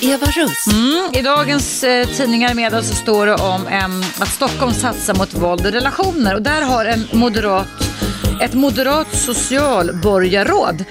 [0.02, 0.66] Eva Russ.
[0.66, 5.34] Mm, I dagens eh, tidningar med oss står det om eh, att Stockholm satsar mot
[5.34, 7.68] våld i relationer och där har en moderat
[8.40, 10.84] ett moderat socialborgarråd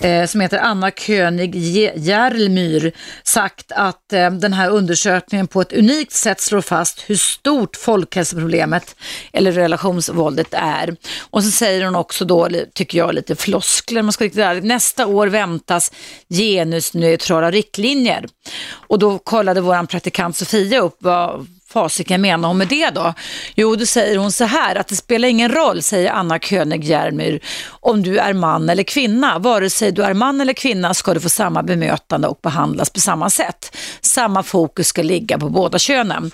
[0.00, 1.56] eh, som heter Anna König
[1.96, 2.92] Järlmyr
[3.22, 8.96] sagt att eh, den här undersökningen på ett unikt sätt slår fast hur stort folkhälsoproblemet
[9.32, 10.96] eller relationsvåldet är.
[11.30, 15.06] Och så säger hon också då, tycker jag, lite floskler, man ska riktigt ärligt, nästa
[15.06, 15.92] år väntas
[16.28, 18.26] genusneutrala riktlinjer.
[18.70, 23.14] Och då kollade vår praktikant Sofia upp vad fasiken menar hon med det då?
[23.54, 27.40] Jo, då säger hon så här att det spelar ingen roll, säger Anna König Järmyr,
[27.68, 29.38] om du är man eller kvinna.
[29.38, 33.00] Vare sig du är man eller kvinna ska du få samma bemötande och behandlas på
[33.00, 33.76] samma sätt.
[34.00, 36.30] Samma fokus ska ligga på båda könen.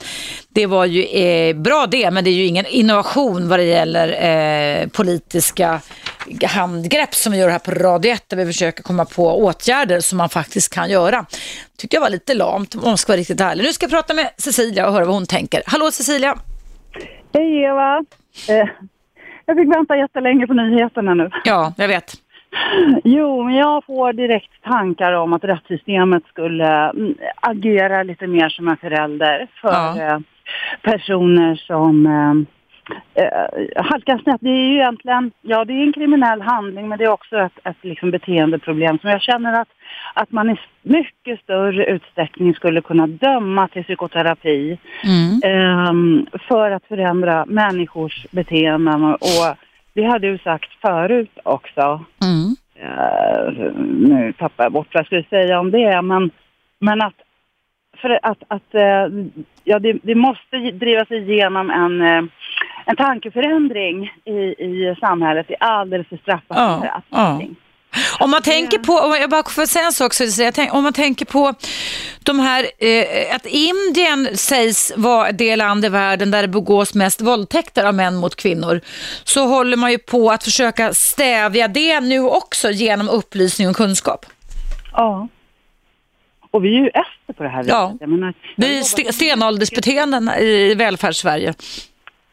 [0.52, 4.08] Det var ju eh, bra det, men det är ju ingen innovation vad det gäller
[4.08, 5.80] eh, politiska
[6.46, 10.18] handgrepp som vi gör här på Radio 1 där vi försöker komma på åtgärder som
[10.18, 11.26] man faktiskt kan göra.
[11.78, 13.64] Tyckte jag var lite lamt om man ska vara riktigt ärlig.
[13.64, 15.62] Nu ska jag prata med Cecilia och höra vad hon tänker.
[15.66, 16.34] Hallå Cecilia!
[17.34, 18.04] Hej Eva!
[18.48, 18.68] Eh,
[19.46, 21.30] jag fick vänta jättelänge på nyheterna nu.
[21.44, 22.14] Ja, jag vet.
[23.04, 28.68] Jo, men jag får direkt tankar om att rättssystemet skulle mm, agera lite mer som
[28.68, 30.20] en förälder för ja.
[30.50, 34.40] Eh, personer som eh, eh, halkar snett.
[34.40, 37.58] Det är ju egentligen, ja det är en kriminell handling men det är också ett,
[37.64, 39.68] ett liksom beteendeproblem som jag känner att,
[40.14, 45.40] att man i mycket större utsträckning skulle kunna döma till psykoterapi mm.
[45.44, 49.56] eh, för att förändra människors beteenden och
[49.94, 52.04] det hade du sagt förut också.
[52.22, 52.56] Mm.
[52.82, 56.30] Uh, nu tappar jag bort vad jag skulle säga om det, men,
[56.78, 57.14] men att,
[58.00, 59.26] för att, att uh,
[59.64, 62.30] ja, det, det, måste drivas igenom en, uh,
[62.86, 64.30] en tankeförändring i,
[64.64, 65.46] i samhället.
[65.48, 66.84] Det är alldeles för straffbart.
[67.10, 67.42] Ja,
[68.20, 70.24] Om man tänker på, om jag bara får säga en sak, så
[70.70, 71.54] om man tänker på
[72.24, 77.20] de här, eh, att Indien sägs vara det land i världen där det begås mest
[77.20, 78.80] våldtäkter av män mot kvinnor,
[79.24, 84.26] så håller man ju på att försöka stävja det nu också genom upplysning och kunskap.
[84.92, 85.28] Ja.
[86.50, 91.54] Och vi är ju efter på det här Ja, menar, vi är stenåldersbeteenden i välfärdssverige.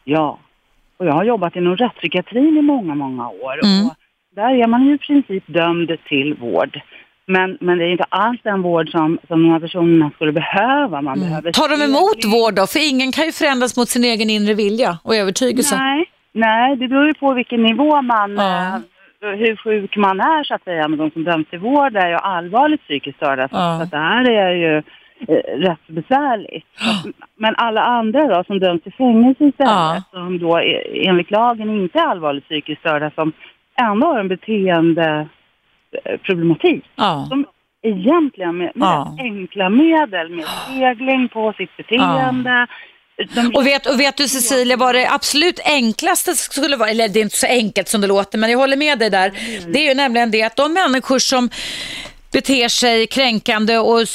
[0.04, 0.38] Ja,
[0.98, 3.64] och jag har jobbat inom rättspsykiatrin i många, många år.
[3.64, 3.86] Mm.
[3.86, 3.94] Och
[4.34, 6.80] där är man ju i princip dömd till vård.
[7.26, 11.02] Men, men det är inte alls den vård som, som de här personerna skulle behöva.
[11.02, 11.28] Man mm.
[11.28, 12.66] behöver Tar de emot vård då?
[12.66, 15.76] För ingen kan ju förändras mot sin egen inre vilja och övertygelse.
[15.76, 18.80] Nej, nej det beror ju på vilken nivå man, ja.
[19.22, 20.88] Eh, hur sjuk man är så att säga.
[20.88, 23.48] Men de som döms till vård är ju allvarligt psykiskt störda.
[23.52, 23.58] Ja.
[23.78, 24.76] Så att det här är ju
[25.28, 26.66] eh, rätt besvärligt.
[26.80, 27.02] Ja.
[27.36, 30.58] Men alla andra då som döms till fängelse istället, som då
[30.92, 33.32] enligt lagen inte är allvarligt psykiskt störda, som
[33.80, 36.84] ändå har en beteendeproblematik.
[36.96, 37.26] Ja.
[37.28, 37.46] Som
[37.82, 39.16] egentligen med, med ja.
[39.18, 42.66] enkla medel, med spegling på sitt beteende, ja.
[43.34, 43.54] De...
[43.54, 47.22] Och, vet, och vet du Cecilia vad det absolut enklaste skulle vara, eller det är
[47.22, 49.72] inte så enkelt som det låter men jag håller med dig där, mm.
[49.72, 51.50] det är ju nämligen det att de människor som
[52.32, 54.06] beter sig kränkande och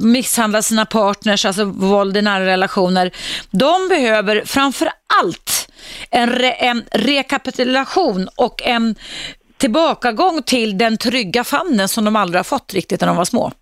[0.00, 3.10] misshandlar sina partners, alltså våld i nära relationer,
[3.50, 4.88] de behöver framför
[5.20, 5.68] allt
[6.10, 8.94] en, re, en rekapitulation och en
[9.56, 13.52] tillbakagång till den trygga famnen som de aldrig har fått riktigt när de var små.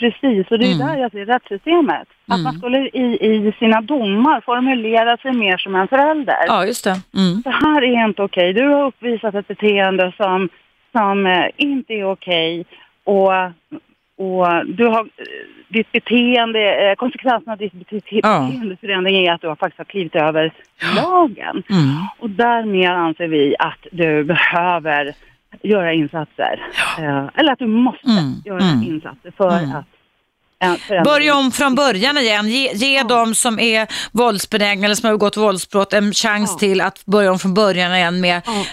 [0.00, 0.86] Precis, och det är mm.
[0.86, 2.08] där jag ser rättssystemet.
[2.26, 2.44] Att mm.
[2.44, 6.44] man skulle i, i sina domar formulera sig mer som en förälder.
[6.46, 6.96] Ja, just det.
[7.14, 7.42] Mm.
[7.44, 8.52] Det här är inte okej.
[8.52, 10.48] Du har uppvisat ett beteende som,
[10.92, 12.64] som eh, inte är okej.
[13.04, 13.32] Och,
[14.16, 15.08] och du har,
[15.68, 20.52] ditt beteende, eh, konsekvensen av ditt beteendeförändring är att du har faktiskt har klivit över
[20.96, 21.62] lagen.
[21.70, 21.94] Mm.
[22.18, 25.14] Och därmed anser vi att du behöver
[25.62, 26.60] göra insatser.
[26.98, 27.04] Ja.
[27.04, 28.34] Eh, eller att du måste mm.
[28.44, 28.82] göra mm.
[28.82, 29.76] insatser för mm.
[29.76, 29.86] att
[31.04, 32.48] Börja om från början igen.
[32.48, 33.04] Ge, ge ja.
[33.04, 36.58] dem som är våldsbenägna eller som har begått våldsbrott en chans ja.
[36.58, 38.64] till att börja om från början igen med ja.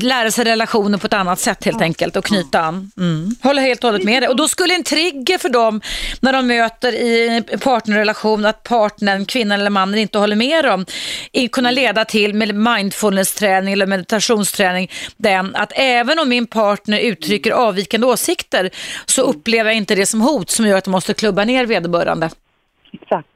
[0.00, 2.90] lära sig relationer på ett annat sätt helt enkelt och knyta an.
[2.96, 3.36] Mm.
[3.42, 4.28] Håller helt och hållet med dig.
[4.28, 5.80] Och då skulle en trigger för dem
[6.20, 10.86] när de möter i partnerrelation att partnern, kvinnan eller mannen inte håller med dem
[11.52, 18.06] kunna leda till med mindfulness-träning eller meditationsträning den att även om min partner uttrycker avvikande
[18.06, 18.70] åsikter
[19.06, 21.66] så upplever jag inte det som hot som gör att de måste klubba klubba ner
[21.66, 22.30] vederbörande.
[22.92, 23.28] Exakt.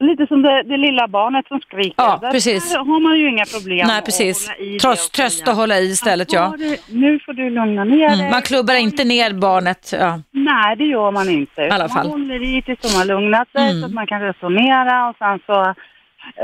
[0.00, 1.94] Lite som det, det lilla barnet som skriker.
[1.96, 2.74] Ja, Där precis.
[2.74, 4.50] har man ju inga problem Nej, precis.
[4.82, 6.54] Tröst, tröst och hålla i istället, ja.
[6.58, 8.30] Du, nu får du lugna ner mm, dig.
[8.30, 9.92] Man klubbar inte ner barnet.
[9.92, 10.20] Ja.
[10.30, 11.62] Nej, det gör man inte.
[11.62, 12.08] I alla fall.
[12.08, 13.80] Man håller i tills de har lugnat sig mm.
[13.80, 15.74] så att man kan resonera och sen så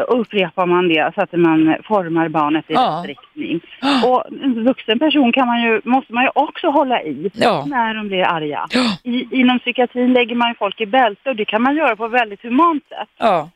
[0.09, 3.02] upprepar man det så att man formar barnet i Ja.
[3.02, 3.60] rätt riktning.
[4.06, 7.64] Och en vuxen person kan man ju, måste man ju också hålla i Ja.
[7.66, 8.66] när de blir arga.
[9.05, 12.05] I, inom psykiatrin lägger man ju folk i bälte och det kan man göra på
[12.06, 13.09] ett väldigt humant sätt.
[13.18, 13.50] Ja.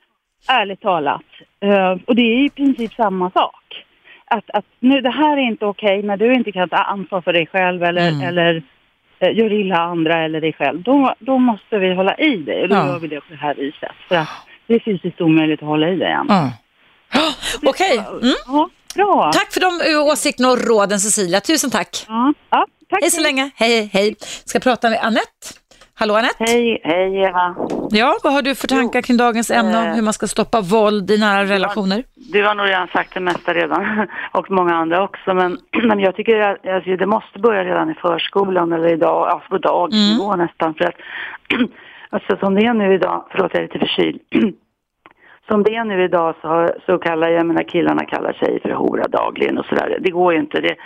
[0.49, 1.23] Ärligt talat.
[1.61, 3.85] Eh, och det är i princip samma sak.
[4.25, 7.33] Att, att nu, det här är inte okej när du inte kan ta ansvar för
[7.33, 8.29] dig själv eller, Mm.
[8.29, 8.63] eller
[9.19, 10.83] eh, gör illa andra eller dig själv.
[10.83, 12.87] Då, då måste vi hålla i dig och då Ja.
[12.87, 13.93] gör vi det på det här viset.
[14.09, 14.29] För att
[14.67, 16.27] det är fysiskt omöjligt att hålla i dig än.
[16.29, 16.53] Ja.
[17.67, 17.99] Okej.
[17.99, 18.35] Mm.
[18.47, 19.31] Ja, bra.
[19.35, 21.41] Tack för de eh, åsikterna och råden Cecilia.
[21.41, 22.05] Tusen tack.
[22.09, 22.99] Ja, ja, tack.
[23.03, 23.51] Hej så länge.
[23.55, 24.15] Hej, hej.
[24.45, 25.63] Ska prata med Annette.
[25.95, 26.45] Hallå Annette.
[26.45, 27.55] Hej, hej Eva.
[27.91, 30.61] Ja, vad har du för tankar kring dagens ämne om Eh, hur man ska stoppa
[30.61, 32.05] våld i nära relationer?
[32.15, 35.59] Du har nog redan sagt det mesta redan och många andra också men,
[35.89, 39.59] men jag tycker att alltså, det måste börja redan i förskolan eller idag, alltså på
[39.59, 40.95] dagnivå nästan för att
[42.13, 44.21] alltså, som det är nu idag, förlåt jag är lite förkyld
[45.49, 49.09] som det är nu idag så, så kallar jag menar killarna kallar sig för hora
[49.09, 49.99] dagligen och sådär.
[50.01, 50.61] Det går ju inte.
[50.61, 50.77] Det,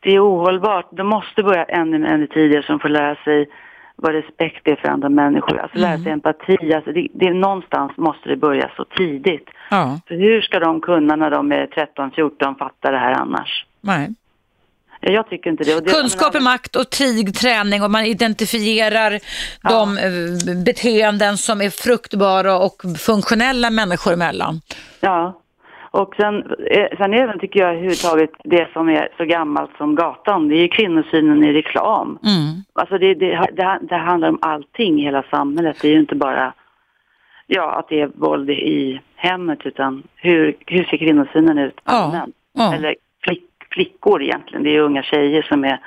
[0.00, 0.86] det är ohållbart.
[0.90, 3.48] De måste börja ännu, ännu tidigare som får lära sig
[3.96, 5.58] vad respekt är för andra människor.
[5.58, 6.74] Alltså lära sig empati.
[6.74, 9.48] Alltså det, det, någonstans måste det börja så tidigt.
[9.70, 10.00] Ja.
[10.08, 13.66] För hur ska de kunna när de är 13-14 fatta det här annars?
[13.80, 14.08] Nej.
[15.00, 15.74] Ja, Jag tycker inte det.
[15.74, 19.20] Och det Kunskap är makt och tid träning och man identifierar
[19.68, 24.60] de eh, beteenden som är fruktbara och funktionella människor emellan.
[25.00, 25.40] Ja,
[25.92, 26.34] och sen,
[26.70, 30.62] eh, sen även tycker jag överhuvudtaget det som är så gammalt som gatan, det är
[30.62, 32.18] ju kvinnosynen i reklam.
[32.24, 32.64] Mm.
[32.72, 35.76] Alltså det, det, det, det handlar om allting i hela samhället.
[35.82, 36.52] Det är ju inte bara
[37.46, 42.34] ja, att det är våld i hemmet utan hur, hur ser kvinnosynen ut allmänt?
[42.52, 42.74] ja.
[42.74, 42.94] Eller
[43.74, 45.80] flickor egentligen, det är ju unga tjejer som är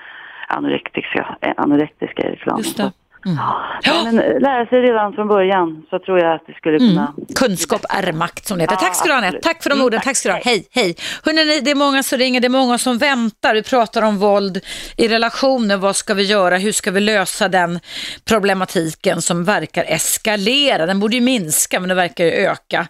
[0.48, 2.58] anorektiska, eh, anorektiska i reklam.
[2.58, 2.92] Just det.
[3.26, 3.38] Mm.
[3.84, 7.14] Ja, men eh, lära sig redan från början så tror jag att det skulle kunna...
[7.36, 8.76] Kunskap är makt som det heter.
[8.76, 9.40] Ja, tack ska du ha Anette.
[9.42, 10.02] Tack för de Mm, orden.
[10.04, 10.24] tack.
[10.24, 10.42] Tack ha.
[10.52, 10.96] Hej, hej.
[11.26, 13.54] Hörrni, det är många som ringer, det är många som väntar.
[13.54, 14.60] Vi pratar om våld
[14.98, 15.78] i relationer.
[15.78, 16.58] Vad ska vi göra?
[16.58, 17.80] Hur ska vi lösa den
[18.28, 20.86] problematiken som verkar eskalera?
[20.86, 22.88] Den borde ju minska, men det verkar ju öka.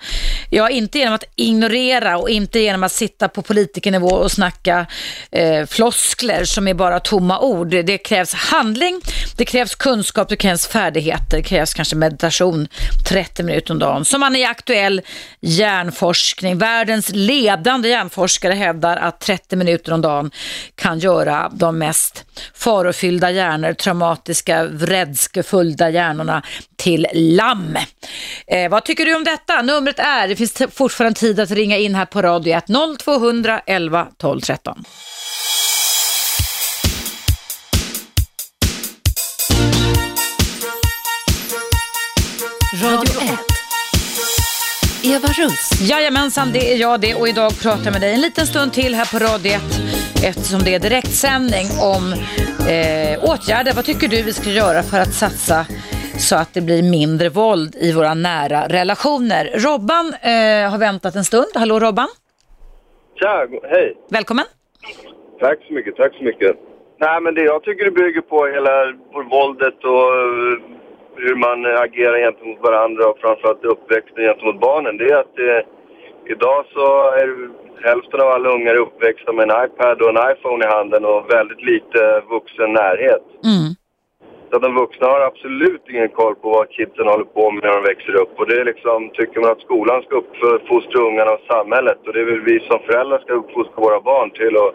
[0.56, 4.86] Ja, inte genom att ignorera och inte genom att sitta på politikernivå och snacka
[5.32, 7.70] eh, floskler som är bara tomma ord.
[7.70, 9.02] Det krävs handling,
[9.38, 12.68] det krävs kunskap, det krävs färdigheter, det krävs kanske meditation
[13.10, 14.06] 30 minuter om dagen.
[14.06, 15.02] Som man i aktuell
[15.42, 20.32] hjärnforskning, världens ledande hjärnforskare hävdar att 30 minuter om dagen
[20.76, 22.26] kan göra de mest
[22.56, 26.44] farofyllda hjärnor, traumatiska, vredskefulla hjärnorna
[26.84, 27.78] till lamm.
[28.48, 29.62] Eh, vad tycker du om detta?
[29.62, 32.66] Numret är, det finns fortfarande tid att ringa in här på radio 1
[33.00, 34.84] 0200 11 12 13.
[42.84, 43.30] Radio 1.
[45.04, 45.82] Eva Russ.
[45.82, 48.96] Jajamensan, det är jag det och idag pratar jag med dig en liten stund till
[48.96, 49.62] här på Radio 1
[50.24, 52.14] eftersom det är direktsändning om
[52.68, 53.74] eh, åtgärder.
[53.74, 55.66] Vad tycker du vi ska göra för att satsa
[56.18, 59.44] så att det blir mindre våld i våra nära relationer?
[59.54, 61.52] Robban eh, har väntat en stund.
[61.56, 62.08] Hallå Robban,
[63.20, 63.98] Tja, hej.
[64.10, 64.46] välkommen.
[65.40, 66.58] Tack så mycket, tack så mycket.
[67.00, 68.76] Nej, men det jag tycker det bygger på hela
[69.32, 70.54] våldet och eh,
[71.16, 75.62] hur man agerar gentemot varandra och framförallt uppväxten gentemot barnen, det är att eh,
[76.34, 76.86] idag så
[77.22, 77.28] är
[77.88, 81.64] hälften av alla ungar uppväxta med en iPad och en iPhone i handen och väldigt
[81.72, 83.26] lite vuxen närhet.
[84.54, 87.74] Så att de vuxna har absolut ingen koll på vad kidsen håller på med när
[87.78, 88.34] de växer upp.
[88.40, 92.20] Och det är liksom, tycker man att skolan ska uppfostra ungarna och samhället och det
[92.20, 94.72] är väl vi som föräldrar ska uppfostra våra barn till och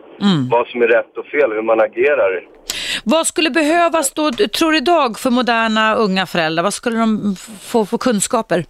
[0.51, 2.31] vad som är rätt och fel, hur man agerar.
[3.05, 6.63] Vad skulle behövas då, tror du idag, för moderna unga föräldrar?
[6.63, 7.35] Vad skulle de
[7.73, 8.65] få för kunskaper?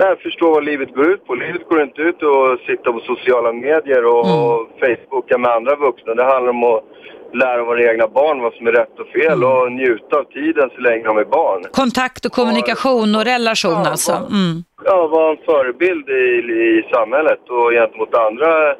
[0.00, 1.34] Nej, förstå vad livet går ut på.
[1.34, 6.14] Livet går inte ut att sitta på sociala medier och, och Facebooka med andra vuxna.
[6.14, 6.84] Det handlar om att
[7.34, 10.80] lära våra egna barn vad som är rätt och fel och njuta av tiden så
[10.80, 11.64] länge de är barn.
[11.72, 14.12] Kontakt och kommunikation och relation alltså.
[14.12, 14.64] Mm.
[14.84, 16.22] Ja, vara en förebild i,
[16.68, 18.74] i samhället och gentemot andra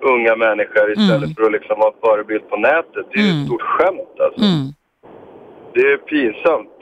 [0.00, 3.06] unga människor istället för att liksom vara förebild på nätet.
[3.10, 4.44] Det är ju ett stort skämt alltså.
[4.44, 4.66] Mm.
[5.74, 6.75] Det är pinsamt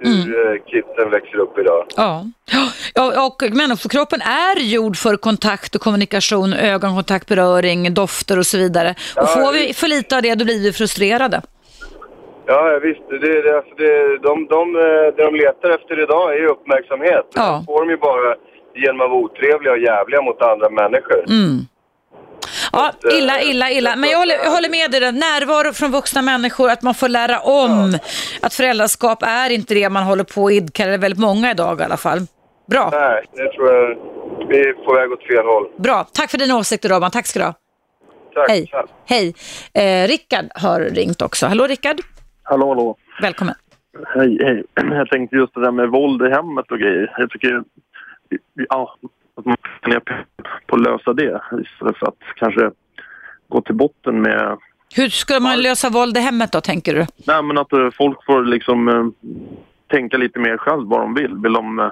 [0.00, 0.58] hur mm.
[0.66, 1.86] kidsen växer upp idag.
[1.96, 2.26] Ja.
[2.94, 8.94] ja, och människokroppen är gjord för kontakt och kommunikation, ögonkontakt, beröring, dofter och så vidare.
[9.16, 11.42] Ja, Och får vi för lite av det, då blir vi frustrerade.
[12.46, 13.08] Ja, ja, visst.
[13.10, 17.26] Det, det, alltså det, de, de, eh, det de letar efter idag är ju uppmärksamhet.
[17.34, 17.58] Ja.
[17.60, 18.34] Det får de ju bara
[18.74, 21.24] genom att vara otrevliga och jävliga mot andra människor.
[21.28, 21.58] Mm.
[22.72, 23.96] Ja, illa, illa, illa.
[23.96, 27.40] Men jag håller, jag håller med dig, närvaro från vuxna människor, att man får lära
[27.40, 27.98] om
[28.42, 31.84] att föräldraskap är inte det man håller på att idka, eller väldigt många idag i
[31.84, 32.18] alla fall.
[32.70, 32.90] Bra.
[32.92, 33.88] Nej, det tror jag,
[34.48, 35.66] vi är på väg åt fel håll.
[35.76, 37.54] Bra, tack för dina åsikter Robban, tack ska du ha.
[38.34, 38.48] Tack.
[38.50, 38.70] Hej.
[39.04, 39.34] Hej.
[39.74, 41.46] Eh, Rickard har ringt också.
[41.46, 42.00] Hallå Rickard,
[42.42, 42.96] Hallå, hallå.
[43.22, 43.54] välkommen.
[44.14, 44.64] Hej, hej.
[44.96, 47.14] Jag tänkte just det där med våld i hemmet och grejer.
[47.18, 47.62] Jag tycker,
[48.68, 48.96] ja,
[49.38, 50.00] att man kan ner
[50.66, 52.70] på att lösa det istället för att kanske
[53.48, 54.58] gå till botten med,
[54.96, 57.06] Hur ska man lösa våld i hemmet då, tänker du?
[57.26, 59.04] nej men att eh, folk får liksom eh,
[59.90, 61.34] tänka lite mer själv vad de vill.
[61.34, 61.90] Vill de, eh,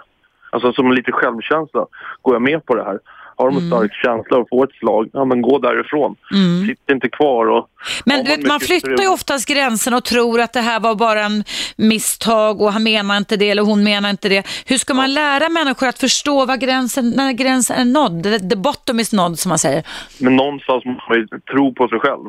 [0.50, 1.86] alltså som lite självkänsla,
[2.22, 2.98] går jag med på det här?
[3.38, 6.16] Har de en stark känsla och får ett slag, ja men gå därifrån.
[6.32, 6.66] Mm.
[6.66, 7.68] Sitt inte kvar och...
[8.04, 11.20] Men du vet, man flyttar ju oftast gränsen och tror att det här var bara
[11.20, 11.44] en
[11.76, 14.46] misstag och han menar inte det eller hon menar inte det.
[14.66, 18.50] Hur ska man lära människor att förstå vad gränsen, när gränsen är nådd?
[18.50, 19.82] The, bottom is nådd som man säger.
[20.20, 22.24] Men någonstans måste man ju tro på sig själv.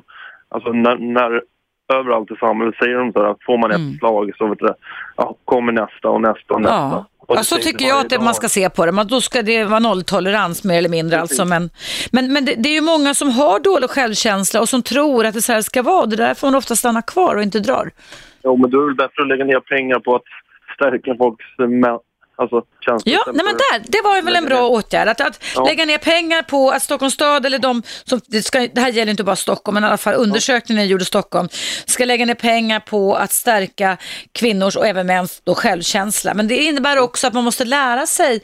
[0.50, 1.42] Alltså när, när
[1.94, 3.98] överallt i samhället säger de så här, får man ett Mm.
[3.98, 4.74] slag så vet du,
[5.18, 6.76] ja, kommer nästa och nästa och nästa.
[6.76, 7.06] Ja.
[7.28, 8.92] Ja, så tycker jag att det, man ska se på det.
[8.92, 11.22] Men då ska det vara nolltolerans mer eller mindre.
[11.22, 11.46] Alltså.
[11.46, 11.70] Men,
[12.12, 15.34] men, men det, det är ju många som har dålig självkänsla och som tror att
[15.34, 16.06] det så här ska vara.
[16.06, 17.92] Det där får man ofta stanna kvar och inte drar.
[18.44, 20.24] Jo, men då är det väl bättre att lägga ner pengar på att
[20.76, 21.46] stärka folks
[22.38, 22.62] alltså.
[23.06, 25.08] Ja, nej men där, det var väl en bra åtgärd.
[25.08, 25.66] Att, att Ja.
[25.66, 29.12] lägga ner pengar på att Stockholms stad eller de som, det, ska, det här gäller
[29.12, 31.50] inte bara Stockholm, men i alla fall undersökningen gjorde Stockholm,
[31.86, 33.98] ska lägga ner pengar på att stärka
[34.32, 36.34] kvinnors och även mäns då självkänsla.
[36.34, 38.42] Men det innebär också att man måste lära sig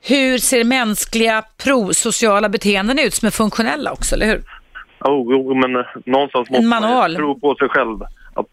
[0.00, 4.42] hur ser mänskliga prosociala beteenden ut som är funktionella också, eller hur?
[5.04, 7.10] Jo, jo, men eh, någonstans måste man manual.
[7.10, 8.02] ju tro på sig själv
[8.34, 8.46] att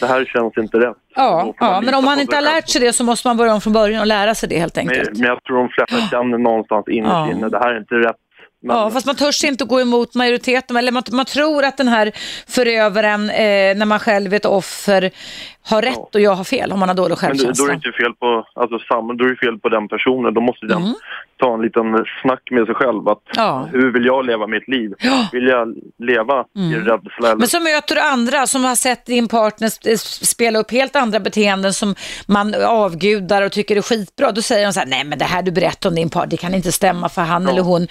[0.00, 0.96] det här känns inte rätt.
[1.14, 3.60] Ja, ja men om man inte har lärt sig det så måste man börja om
[3.60, 5.08] från början och lära sig det helt enkelt.
[5.12, 7.30] Men, men jag tror de flesta känner någonstans innerst Ja.
[7.30, 8.16] inne, det här är inte rätt.
[8.62, 10.76] Men, Ja, fast man törs inte gå emot majoriteten.
[10.76, 12.12] Eller man, man tror att den här
[12.48, 15.10] förövaren, eh, när man själv är ett offer,
[15.62, 17.66] har rätt och jag har fel om man har dålig Men då, då är självkänsla.
[17.66, 20.34] det inte fel på, alltså, samma, då är fel på den personen.
[20.34, 20.94] Då måste den
[21.40, 23.08] ta en liten snack med sig själv.
[23.08, 23.46] Att, Mm.
[23.46, 23.68] Ja.
[23.72, 24.90] Hur vill jag leva mitt liv?
[25.32, 26.84] Vill jag leva i Mm.
[26.84, 27.28] rädsla?
[27.28, 27.36] Eller?
[27.36, 31.20] Men så möter du andra som har sett din partner sp- spela upp helt andra
[31.20, 31.94] beteenden som
[32.26, 34.32] man avgudar och tycker är skitbra.
[34.32, 36.36] Då säger de så här, nej men det här du berättar om din partner, det
[36.36, 37.86] kan inte stämma för han eller hon.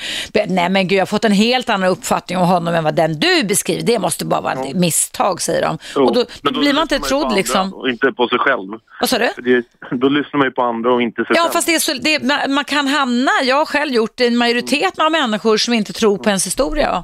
[0.48, 3.20] Nej men gud, jag har fått en helt annan uppfattning om honom än vad den
[3.20, 3.84] du beskriver.
[3.86, 5.78] Det måste bara vara ett misstag, säger de.
[6.02, 7.80] Och då, men då blir man inte trodd andra liksom.
[7.80, 8.70] Och inte på sig själv.
[9.00, 9.28] Vad sa du?
[9.36, 11.52] För det, då lyssnar man ju på andra och inte sig Ja, själv.
[11.54, 15.00] fast det är så, det, man, kan hamna, jag har själv gjort det, en majoritet
[15.00, 17.04] av människor som inte tror på ens historia.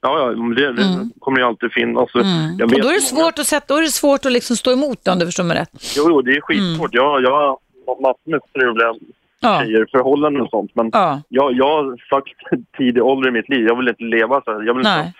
[0.00, 0.26] Ja, ja
[0.56, 2.10] det, det kommer ju alltid finnas.
[2.14, 2.60] Jag Mm.
[2.64, 5.04] Och då är det svårt att, sätta, då är det svårt att liksom stå emot
[5.04, 5.70] det, om du förstår mig rätt.
[5.96, 6.94] Jo, jo, det är skitsvårt.
[6.94, 7.58] Jag, jag har
[8.02, 8.94] massor med struliga
[9.44, 9.54] Mm.
[9.54, 9.60] Ja.
[9.60, 10.70] tjejer, förhållanden och sånt.
[10.74, 11.20] Men Ja.
[11.28, 12.28] jag, jag har sagt
[12.78, 14.62] tidig ålder i mitt liv, jag vill inte leva så här.
[14.62, 15.12] Jag vill inte.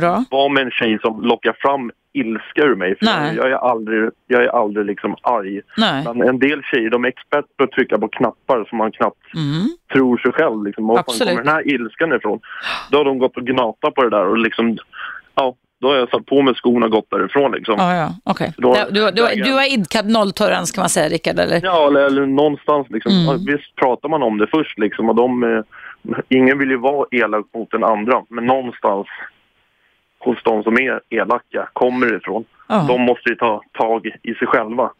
[0.00, 0.24] Bra.
[0.30, 2.96] vara med en tjej som lockar fram ilska ur mig.
[2.98, 3.36] För Nej.
[3.36, 5.60] jag är aldrig, jag är aldrig liksom arg.
[5.76, 6.04] Nej.
[6.14, 9.34] Men en del tjejer, de är experter på att trycka på knappar som man knappt
[9.34, 9.66] Mm.
[9.92, 10.64] tror sig själv.
[10.64, 10.86] Liksom.
[10.86, 12.40] Var fan kommer den här ilskan ifrån?
[12.90, 14.76] Då har de gått och gnatat på det där och liksom,
[15.34, 17.74] ja, då har jag satt på mig skorna och gått därifrån liksom.
[17.78, 18.52] Ja, ja, okej.
[18.58, 21.60] Då- Du, du, du, du har idkat nolltolerans kan man säga, Rickard, eller?
[21.62, 23.12] Ja, eller, eller någonstans liksom.
[23.12, 23.44] Mm.
[23.46, 25.60] Visst pratar man om det först liksom och de, eh,
[26.28, 29.06] ingen vill ju vara elak mot den andra, men någonstans
[30.26, 32.44] hos de som är elaka kommer ifrån.
[32.68, 32.84] Ja.
[32.88, 34.90] De måste ju ta tag i sig själva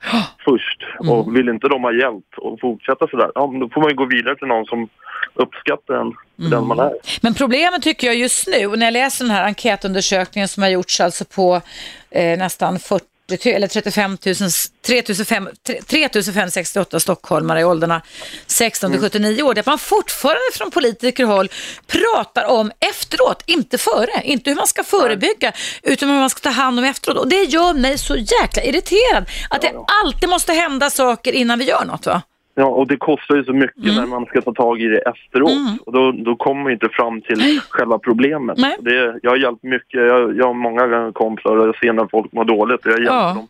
[0.44, 0.80] först.
[1.00, 1.12] Mm.
[1.12, 3.96] Och vill inte de ha hjälp och fortsätta sådär, ja men då får man ju
[3.96, 4.88] gå vidare till någon som
[5.34, 6.50] uppskattar en Mm.
[6.50, 6.92] den man är.
[7.22, 11.00] Men problemet tycker jag just nu, när jag läser den här enkätundersökningen som har gjorts
[11.00, 11.60] alltså på
[12.10, 14.34] eh, nästan 40 ty- eller 35 000,
[14.86, 15.52] 3500
[15.86, 18.02] 3568 stockholmare i åldrarna
[18.46, 21.50] 16 till 79 år, det är att man fortfarande från politikerhåll
[21.86, 26.50] pratar om efteråt, inte före, inte hur man ska förebygga, utan hur man ska ta
[26.50, 27.18] hand om efteråt.
[27.18, 29.72] Och det gör mig så jäkla irriterad, att det
[30.04, 32.22] alltid måste hända saker innan vi gör något va?
[32.58, 33.96] Ja, och det kostar ju så mycket Mm.
[33.96, 35.50] när man ska ta tag i det efteråt.
[35.86, 38.58] Och då, då kommer man inte fram till själva problemet.
[38.58, 38.76] Nej.
[38.80, 42.32] Det, jag har hjälpt mycket, jag, jag har många kompisar och jag ser när folk
[42.32, 43.34] mår dåligt och jag hjälper Ja.
[43.34, 43.48] dem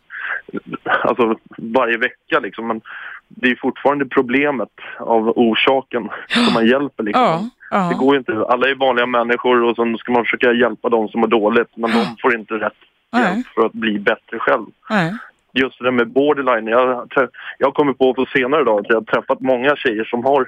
[1.01, 2.67] alltså, varje vecka liksom.
[2.67, 2.81] Men
[3.27, 4.69] det är fortfarande problemet
[4.99, 7.23] av orsaken som man hjälper liksom.
[7.23, 7.89] Ja, ja.
[7.89, 11.07] Det går ju inte, alla är vanliga människor och så ska man försöka hjälpa de
[11.09, 12.73] som mår dåligt men de får inte rätt
[13.17, 15.13] hjälp för att bli bättre själv Nej.
[15.57, 16.67] Just det där med borderline.
[16.67, 17.09] Jag,
[17.57, 20.47] jag kommer på på senare dag att jag har träffat många tjejer som har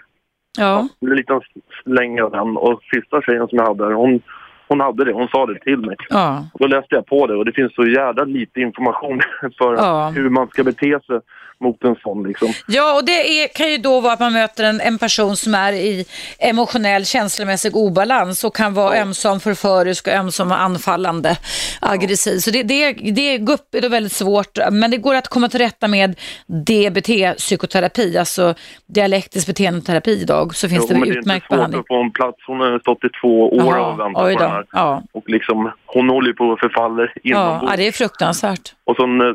[0.58, 0.88] Ja.
[1.02, 1.42] en liten
[1.84, 2.58] släng av den.
[2.58, 4.22] Och sista tjejen som jag hade, hon
[4.68, 5.96] hon hade det, hon sa det till mig.
[6.10, 6.44] Ja.
[6.54, 9.22] Och då läste jag på det och det finns så jävla lite information
[9.58, 10.12] för Ja.
[10.16, 11.20] hur man ska bete sig
[11.62, 12.54] mot en sån liksom.
[12.68, 13.12] Ja, och det
[13.44, 16.06] är, kan ju då vara att man möter en, en person som är i
[16.40, 21.38] emotionell, känslomässig obalans och kan vara ömsom förförisk och ömsom anfallande,
[21.82, 22.38] aggressiv.
[22.40, 25.50] Så det, det, det är gupp är då väldigt svårt, men det går att komma
[25.50, 26.16] till rätta med
[26.48, 28.54] DBT-psykoterapi, alltså
[28.88, 31.80] dialektisk beteendeterapi idag, så finns Jo, det det är inte utmärkt svårt behandling.
[31.82, 32.38] att få en plats.
[32.48, 34.66] Hon har stått i två år Jaha, och väntat på den här.
[34.72, 35.04] Ja.
[35.12, 37.72] Och liksom, hon håller ju på att förfalla Ja, inombords.
[37.72, 38.74] ja, det är fruktansvärt.
[38.84, 39.28] Och sen eh,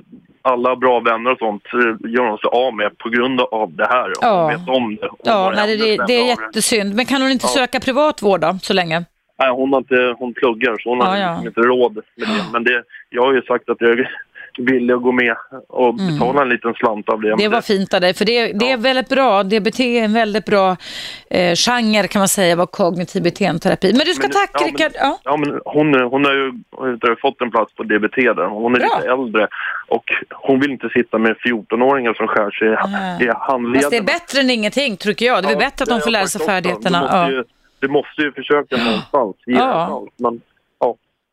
[0.45, 1.63] alla bra vänner och sånt
[2.09, 4.13] gör hon sig av med på grund av det här.
[4.21, 4.49] Ja.
[4.49, 5.09] Vet om det.
[5.25, 6.95] Ja, nej, det, det, är jättesynd.
[6.95, 7.61] Men kan hon inte Ja.
[7.61, 9.05] söka privat vård då, så länge?
[9.39, 11.29] Nej, hon har inte, hon pluggar så hon Ja, har ja.
[11.31, 12.45] liksom inte råd med det.
[12.53, 14.07] Men det, jag har ju sagt att jag
[14.59, 15.37] villig att gå med
[15.69, 17.29] och betala en liten slant av det.
[17.29, 17.39] Mm.
[17.39, 19.43] Det var fint av dig, för det, det är väldigt bra.
[19.43, 20.77] DBT är en väldigt bra
[21.31, 23.93] eh, genre kan man säga, vad kognitiv beteendeterapi.
[23.93, 24.93] Men du ska Men- tacka ja, Rickard.
[24.95, 25.19] Ja.
[25.25, 26.53] Ja, men hon, hon har ju
[27.01, 28.47] du, fått en plats på DBT där.
[28.49, 28.89] Hon är Bra.
[28.97, 29.49] lite äldre
[29.89, 33.81] och hon vill inte sitta med 14-åringar som skär sig i, i handleden.
[33.83, 35.43] Fast det är bättre än ingenting, tycker jag.
[35.43, 36.99] Det är Ja, bättre att de får lära sig färdigheterna.
[37.01, 37.31] Du måste, Ja.
[37.31, 37.45] ju,
[37.79, 39.37] du måste ju försöka någonstans.
[39.45, 40.05] Ja.
[40.17, 40.41] Men,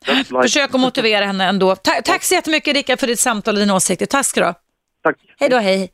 [0.07, 0.41] life.
[0.41, 1.76] Försök att motivera henne ändå.
[1.76, 4.06] Ta tack så jättemycket Rickard för ditt samtal och dina åsikter.
[4.06, 4.53] Tack ska du ha.
[5.03, 5.15] Tack.
[5.40, 5.90] Hej då, hej.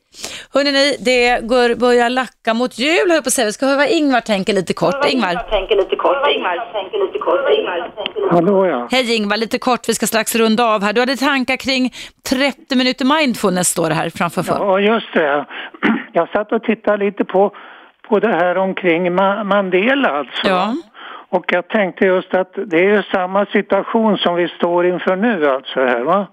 [0.54, 3.46] Hörrni, ni, det går, börjar lacka mot jul, höll jag på att säga.
[3.46, 5.04] Vi ska höra vad Ingvar tänker lite kort.
[5.10, 5.34] Ingvar.
[5.50, 6.28] tänker lite kort.
[6.36, 7.40] Ingvar tänker lite kort.
[7.58, 8.88] Ingvar tänker Hallå ja.
[8.90, 10.92] Hej Ingvar, lite kort, vi ska strax runda av här.
[10.92, 11.94] Du hade tankar kring
[12.28, 14.42] 30 minuter mindfulness står det här framför.
[14.42, 14.54] för.
[14.54, 15.46] Ja, just det.
[16.12, 17.52] Jag satt och tittade lite på,
[18.08, 20.48] på det här omkring Ma- Mandela alltså.
[20.48, 20.74] Ja.
[21.30, 25.48] Och jag tänkte just att det är ju samma situation som vi står inför nu
[25.50, 26.26] alltså här va.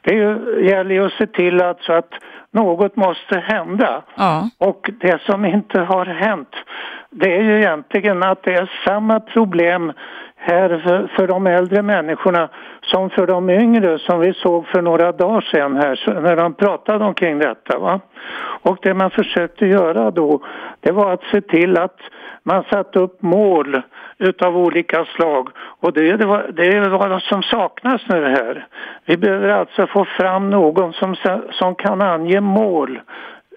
[0.00, 2.10] Det ju, gäller ju att se till alltså att
[2.50, 4.02] något måste hända.
[4.14, 4.50] Ja.
[4.58, 6.56] Och det som inte har hänt
[7.16, 9.92] det är ju egentligen att det är samma problem
[10.36, 12.48] här för, för de äldre människorna
[12.80, 17.04] som för de yngre som vi såg för några dagar sedan här när de pratade
[17.04, 17.78] omkring detta.
[17.78, 18.00] Va?
[18.62, 20.40] Och det man försökte göra då
[20.80, 21.98] det var att se till att
[22.42, 23.82] man satte upp mål
[24.24, 25.48] utav olika slag
[25.80, 26.16] och det,
[26.52, 28.66] det är vad som saknas nu här.
[29.04, 31.16] Vi behöver alltså få fram någon som,
[31.50, 33.00] som kan ange mål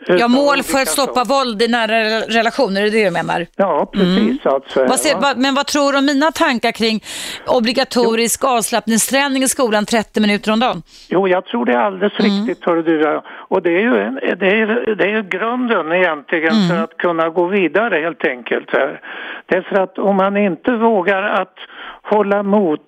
[0.07, 1.37] Ja, mål för att stoppa slag.
[1.37, 3.45] våld i nära relationer, är det det du menar?
[3.55, 4.85] Ja, precis alltså.
[4.85, 5.33] Vad ser, va?
[5.37, 7.03] men vad tror du om mina tankar kring
[7.47, 10.81] obligatorisk avslappningsträning i skolan 30 minuter om dagen?
[11.09, 12.31] Jo, jag tror det är alldeles Mm.
[12.47, 13.21] riktigt, hör du.
[13.49, 13.91] Och det är ju,
[14.35, 16.69] det är, det är grunden egentligen Mm.
[16.69, 18.69] för att kunna gå vidare helt enkelt.
[18.71, 19.01] Här.
[19.45, 21.55] Därför att om man inte vågar att
[22.09, 22.85] hålla mot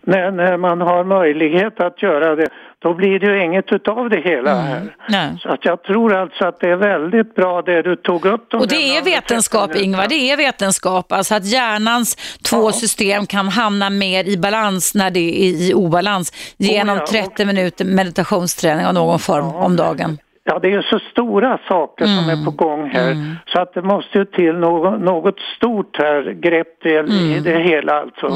[0.00, 2.48] när, när man har möjlighet att göra det,
[2.78, 4.64] då blir det ju inget utav det hela Mm.
[4.66, 4.96] här.
[5.08, 5.38] Nej.
[5.42, 8.50] Så att jag tror alltså att det är väldigt bra det du tog upp.
[8.50, 9.76] de Och det är vetenskap.
[9.76, 10.06] Ingvar.
[10.08, 11.12] Det är vetenskap.
[11.12, 16.32] Alltså att hjärnans två system kan hamna mer i balans när det är i obalans
[16.56, 20.18] genom Oh ja, 30 minuter meditationsträning av någon form om dagen.
[20.44, 22.40] Ja, det är ju så stora saker som Mm.
[22.40, 23.36] är på gång här.
[23.52, 27.42] Så att det måste ju till något, något stort här grepp i, i Mm.
[27.44, 28.26] det hela alltså.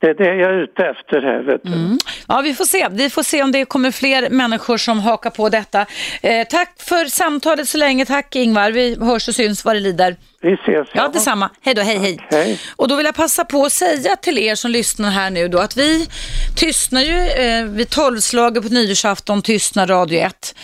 [0.00, 1.72] Det är det jag är ute efter här, vet du.
[1.72, 1.98] Mm.
[2.28, 2.86] Ja, vi får se.
[2.90, 5.80] Vi får se om det kommer fler människor som hakar på detta.
[6.22, 8.04] Eh, tack för samtalet så länge.
[8.04, 8.70] Tack Ingvar.
[8.70, 10.16] Vi hörs och syns vad det lider.
[10.46, 10.88] Vi ses.
[10.92, 11.50] Ja, detsamma.
[11.60, 12.26] Hej då, hej, hej.
[12.30, 12.60] Hej.
[12.76, 15.58] Och då vill jag passa på att säga till er som lyssnar här nu då
[15.58, 16.08] att vi
[16.56, 20.54] tystnar ju eh, vid tolvslaget på nyårsafton tystnar Radio 1.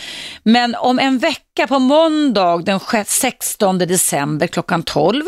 [0.43, 5.23] Men om en vecka på måndag den 16 december klockan 12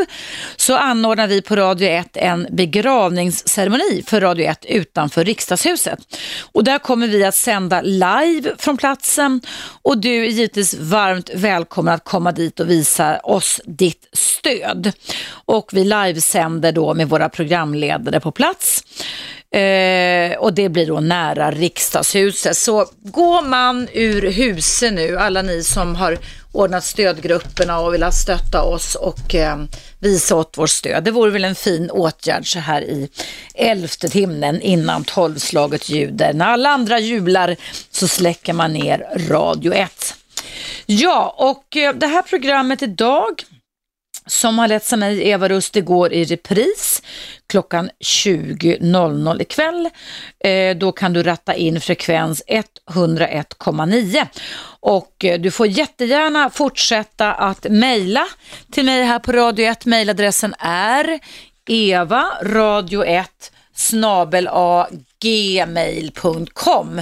[0.56, 5.99] så anordnar vi på Radio 1 en begravningsceremoni för Radio 1 utanför riksdagshuset.
[6.52, 9.41] Och där kommer vi att sända live från platsen
[9.82, 14.44] och du är givetvis varmt välkommen att komma dit och visa oss ditt stöd.
[15.45, 18.84] Och vi livesänder då med våra programledare på plats.
[19.55, 22.57] Eh, och det blir då nära riksdagshuset.
[22.57, 26.17] Så går man ur huset nu, alla ni som har
[26.51, 29.57] ordnat stödgrupperna och vill stötta oss och eh,
[29.99, 31.03] visa åt vårt stöd.
[31.03, 33.09] Det vore väl en fin åtgärd så här i
[33.55, 36.34] elfte timmen innan tolvslaget ljuder.
[36.34, 37.55] När alla andra jublar
[37.91, 40.15] så släcker man ner Radio 1.
[40.85, 43.43] Ja, och eh, det här programmet idag
[44.27, 47.02] som har letts av mig, Eva Rust, det går i repris
[47.47, 49.89] klockan 20.00 ikväll.
[50.39, 54.27] Eh, då kan du ratta in frekvens 101,9
[54.80, 58.26] och eh, du får jättegärna fortsätta att mejla
[58.72, 59.85] till mig här på Radio 1.
[59.85, 61.19] Mejladressen är
[61.68, 64.88] eva radio 1 snabel a
[65.22, 67.02] gmail.com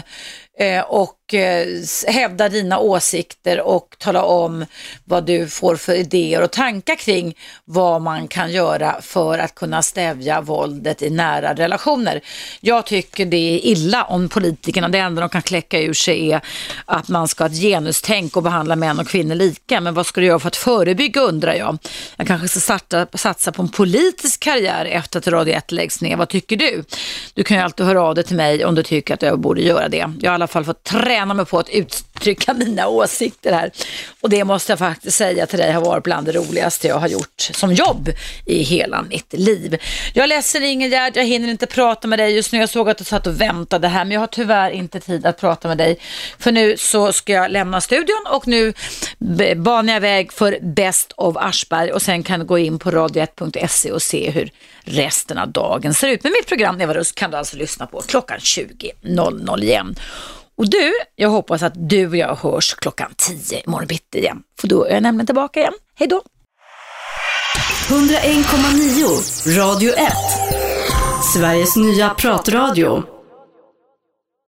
[0.59, 1.65] eh, och Eh,
[2.07, 4.65] hävda dina åsikter och tala om
[5.05, 9.81] vad du får för idéer och tankar kring vad man kan göra för att kunna
[9.81, 12.21] stävja våldet i nära relationer.
[12.61, 16.41] Jag tycker det är illa om politikerna, det enda de kan kläcka ur sig är
[16.85, 19.81] att man ska ha ett genustänk och behandla män och kvinnor lika.
[19.81, 21.77] Men vad ska du göra för att förebygga undrar jag.
[22.15, 26.15] Jag kanske ska starta, satsa på en politisk karriär efter att Radio 1 läggs ner.
[26.15, 26.83] Vad tycker du?
[27.33, 29.61] Du kan ju alltid höra av dig till mig om du tycker att jag borde
[29.61, 29.97] göra det.
[29.97, 33.71] Jag har i alla fall fått träna mig på att uttrycka mina åsikter här.
[34.21, 37.07] Och det måste jag faktiskt säga till dig har varit bland det roligaste jag har
[37.07, 38.09] gjort som jobb
[38.45, 39.77] i hela mitt liv.
[40.13, 42.59] Jag är ledsen Ingegärd, jag hinner inte prata med dig just nu.
[42.59, 45.39] Jag såg att du satt och väntade här, men jag har tyvärr inte tid att
[45.39, 45.99] prata med dig.
[46.39, 48.73] För nu så ska jag lämna studion och nu
[49.55, 53.91] banar jag väg för Best of Aschberg och sen kan du gå in på radio1.se
[53.91, 54.49] och se hur
[54.83, 56.23] resten av dagen ser ut.
[56.23, 59.95] Men mitt program Eva Rusk kan du alltså lyssna på klockan 20.00 igen.
[60.57, 64.41] Och du, jag hoppas att du och jag hörs klockan 10 imorgon bitti igen.
[64.59, 65.73] För då är jag nämligen tillbaka igen.
[65.95, 66.21] Hej då!
[67.89, 70.13] 101,9 Radio 1
[71.33, 73.03] Sveriges nya pratradio